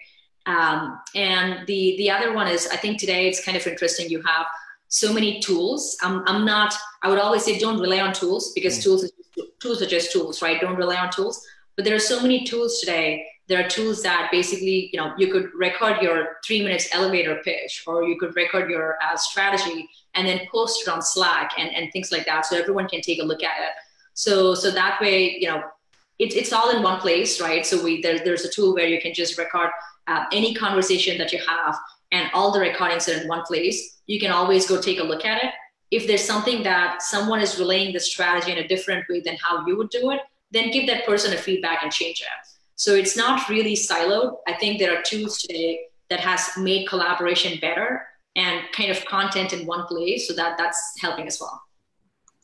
Um, 0.46 1.00
and 1.14 1.66
the 1.66 1.96
the 1.96 2.10
other 2.10 2.32
one 2.34 2.46
is 2.46 2.68
I 2.68 2.76
think 2.76 3.00
today 3.00 3.26
it's 3.26 3.44
kind 3.44 3.56
of 3.56 3.66
interesting. 3.66 4.10
You 4.10 4.22
have 4.22 4.46
so 4.88 5.12
many 5.12 5.40
tools. 5.40 5.96
I'm, 6.02 6.22
I'm 6.26 6.44
not. 6.44 6.74
I 7.02 7.08
would 7.08 7.18
always 7.18 7.44
say 7.44 7.58
don't 7.58 7.80
rely 7.80 8.00
on 8.00 8.12
tools 8.12 8.52
because 8.52 8.78
mm. 8.78 8.82
tools 8.82 9.10
tools 9.60 9.80
are 9.80 9.86
just 9.86 10.12
tools, 10.12 10.42
right? 10.42 10.60
Don't 10.60 10.76
rely 10.76 10.96
on 10.96 11.10
tools. 11.10 11.44
But 11.76 11.84
there 11.84 11.94
are 11.94 12.00
so 12.00 12.20
many 12.20 12.44
tools 12.44 12.80
today 12.80 13.24
there 13.50 13.62
are 13.62 13.68
tools 13.68 14.00
that 14.02 14.28
basically 14.30 14.88
you 14.92 14.98
know 14.98 15.12
you 15.18 15.30
could 15.30 15.50
record 15.52 16.00
your 16.00 16.36
three 16.46 16.62
minutes 16.62 16.88
elevator 16.92 17.40
pitch 17.44 17.82
or 17.86 18.04
you 18.04 18.16
could 18.18 18.34
record 18.36 18.70
your 18.70 18.96
uh, 19.02 19.16
strategy 19.16 19.88
and 20.14 20.26
then 20.26 20.40
post 20.50 20.82
it 20.82 20.88
on 20.88 21.02
slack 21.02 21.50
and, 21.58 21.68
and 21.74 21.92
things 21.92 22.12
like 22.12 22.24
that 22.24 22.46
so 22.46 22.56
everyone 22.56 22.88
can 22.88 23.00
take 23.00 23.20
a 23.20 23.24
look 23.24 23.42
at 23.42 23.60
it. 23.60 23.74
So 24.14 24.54
so 24.54 24.70
that 24.70 25.00
way 25.00 25.36
you 25.40 25.48
know 25.48 25.62
it's 26.20 26.36
it's 26.36 26.52
all 26.52 26.70
in 26.70 26.82
one 26.82 27.00
place 27.00 27.40
right? 27.40 27.66
So 27.66 27.82
we 27.82 28.00
there, 28.00 28.20
there's 28.20 28.44
a 28.44 28.50
tool 28.50 28.72
where 28.72 28.86
you 28.86 29.00
can 29.00 29.12
just 29.12 29.36
record 29.36 29.70
uh, 30.06 30.24
any 30.32 30.54
conversation 30.54 31.18
that 31.18 31.32
you 31.32 31.40
have 31.46 31.76
and 32.12 32.30
all 32.32 32.52
the 32.52 32.60
recordings 32.60 33.08
are 33.08 33.20
in 33.20 33.28
one 33.28 33.42
place. 33.42 34.00
You 34.06 34.20
can 34.20 34.30
always 34.30 34.66
go 34.66 34.80
take 34.80 35.00
a 35.00 35.04
look 35.04 35.24
at 35.24 35.42
it. 35.44 35.52
If 35.90 36.06
there's 36.06 36.24
something 36.24 36.62
that 36.62 37.02
someone 37.02 37.40
is 37.40 37.58
relaying 37.58 37.92
the 37.94 38.00
strategy 38.00 38.52
in 38.52 38.58
a 38.58 38.68
different 38.68 39.08
way 39.08 39.20
than 39.20 39.36
how 39.42 39.66
you 39.66 39.76
would 39.76 39.90
do 39.90 40.12
it 40.12 40.20
then 40.52 40.70
give 40.70 40.86
that 40.86 41.06
person 41.06 41.32
a 41.32 41.36
feedback 41.36 41.82
and 41.82 41.92
change 41.92 42.20
it 42.20 42.49
so 42.80 42.94
it's 42.94 43.14
not 43.14 43.46
really 43.50 43.74
siloed. 43.74 44.38
I 44.46 44.54
think 44.54 44.78
there 44.78 44.96
are 44.96 45.02
tools 45.02 45.36
today 45.36 45.80
that 46.08 46.18
has 46.20 46.48
made 46.56 46.88
collaboration 46.88 47.58
better 47.60 48.06
and 48.36 48.62
kind 48.72 48.90
of 48.90 49.04
content 49.04 49.52
in 49.52 49.66
one 49.66 49.84
place. 49.86 50.26
So 50.26 50.32
that 50.32 50.56
that's 50.56 50.94
helping 50.98 51.26
as 51.26 51.38
well. 51.38 51.60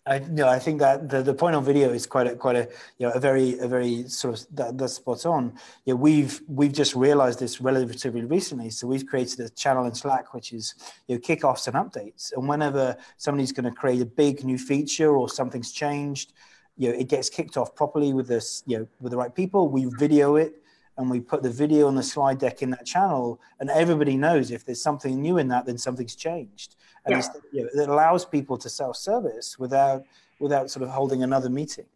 I 0.06 0.18
no, 0.18 0.46
I 0.46 0.58
think 0.58 0.80
that 0.80 1.08
the, 1.08 1.22
the 1.22 1.32
point 1.32 1.56
on 1.56 1.64
video 1.64 1.90
is 1.90 2.06
quite 2.06 2.26
a 2.26 2.36
quite 2.36 2.56
a 2.56 2.68
you 2.98 3.06
know 3.06 3.12
a 3.14 3.18
very 3.18 3.58
a 3.60 3.66
very 3.66 4.06
sort 4.10 4.38
of 4.38 4.46
that, 4.56 4.76
that's 4.76 4.96
spot 4.96 5.24
on. 5.24 5.54
Yeah, 5.86 5.94
we've 5.94 6.42
we've 6.46 6.74
just 6.82 6.94
realised 6.94 7.38
this 7.38 7.62
relatively 7.62 8.24
recently. 8.26 8.68
So 8.68 8.86
we've 8.86 9.06
created 9.06 9.40
a 9.40 9.48
channel 9.48 9.86
in 9.86 9.94
Slack 9.94 10.34
which 10.34 10.52
is 10.52 10.74
you 11.08 11.14
know 11.14 11.20
kickoffs 11.22 11.66
and 11.66 11.76
updates. 11.76 12.34
And 12.36 12.46
whenever 12.46 12.98
somebody's 13.16 13.52
going 13.52 13.70
to 13.72 13.76
create 13.82 14.02
a 14.02 14.10
big 14.24 14.44
new 14.44 14.58
feature 14.58 15.16
or 15.16 15.30
something's 15.30 15.72
changed, 15.72 16.34
you 16.76 16.88
know 16.88 16.98
it 16.98 17.08
gets 17.08 17.28
kicked 17.28 17.56
off 17.56 17.74
properly 17.74 18.12
with 18.12 18.26
this 18.26 18.62
you 18.66 18.78
know 18.78 18.86
with 19.00 19.10
the 19.10 19.16
right 19.16 19.34
people 19.34 19.68
we 19.68 19.86
video 19.98 20.36
it 20.36 20.62
and 20.98 21.10
we 21.10 21.20
put 21.20 21.42
the 21.42 21.50
video 21.50 21.86
on 21.86 21.94
the 21.94 22.02
slide 22.02 22.38
deck 22.38 22.62
in 22.62 22.70
that 22.70 22.86
channel 22.86 23.40
and 23.60 23.70
everybody 23.70 24.16
knows 24.16 24.50
if 24.50 24.64
there's 24.64 24.80
something 24.80 25.20
new 25.20 25.38
in 25.38 25.48
that 25.48 25.66
then 25.66 25.78
something's 25.78 26.14
changed 26.14 26.76
and 27.04 27.14
yeah. 27.14 27.28
you 27.52 27.62
know, 27.62 27.82
it 27.82 27.88
allows 27.88 28.24
people 28.24 28.56
to 28.56 28.68
self-service 28.68 29.58
without 29.58 30.04
without 30.40 30.70
sort 30.70 30.82
of 30.82 30.90
holding 30.90 31.22
another 31.22 31.50
meeting 31.50 31.86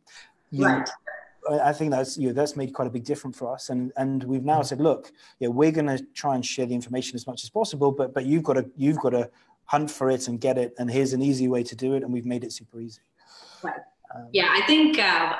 you 0.51 0.64
right. 0.64 0.78
Know, 0.78 0.93
I 1.49 1.72
think 1.72 1.91
that's 1.91 2.18
you 2.18 2.28
know, 2.28 2.35
that's 2.35 2.57
made 2.57 2.72
quite 2.72 2.87
a 2.87 2.91
big 2.91 3.05
difference 3.05 3.39
for 3.39 3.53
us, 3.53 3.70
and 3.70 3.93
and 3.97 4.22
we've 4.24 4.45
now 4.45 4.62
said, 4.62 4.81
look, 4.81 5.11
yeah, 5.39 5.49
we're 5.49 5.72
going 5.72 5.87
to 5.87 6.05
try 6.14 6.35
and 6.35 6.45
share 6.45 6.66
the 6.66 6.74
information 6.74 7.16
as 7.16 7.26
much 7.26 7.45
as 7.45 7.51
possible, 7.51 7.91
but 7.91 8.12
but 8.12 8.26
you've 8.26 8.43
got 8.43 8.55
to 8.55 8.70
you've 8.76 8.99
got 8.99 9.11
to 9.11 9.31
hunt 9.64 9.91
for 9.91 10.11
it 10.11 10.28
and 10.28 10.41
get 10.41 10.59
it, 10.59 10.74
and 10.78 10.91
here's 10.91 11.12
an 11.12 11.22
easy 11.22 11.49
way 11.49 11.62
to 11.62 11.74
do 11.74 11.95
it, 11.95 12.03
and 12.03 12.12
we've 12.12 12.26
made 12.26 12.45
it 12.45 12.53
super 12.53 12.81
easy. 12.81 13.01
Right. 13.62 13.81
Um, 14.15 14.29
yeah, 14.33 14.49
I 14.51 14.63
think 14.67 14.99
uh, 14.99 15.35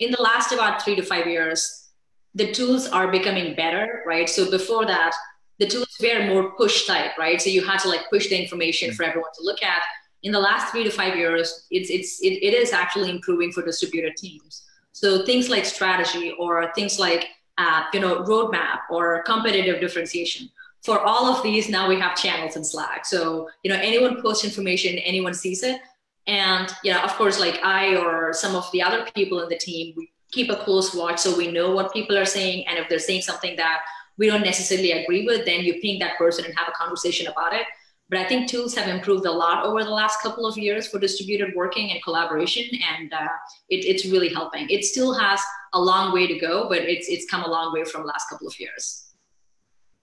in 0.00 0.10
the 0.10 0.20
last 0.20 0.52
about 0.52 0.82
three 0.82 0.96
to 0.96 1.02
five 1.02 1.26
years, 1.26 1.88
the 2.34 2.52
tools 2.52 2.88
are 2.88 3.10
becoming 3.10 3.54
better, 3.54 4.02
right? 4.06 4.28
So 4.28 4.50
before 4.50 4.86
that, 4.86 5.14
the 5.58 5.66
tools 5.66 5.96
were 6.00 6.26
more 6.26 6.52
push 6.56 6.86
type, 6.86 7.16
right? 7.18 7.40
So 7.40 7.50
you 7.50 7.64
had 7.64 7.78
to 7.80 7.88
like 7.88 8.10
push 8.10 8.28
the 8.28 8.40
information 8.40 8.92
for 8.92 9.04
everyone 9.04 9.30
to 9.38 9.44
look 9.44 9.62
at. 9.62 9.82
In 10.24 10.32
the 10.32 10.40
last 10.40 10.72
three 10.72 10.84
to 10.84 10.90
five 10.90 11.16
years, 11.16 11.66
it's 11.70 11.90
it's 11.90 12.20
it, 12.22 12.42
it 12.42 12.54
is 12.54 12.72
actually 12.72 13.10
improving 13.10 13.52
for 13.52 13.62
distributed 13.62 14.16
teams. 14.16 14.64
So 14.92 15.24
things 15.24 15.48
like 15.48 15.64
strategy 15.64 16.34
or 16.38 16.72
things 16.74 16.98
like 16.98 17.28
uh, 17.58 17.84
you 17.92 18.00
know 18.00 18.22
roadmap 18.22 18.80
or 18.90 19.22
competitive 19.22 19.80
differentiation. 19.80 20.48
For 20.82 21.00
all 21.00 21.26
of 21.26 21.42
these, 21.42 21.68
now 21.68 21.88
we 21.88 21.98
have 22.00 22.16
channels 22.16 22.56
in 22.56 22.64
Slack. 22.64 23.06
So 23.06 23.48
you 23.62 23.70
know 23.70 23.76
anyone 23.76 24.22
posts 24.22 24.44
information, 24.44 24.98
anyone 24.98 25.34
sees 25.34 25.62
it 25.62 25.80
and 26.26 26.74
yeah, 26.82 27.04
of 27.04 27.12
course, 27.14 27.38
like 27.38 27.62
I 27.62 27.96
or 27.96 28.32
some 28.32 28.54
of 28.54 28.70
the 28.72 28.82
other 28.82 29.06
people 29.14 29.42
in 29.42 29.48
the 29.48 29.58
team, 29.58 29.94
we 29.96 30.10
keep 30.32 30.50
a 30.50 30.56
close 30.56 30.94
watch 30.94 31.20
so 31.20 31.36
we 31.36 31.50
know 31.50 31.72
what 31.72 31.92
people 31.92 32.16
are 32.16 32.24
saying. 32.24 32.66
And 32.66 32.78
if 32.78 32.88
they're 32.88 32.98
saying 32.98 33.22
something 33.22 33.56
that 33.56 33.80
we 34.16 34.26
don't 34.26 34.42
necessarily 34.42 34.92
agree 34.92 35.26
with, 35.26 35.44
then 35.44 35.60
you 35.60 35.74
ping 35.80 35.98
that 36.00 36.16
person 36.16 36.44
and 36.44 36.54
have 36.56 36.68
a 36.68 36.72
conversation 36.72 37.26
about 37.26 37.52
it. 37.52 37.66
But 38.10 38.18
I 38.18 38.24
think 38.28 38.48
tools 38.48 38.74
have 38.74 38.88
improved 38.88 39.24
a 39.26 39.32
lot 39.32 39.64
over 39.64 39.82
the 39.82 39.90
last 39.90 40.20
couple 40.20 40.46
of 40.46 40.56
years 40.58 40.86
for 40.86 40.98
distributed 40.98 41.54
working 41.56 41.90
and 41.90 42.02
collaboration, 42.02 42.64
and 42.98 43.12
uh, 43.12 43.28
it, 43.70 43.84
it's 43.86 44.04
really 44.04 44.28
helping. 44.28 44.68
It 44.68 44.84
still 44.84 45.14
has 45.14 45.40
a 45.72 45.80
long 45.80 46.12
way 46.12 46.26
to 46.26 46.38
go, 46.38 46.68
but 46.68 46.82
it's 46.82 47.08
it's 47.08 47.24
come 47.24 47.44
a 47.44 47.48
long 47.48 47.72
way 47.72 47.84
from 47.84 48.02
the 48.02 48.08
last 48.08 48.28
couple 48.28 48.46
of 48.46 48.60
years. 48.60 49.14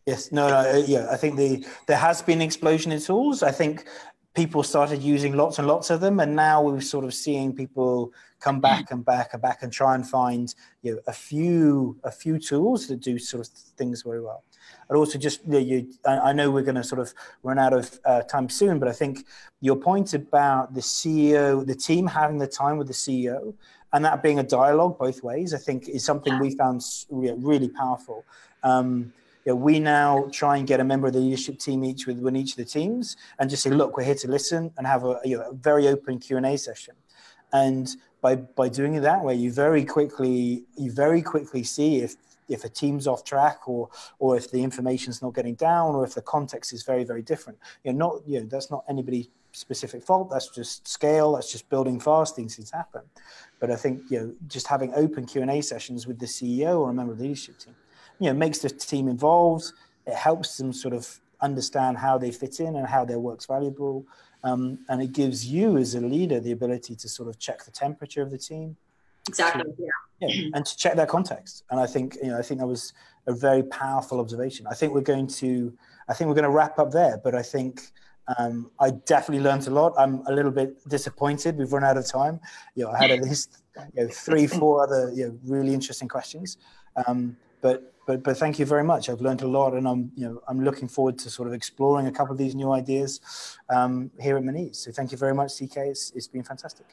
Yes, 0.08 0.32
no, 0.32 0.50
no, 0.50 0.56
uh, 0.56 0.84
yeah. 0.88 1.08
I 1.12 1.16
think 1.16 1.38
the 1.38 1.64
there 1.86 1.98
has 1.98 2.24
been 2.24 2.40
an 2.40 2.42
explosion 2.42 2.92
in 2.92 3.00
tools. 3.00 3.44
I 3.44 3.52
think 3.52 3.86
people 4.34 4.64
started 4.64 5.02
using 5.02 5.34
lots 5.36 5.60
and 5.60 5.68
lots 5.68 5.90
of 5.90 6.00
them 6.00 6.20
and 6.20 6.36
now 6.36 6.62
we're 6.62 6.80
sort 6.80 7.04
of 7.04 7.14
seeing 7.14 7.54
people 7.54 8.14
come 8.40 8.62
back 8.62 8.90
and 8.92 9.04
back 9.04 9.34
and 9.34 9.42
back 9.42 9.62
and 9.62 9.74
try 9.74 9.94
and 9.94 10.08
find 10.08 10.56
you 10.82 10.94
know 10.94 11.02
a 11.08 11.14
few 11.14 11.98
a 12.04 12.12
few 12.12 12.40
tools 12.40 12.88
that 12.88 13.02
do 13.02 13.20
sort 13.20 13.46
of 13.46 13.54
things 13.78 14.02
very 14.04 14.22
well. 14.22 14.44
And 14.90 14.98
also 14.98 15.20
just 15.20 15.44
you, 15.46 15.52
know, 15.52 15.60
you 15.60 15.94
I, 16.06 16.34
know 16.34 16.50
we're 16.50 16.64
going 16.64 16.76
to 16.76 16.84
sort 16.84 17.02
of 17.02 17.14
run 17.44 17.60
out 17.60 17.74
of 17.74 18.00
uh, 18.06 18.22
time 18.22 18.48
soon 18.50 18.80
but 18.80 18.88
i 18.88 18.94
think 18.94 19.26
your 19.60 19.76
point 19.76 20.14
about 20.14 20.74
the 20.74 20.82
ceo 20.82 21.66
the 21.66 21.76
team 21.76 22.08
having 22.08 22.38
the 22.38 22.48
time 22.48 22.78
with 22.78 22.88
the 22.88 22.94
ceo 22.94 23.54
and 23.94 24.06
that 24.06 24.22
being 24.24 24.40
a 24.40 24.44
dialogue 24.44 24.98
both 24.98 25.24
ways 25.24 25.54
i 25.54 25.58
think 25.58 25.90
is 25.90 26.06
something 26.06 26.40
we 26.40 26.56
found 26.56 26.82
really 27.10 27.70
powerful. 27.70 28.24
Um, 28.64 29.14
you 29.46 29.52
know, 29.52 29.56
we 29.56 29.80
now 29.80 30.28
try 30.32 30.58
and 30.58 30.68
get 30.68 30.80
a 30.80 30.84
member 30.84 31.08
of 31.08 31.14
the 31.14 31.20
leadership 31.20 31.60
team 31.60 31.84
each 31.84 32.06
with 32.08 32.20
within 32.20 32.40
each 32.40 32.52
of 32.52 32.58
the 32.58 32.66
teams 32.66 33.18
and 33.40 33.50
just 33.50 33.64
say, 33.64 33.70
look, 33.70 33.98
we're 33.98 34.04
here 34.04 34.16
to 34.16 34.28
listen 34.28 34.72
and 34.78 34.86
have 34.86 35.04
a, 35.04 35.20
you 35.24 35.38
know, 35.38 35.50
a 35.50 35.54
very 35.54 35.88
open 35.88 36.20
Q 36.20 36.38
and 36.38 36.46
A 36.46 36.58
session. 36.58 36.96
And 37.54 37.90
by 38.22 38.36
by 38.36 38.70
doing 38.70 38.96
it 38.96 39.02
that 39.02 39.24
way, 39.24 39.36
you 39.36 39.52
very 39.52 39.84
quickly 39.84 40.64
you 40.78 40.92
very 40.92 41.22
quickly 41.22 41.64
see 41.64 41.98
if 41.98 42.16
if 42.48 42.64
a 42.64 42.70
team's 42.70 43.08
off 43.08 43.24
track 43.24 43.68
or 43.68 43.90
or 44.20 44.38
if 44.38 44.52
the 44.52 44.64
information's 44.64 45.22
not 45.22 45.34
getting 45.34 45.56
down 45.56 45.96
or 45.96 46.04
if 46.04 46.14
the 46.14 46.22
context 46.22 46.72
is 46.74 46.84
very 46.84 47.04
very 47.04 47.22
different. 47.22 47.58
You 47.84 47.94
know, 47.94 47.98
not 47.98 48.28
you 48.28 48.40
know 48.40 48.46
that's 48.46 48.70
not 48.70 48.84
anybody 48.88 49.30
specific 49.54 50.04
fault. 50.04 50.30
That's 50.30 50.50
just 50.50 50.88
scale. 50.88 51.34
That's 51.34 51.52
just 51.52 51.70
building 51.70 52.00
fast. 52.00 52.36
Things 52.36 52.56
things 52.56 52.72
happen. 52.72 53.02
But 53.60 53.72
I 53.72 53.76
think 53.76 54.10
you 54.10 54.20
know 54.20 54.34
just 54.48 54.68
having 54.68 54.94
open 54.94 55.26
Q 55.26 55.42
and 55.42 55.52
A 55.52 55.62
sessions 55.62 56.08
with 56.08 56.20
the 56.20 56.26
CEO 56.26 56.80
or 56.80 56.90
a 56.90 56.94
member 56.94 57.14
of 57.14 57.18
the 57.18 57.26
leadership 57.26 57.58
team, 57.60 57.76
you 58.22 58.28
know, 58.28 58.34
makes 58.34 58.60
the 58.60 58.70
team 58.70 59.08
involved. 59.08 59.74
It 60.06 60.14
helps 60.14 60.56
them 60.58 60.72
sort 60.72 60.94
of 60.94 61.20
understand 61.42 61.98
how 61.98 62.20
they 62.20 62.32
fit 62.32 62.60
in 62.60 62.76
and 62.76 62.86
how 62.88 63.04
their 63.04 63.20
work's 63.20 63.48
valuable. 63.48 64.06
Um, 64.44 64.80
and 64.90 65.02
it 65.02 65.12
gives 65.12 65.46
you 65.46 65.78
as 65.78 65.96
a 65.96 66.02
leader 66.02 66.40
the 66.40 66.52
ability 66.52 66.96
to 66.96 67.10
sort 67.10 67.30
of 67.30 67.40
check 67.40 67.66
the 67.66 67.72
temperature 67.72 68.22
of 68.22 68.30
the 68.30 68.38
team. 68.38 68.78
Exactly. 69.28 69.64
To, 69.64 69.74
yeah. 69.80 70.28
yeah. 70.28 70.50
And 70.54 70.64
to 70.64 70.78
check 70.78 70.96
their 70.96 71.08
context. 71.08 71.64
And 71.72 71.80
I 71.80 71.88
think, 71.88 72.16
you 72.22 72.30
know, 72.30 72.38
I 72.38 72.44
think 72.44 72.60
that 72.60 72.68
was 72.68 72.94
a 73.26 73.34
very 73.34 73.64
powerful 73.64 74.20
observation. 74.20 74.68
I 74.70 74.76
think 74.76 74.94
we're 74.94 75.02
going 75.02 75.28
to, 75.28 75.74
I 76.08 76.14
think 76.14 76.28
we're 76.28 76.36
going 76.36 76.44
to 76.44 76.52
wrap 76.52 76.78
up 76.78 76.92
there, 76.92 77.20
but 77.24 77.34
I 77.34 77.42
think 77.42 77.82
um, 78.38 78.70
I 78.80 78.92
definitely 78.92 79.44
learned 79.44 79.66
a 79.68 79.72
lot. 79.72 79.94
I'm 79.98 80.24
a 80.28 80.32
little 80.32 80.52
bit 80.52 80.88
disappointed. 80.88 81.58
We've 81.58 81.74
run 81.74 81.84
out 81.84 81.98
of 81.98 82.06
time. 82.06 82.40
You 82.76 82.86
know, 82.86 82.92
I 82.92 83.00
had 83.00 83.12
at 83.12 83.22
least 83.22 83.64
you 83.96 84.04
know, 84.04 84.10
three, 84.10 84.46
four 84.46 84.84
other 84.84 85.12
you 85.12 85.28
know, 85.28 85.40
really 85.44 85.74
interesting 85.74 86.08
questions. 86.08 86.58
Um, 87.08 87.36
but 87.62 87.94
but 88.08 88.24
but 88.24 88.38
thank 88.38 88.60
you 88.60 88.66
very 88.66 88.84
much. 88.84 89.10
I've 89.10 89.22
learned 89.22 89.42
a 89.42 89.48
lot, 89.48 89.74
and 89.74 89.88
I'm 89.88 90.12
you 90.16 90.28
know 90.28 90.42
I'm 90.48 90.64
looking 90.64 90.88
forward 90.88 91.18
to 91.20 91.30
sort 91.30 91.48
of 91.48 91.54
exploring 91.54 92.08
a 92.08 92.12
couple 92.12 92.32
of 92.34 92.38
these 92.38 92.56
new 92.56 92.72
ideas 92.72 93.22
um, 93.70 94.12
here 94.20 94.38
at 94.38 94.44
Monese. 94.44 94.80
So 94.80 94.92
thank 94.92 95.12
you 95.12 95.18
very 95.18 95.34
much, 95.34 95.58
CK. 95.58 95.78
It's, 95.78 96.12
it's 96.16 96.28
been 96.28 96.44
fantastic. 96.44 96.88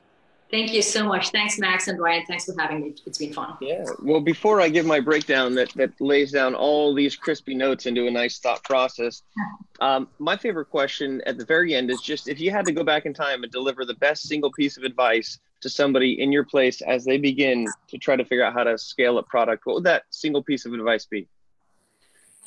Thank 0.50 0.72
you 0.72 0.80
so 0.80 1.04
much. 1.04 1.30
Thanks, 1.30 1.58
Max 1.58 1.88
and 1.88 2.00
Ryan. 2.00 2.24
Thanks 2.26 2.46
for 2.46 2.54
having 2.58 2.80
me. 2.80 2.94
It's 3.04 3.18
been 3.18 3.34
fun. 3.34 3.58
Yeah. 3.60 3.84
Well, 4.02 4.20
before 4.20 4.62
I 4.62 4.70
give 4.70 4.86
my 4.86 4.98
breakdown 4.98 5.54
that, 5.56 5.70
that 5.74 5.92
lays 6.00 6.32
down 6.32 6.54
all 6.54 6.94
these 6.94 7.16
crispy 7.16 7.54
notes 7.54 7.84
into 7.84 8.06
a 8.06 8.10
nice 8.10 8.38
thought 8.38 8.64
process, 8.64 9.22
um, 9.80 10.08
my 10.18 10.36
favorite 10.36 10.70
question 10.70 11.20
at 11.26 11.36
the 11.36 11.44
very 11.44 11.74
end 11.74 11.90
is 11.90 12.00
just 12.00 12.28
if 12.28 12.40
you 12.40 12.50
had 12.50 12.64
to 12.64 12.72
go 12.72 12.82
back 12.82 13.04
in 13.04 13.12
time 13.12 13.42
and 13.42 13.52
deliver 13.52 13.84
the 13.84 13.94
best 13.94 14.22
single 14.22 14.50
piece 14.52 14.78
of 14.78 14.84
advice 14.84 15.38
to 15.60 15.68
somebody 15.68 16.22
in 16.22 16.32
your 16.32 16.44
place 16.44 16.80
as 16.80 17.04
they 17.04 17.18
begin 17.18 17.66
to 17.88 17.98
try 17.98 18.16
to 18.16 18.24
figure 18.24 18.44
out 18.44 18.54
how 18.54 18.64
to 18.64 18.78
scale 18.78 19.18
a 19.18 19.22
product, 19.22 19.66
what 19.66 19.74
would 19.74 19.84
that 19.84 20.04
single 20.10 20.42
piece 20.42 20.64
of 20.64 20.72
advice 20.72 21.04
be? 21.04 21.28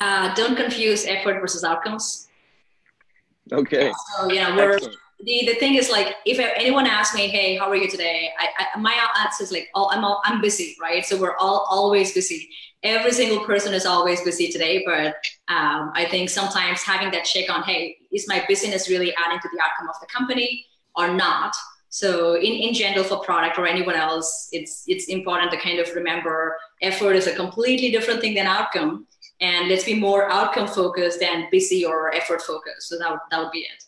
Uh, 0.00 0.34
don't 0.34 0.56
confuse 0.56 1.06
effort 1.06 1.40
versus 1.40 1.62
outcomes. 1.62 2.28
Okay. 3.52 3.92
So, 4.16 4.32
yeah, 4.32 4.56
we're, 4.56 4.78
the, 5.24 5.46
the 5.46 5.54
thing 5.54 5.74
is 5.74 5.90
like, 5.90 6.16
if 6.26 6.38
anyone 6.38 6.86
asks 6.86 7.14
me, 7.14 7.28
hey, 7.28 7.56
how 7.56 7.68
are 7.68 7.76
you 7.76 7.88
today? 7.88 8.30
I, 8.38 8.48
I 8.58 8.78
my 8.78 8.94
answer 9.24 9.44
is 9.44 9.52
like, 9.52 9.68
oh, 9.74 9.88
I'm, 9.90 10.04
all, 10.04 10.20
I'm 10.24 10.40
busy, 10.40 10.76
right? 10.80 11.04
So 11.04 11.18
we're 11.18 11.36
all 11.36 11.66
always 11.70 12.12
busy. 12.12 12.48
Every 12.82 13.12
single 13.12 13.44
person 13.44 13.72
is 13.74 13.86
always 13.86 14.20
busy 14.22 14.48
today, 14.50 14.82
but 14.84 15.14
um, 15.46 15.92
I 15.94 16.08
think 16.10 16.30
sometimes 16.30 16.82
having 16.82 17.12
that 17.12 17.24
check 17.24 17.48
on, 17.48 17.62
hey, 17.62 17.96
is 18.12 18.26
my 18.28 18.44
business 18.48 18.88
really 18.88 19.14
adding 19.24 19.38
to 19.38 19.48
the 19.52 19.60
outcome 19.62 19.88
of 19.88 19.94
the 20.00 20.06
company 20.06 20.66
or 20.96 21.14
not? 21.14 21.54
So 21.90 22.34
in, 22.34 22.52
in 22.52 22.74
general 22.74 23.04
for 23.04 23.20
product 23.20 23.58
or 23.58 23.66
anyone 23.66 23.94
else, 23.94 24.48
it's 24.50 24.84
it's 24.86 25.08
important 25.08 25.50
to 25.52 25.58
kind 25.58 25.78
of 25.78 25.94
remember 25.94 26.56
effort 26.80 27.12
is 27.12 27.26
a 27.26 27.36
completely 27.36 27.90
different 27.92 28.20
thing 28.20 28.34
than 28.34 28.46
outcome. 28.46 29.06
And 29.40 29.68
let's 29.68 29.84
be 29.84 29.94
more 29.94 30.30
outcome 30.30 30.68
focused 30.68 31.20
than 31.20 31.48
busy 31.50 31.84
or 31.84 32.14
effort 32.14 32.40
focused. 32.42 32.88
So 32.88 32.98
that 32.98 33.18
that 33.30 33.38
would 33.38 33.52
be 33.52 33.60
it. 33.60 33.84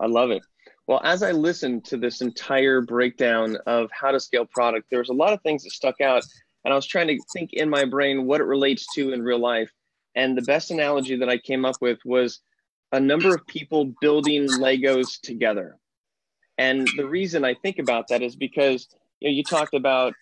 I 0.00 0.06
love 0.06 0.30
it. 0.30 0.42
Well, 0.86 1.00
as 1.04 1.22
I 1.22 1.32
listened 1.32 1.84
to 1.86 1.96
this 1.96 2.22
entire 2.22 2.80
breakdown 2.80 3.58
of 3.66 3.90
how 3.92 4.10
to 4.10 4.20
scale 4.20 4.46
product, 4.46 4.88
there 4.90 5.00
was 5.00 5.10
a 5.10 5.14
lot 5.14 5.32
of 5.32 5.42
things 5.42 5.64
that 5.64 5.70
stuck 5.72 6.00
out. 6.00 6.22
And 6.64 6.72
I 6.72 6.76
was 6.76 6.86
trying 6.86 7.08
to 7.08 7.18
think 7.32 7.52
in 7.52 7.68
my 7.68 7.84
brain 7.84 8.26
what 8.26 8.40
it 8.40 8.44
relates 8.44 8.86
to 8.94 9.12
in 9.12 9.22
real 9.22 9.38
life. 9.38 9.70
And 10.14 10.36
the 10.36 10.42
best 10.42 10.70
analogy 10.70 11.16
that 11.16 11.28
I 11.28 11.38
came 11.38 11.64
up 11.64 11.76
with 11.80 11.98
was 12.04 12.40
a 12.92 13.00
number 13.00 13.34
of 13.34 13.46
people 13.46 13.92
building 14.00 14.46
Legos 14.46 15.20
together. 15.20 15.76
And 16.56 16.88
the 16.96 17.06
reason 17.06 17.44
I 17.44 17.54
think 17.54 17.78
about 17.78 18.08
that 18.08 18.22
is 18.22 18.34
because 18.34 18.88
you 19.20 19.28
know 19.28 19.34
you 19.34 19.44
talked 19.44 19.74
about 19.74 20.14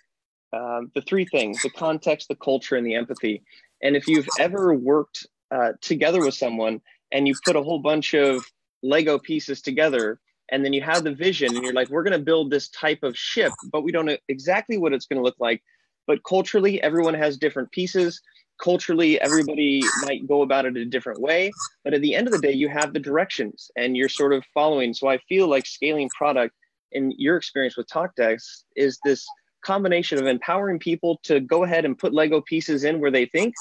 um, 0.53 0.91
the 0.95 1.01
three 1.03 1.24
things: 1.24 1.62
the 1.62 1.70
context, 1.70 2.29
the 2.29 2.37
culture, 2.37 2.77
and 2.77 2.87
the 2.87 2.95
empathy. 2.95 3.43
And 3.83 3.97
if 3.97 4.07
you've 4.07 4.29
ever 4.39 4.74
worked 4.74 5.27
uh, 5.51 5.72
together 5.81 6.20
with 6.20 6.35
someone 6.35 6.81
and 7.12 7.27
you 7.27 7.35
put 7.45 7.57
a 7.57 7.62
whole 7.62 7.79
bunch 7.79 8.14
of 8.14 8.45
Lego 8.83 9.18
pieces 9.18 9.62
together, 9.62 10.20
and 10.51 10.64
then 10.64 10.72
you 10.72 10.83
have 10.83 11.05
the 11.05 11.14
vision, 11.14 11.55
and 11.55 11.64
you're 11.64 11.72
like, 11.72 11.89
"We're 11.89 12.03
going 12.03 12.18
to 12.18 12.24
build 12.24 12.51
this 12.51 12.68
type 12.68 13.03
of 13.03 13.16
ship, 13.16 13.53
but 13.72 13.83
we 13.83 13.93
don't 13.93 14.07
know 14.07 14.16
exactly 14.29 14.79
what 14.79 14.93
it's 14.93 15.07
going 15.07 15.18
to 15.18 15.24
look 15.24 15.37
like." 15.39 15.62
But 16.07 16.22
culturally, 16.24 16.81
everyone 16.83 17.14
has 17.14 17.37
different 17.37 17.70
pieces. 17.72 18.20
Culturally 18.59 19.20
everybody 19.20 19.83
might 20.03 20.27
go 20.27 20.41
about 20.41 20.64
it 20.64 20.79
a 20.79 20.85
different 20.87 21.20
way. 21.20 21.53
But 21.85 21.93
at 21.93 22.01
the 22.01 22.14
end 22.14 22.27
of 22.27 22.33
the 22.33 22.39
day 22.39 22.53
you 22.53 22.68
have 22.70 22.95
the 22.95 22.99
directions 23.01 23.70
and 23.77 23.95
you're 23.95 24.09
sort 24.09 24.33
of 24.33 24.43
following. 24.55 24.95
So 24.95 25.09
i 25.09 25.18
feel 25.29 25.47
like 25.47 25.66
scaling 25.66 26.09
product 26.16 26.55
in 26.93 27.12
your 27.18 27.37
experience 27.37 27.77
with 27.77 27.87
talkdesk 27.89 28.62
is 28.74 28.99
this 29.05 29.27
combination 29.62 30.18
of 30.18 30.27
empowering 30.27 30.79
people 30.79 31.18
to 31.24 31.41
go 31.41 31.64
ahead 31.64 31.85
and 31.85 31.99
put 31.99 32.14
lego 32.14 32.41
pieces 32.41 32.85
in 32.85 33.01
where 33.01 33.11
they 33.11 33.27
think 33.27 33.53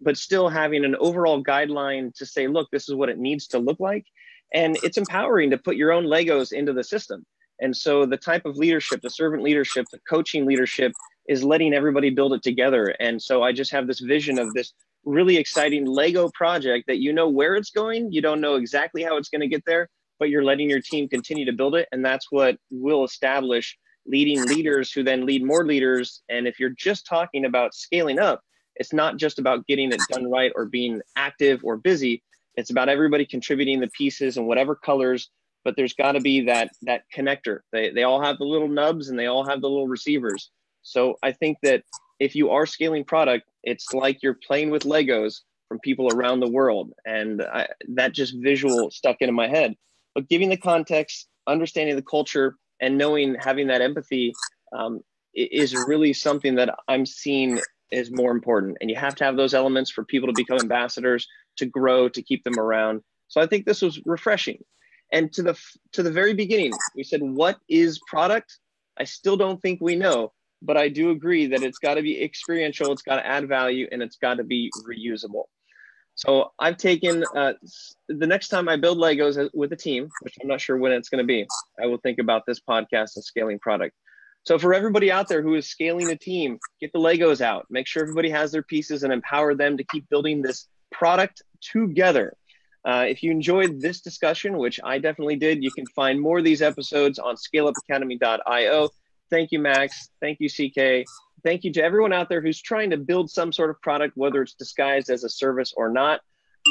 but 0.00 0.16
still 0.16 0.48
having 0.48 0.84
an 0.84 0.96
overall 0.96 1.42
guideline 1.42 2.12
to 2.14 2.26
say 2.26 2.48
look 2.48 2.68
this 2.70 2.88
is 2.88 2.94
what 2.94 3.08
it 3.08 3.18
needs 3.18 3.46
to 3.46 3.58
look 3.58 3.78
like 3.78 4.04
and 4.54 4.78
it's 4.82 4.96
empowering 4.96 5.50
to 5.50 5.58
put 5.58 5.76
your 5.76 5.92
own 5.92 6.04
legos 6.04 6.52
into 6.52 6.72
the 6.72 6.84
system 6.84 7.26
and 7.60 7.76
so 7.76 8.06
the 8.06 8.16
type 8.16 8.46
of 8.46 8.56
leadership 8.56 9.00
the 9.02 9.10
servant 9.10 9.42
leadership 9.42 9.84
the 9.92 10.00
coaching 10.08 10.46
leadership 10.46 10.92
is 11.28 11.42
letting 11.42 11.72
everybody 11.72 12.10
build 12.10 12.32
it 12.34 12.42
together. 12.42 12.94
And 13.00 13.20
so 13.20 13.42
I 13.42 13.52
just 13.52 13.72
have 13.72 13.86
this 13.86 14.00
vision 14.00 14.38
of 14.38 14.52
this 14.52 14.72
really 15.04 15.36
exciting 15.36 15.86
Lego 15.86 16.30
project 16.34 16.86
that 16.86 16.98
you 16.98 17.12
know 17.12 17.28
where 17.28 17.56
it's 17.56 17.70
going. 17.70 18.12
You 18.12 18.22
don't 18.22 18.40
know 18.40 18.56
exactly 18.56 19.02
how 19.02 19.16
it's 19.16 19.28
going 19.28 19.40
to 19.40 19.48
get 19.48 19.64
there, 19.66 19.88
but 20.18 20.28
you're 20.28 20.44
letting 20.44 20.68
your 20.68 20.80
team 20.80 21.08
continue 21.08 21.44
to 21.44 21.52
build 21.52 21.74
it. 21.74 21.88
And 21.92 22.04
that's 22.04 22.30
what 22.30 22.56
will 22.70 23.04
establish 23.04 23.76
leading 24.06 24.44
leaders 24.46 24.92
who 24.92 25.02
then 25.02 25.24
lead 25.24 25.44
more 25.44 25.64
leaders. 25.64 26.22
And 26.28 26.46
if 26.46 26.60
you're 26.60 26.74
just 26.76 27.06
talking 27.06 27.46
about 27.46 27.74
scaling 27.74 28.18
up, 28.18 28.42
it's 28.76 28.92
not 28.92 29.16
just 29.16 29.38
about 29.38 29.66
getting 29.66 29.92
it 29.92 30.00
done 30.10 30.30
right 30.30 30.52
or 30.54 30.66
being 30.66 31.00
active 31.16 31.60
or 31.62 31.76
busy. 31.76 32.22
It's 32.56 32.70
about 32.70 32.88
everybody 32.88 33.26
contributing 33.26 33.80
the 33.80 33.88
pieces 33.88 34.36
and 34.36 34.46
whatever 34.46 34.74
colors, 34.74 35.30
but 35.64 35.76
there's 35.76 35.94
got 35.94 36.12
to 36.12 36.20
be 36.20 36.42
that 36.42 36.70
that 36.82 37.02
connector. 37.14 37.60
They, 37.72 37.90
they 37.90 38.02
all 38.02 38.22
have 38.22 38.38
the 38.38 38.44
little 38.44 38.68
nubs 38.68 39.08
and 39.08 39.18
they 39.18 39.26
all 39.26 39.46
have 39.48 39.60
the 39.60 39.68
little 39.68 39.88
receivers 39.88 40.50
so 40.84 41.16
I 41.22 41.32
think 41.32 41.58
that 41.62 41.82
if 42.20 42.36
you 42.36 42.50
are 42.50 42.66
scaling 42.66 43.04
product, 43.04 43.48
it's 43.64 43.92
like 43.92 44.22
you're 44.22 44.38
playing 44.46 44.70
with 44.70 44.84
Legos 44.84 45.40
from 45.68 45.80
people 45.80 46.08
around 46.14 46.40
the 46.40 46.50
world. 46.50 46.92
And 47.04 47.42
I, 47.42 47.66
that 47.94 48.12
just 48.12 48.34
visual 48.40 48.90
stuck 48.90 49.16
into 49.20 49.32
my 49.32 49.48
head. 49.48 49.74
But 50.14 50.28
giving 50.28 50.50
the 50.50 50.56
context, 50.56 51.26
understanding 51.48 51.96
the 51.96 52.02
culture, 52.02 52.56
and 52.80 52.96
knowing, 52.98 53.34
having 53.40 53.66
that 53.68 53.80
empathy 53.80 54.32
um, 54.76 55.00
is 55.34 55.74
really 55.88 56.12
something 56.12 56.54
that 56.56 56.74
I'm 56.86 57.06
seeing 57.06 57.60
is 57.90 58.10
more 58.12 58.30
important. 58.30 58.76
And 58.80 58.90
you 58.90 58.96
have 58.96 59.14
to 59.16 59.24
have 59.24 59.36
those 59.36 59.54
elements 59.54 59.90
for 59.90 60.04
people 60.04 60.28
to 60.28 60.34
become 60.34 60.58
ambassadors, 60.58 61.26
to 61.56 61.66
grow, 61.66 62.08
to 62.08 62.22
keep 62.22 62.44
them 62.44 62.58
around. 62.58 63.02
So 63.28 63.40
I 63.40 63.46
think 63.46 63.66
this 63.66 63.82
was 63.82 64.00
refreshing. 64.04 64.62
And 65.12 65.32
to 65.34 65.42
the 65.42 65.58
to 65.92 66.02
the 66.02 66.10
very 66.10 66.34
beginning, 66.34 66.72
we 66.96 67.04
said, 67.04 67.22
"What 67.22 67.58
is 67.68 68.00
product?" 68.08 68.58
I 68.96 69.04
still 69.04 69.36
don't 69.36 69.60
think 69.60 69.80
we 69.80 69.96
know 69.96 70.32
but 70.64 70.76
I 70.76 70.88
do 70.88 71.10
agree 71.10 71.46
that 71.46 71.62
it's 71.62 71.78
got 71.78 71.94
to 71.94 72.02
be 72.02 72.22
experiential, 72.22 72.90
it's 72.92 73.02
got 73.02 73.16
to 73.16 73.26
add 73.26 73.46
value, 73.48 73.86
and 73.92 74.02
it's 74.02 74.16
got 74.16 74.34
to 74.38 74.44
be 74.44 74.70
reusable. 74.88 75.44
So 76.16 76.52
I've 76.58 76.76
taken 76.76 77.24
uh, 77.36 77.54
the 78.08 78.26
next 78.26 78.48
time 78.48 78.68
I 78.68 78.76
build 78.76 78.98
Legos 78.98 79.50
with 79.52 79.72
a 79.72 79.76
team, 79.76 80.08
which 80.20 80.36
I'm 80.40 80.48
not 80.48 80.60
sure 80.60 80.76
when 80.76 80.92
it's 80.92 81.08
going 81.08 81.22
to 81.22 81.26
be, 81.26 81.46
I 81.82 81.86
will 81.86 81.98
think 81.98 82.18
about 82.18 82.46
this 82.46 82.60
podcast 82.60 83.16
and 83.16 83.24
scaling 83.24 83.58
product. 83.58 83.94
So 84.44 84.58
for 84.58 84.74
everybody 84.74 85.10
out 85.10 85.28
there 85.28 85.42
who 85.42 85.54
is 85.54 85.68
scaling 85.68 86.10
a 86.10 86.16
team, 86.16 86.58
get 86.80 86.92
the 86.92 86.98
Legos 86.98 87.40
out, 87.40 87.66
make 87.68 87.86
sure 87.86 88.02
everybody 88.02 88.30
has 88.30 88.52
their 88.52 88.62
pieces 88.62 89.02
and 89.02 89.12
empower 89.12 89.54
them 89.54 89.76
to 89.76 89.84
keep 89.84 90.08
building 90.08 90.40
this 90.40 90.68
product 90.98 91.42
together. 91.60 92.36
Uh, 92.84 93.04
if 93.08 93.22
you 93.22 93.30
enjoyed 93.30 93.80
this 93.80 94.00
discussion, 94.00 94.58
which 94.58 94.78
I 94.84 94.98
definitely 94.98 95.36
did, 95.36 95.62
you 95.62 95.70
can 95.70 95.86
find 95.86 96.20
more 96.20 96.38
of 96.38 96.44
these 96.44 96.62
episodes 96.62 97.18
on 97.18 97.36
scaleupacademy.io. 97.36 98.90
Thank 99.30 99.52
you, 99.52 99.58
Max. 99.58 100.10
Thank 100.20 100.38
you, 100.40 100.48
CK. 100.48 101.06
Thank 101.42 101.64
you 101.64 101.72
to 101.72 101.82
everyone 101.82 102.12
out 102.12 102.28
there 102.28 102.42
who's 102.42 102.60
trying 102.60 102.90
to 102.90 102.98
build 102.98 103.30
some 103.30 103.52
sort 103.52 103.70
of 103.70 103.80
product, 103.80 104.16
whether 104.16 104.42
it's 104.42 104.54
disguised 104.54 105.10
as 105.10 105.24
a 105.24 105.28
service 105.28 105.72
or 105.76 105.90
not. 105.90 106.20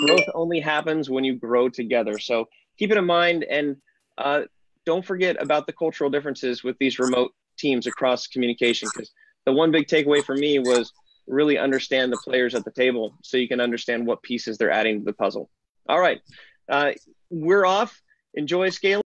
Growth 0.05 0.27
only 0.33 0.59
happens 0.59 1.09
when 1.09 1.23
you 1.23 1.35
grow 1.35 1.69
together. 1.69 2.17
So 2.19 2.47
keep 2.77 2.91
it 2.91 2.97
in 2.97 3.05
mind 3.05 3.43
and 3.43 3.77
uh, 4.17 4.41
don't 4.85 5.05
forget 5.05 5.41
about 5.41 5.67
the 5.67 5.73
cultural 5.73 6.09
differences 6.09 6.63
with 6.63 6.77
these 6.79 6.99
remote 6.99 7.31
teams 7.57 7.85
across 7.85 8.27
communication 8.27 8.89
because 8.93 9.11
the 9.45 9.53
one 9.53 9.71
big 9.71 9.87
takeaway 9.87 10.23
for 10.23 10.35
me 10.35 10.59
was 10.59 10.91
really 11.27 11.57
understand 11.57 12.11
the 12.11 12.21
players 12.23 12.55
at 12.55 12.65
the 12.65 12.71
table 12.71 13.15
so 13.21 13.37
you 13.37 13.47
can 13.47 13.61
understand 13.61 14.05
what 14.05 14.21
pieces 14.21 14.57
they're 14.57 14.71
adding 14.71 14.99
to 14.99 15.05
the 15.05 15.13
puzzle. 15.13 15.49
All 15.87 15.99
right. 15.99 16.21
Uh, 16.69 16.91
we're 17.29 17.65
off. 17.65 18.01
Enjoy 18.33 18.69
scaling. 18.69 19.01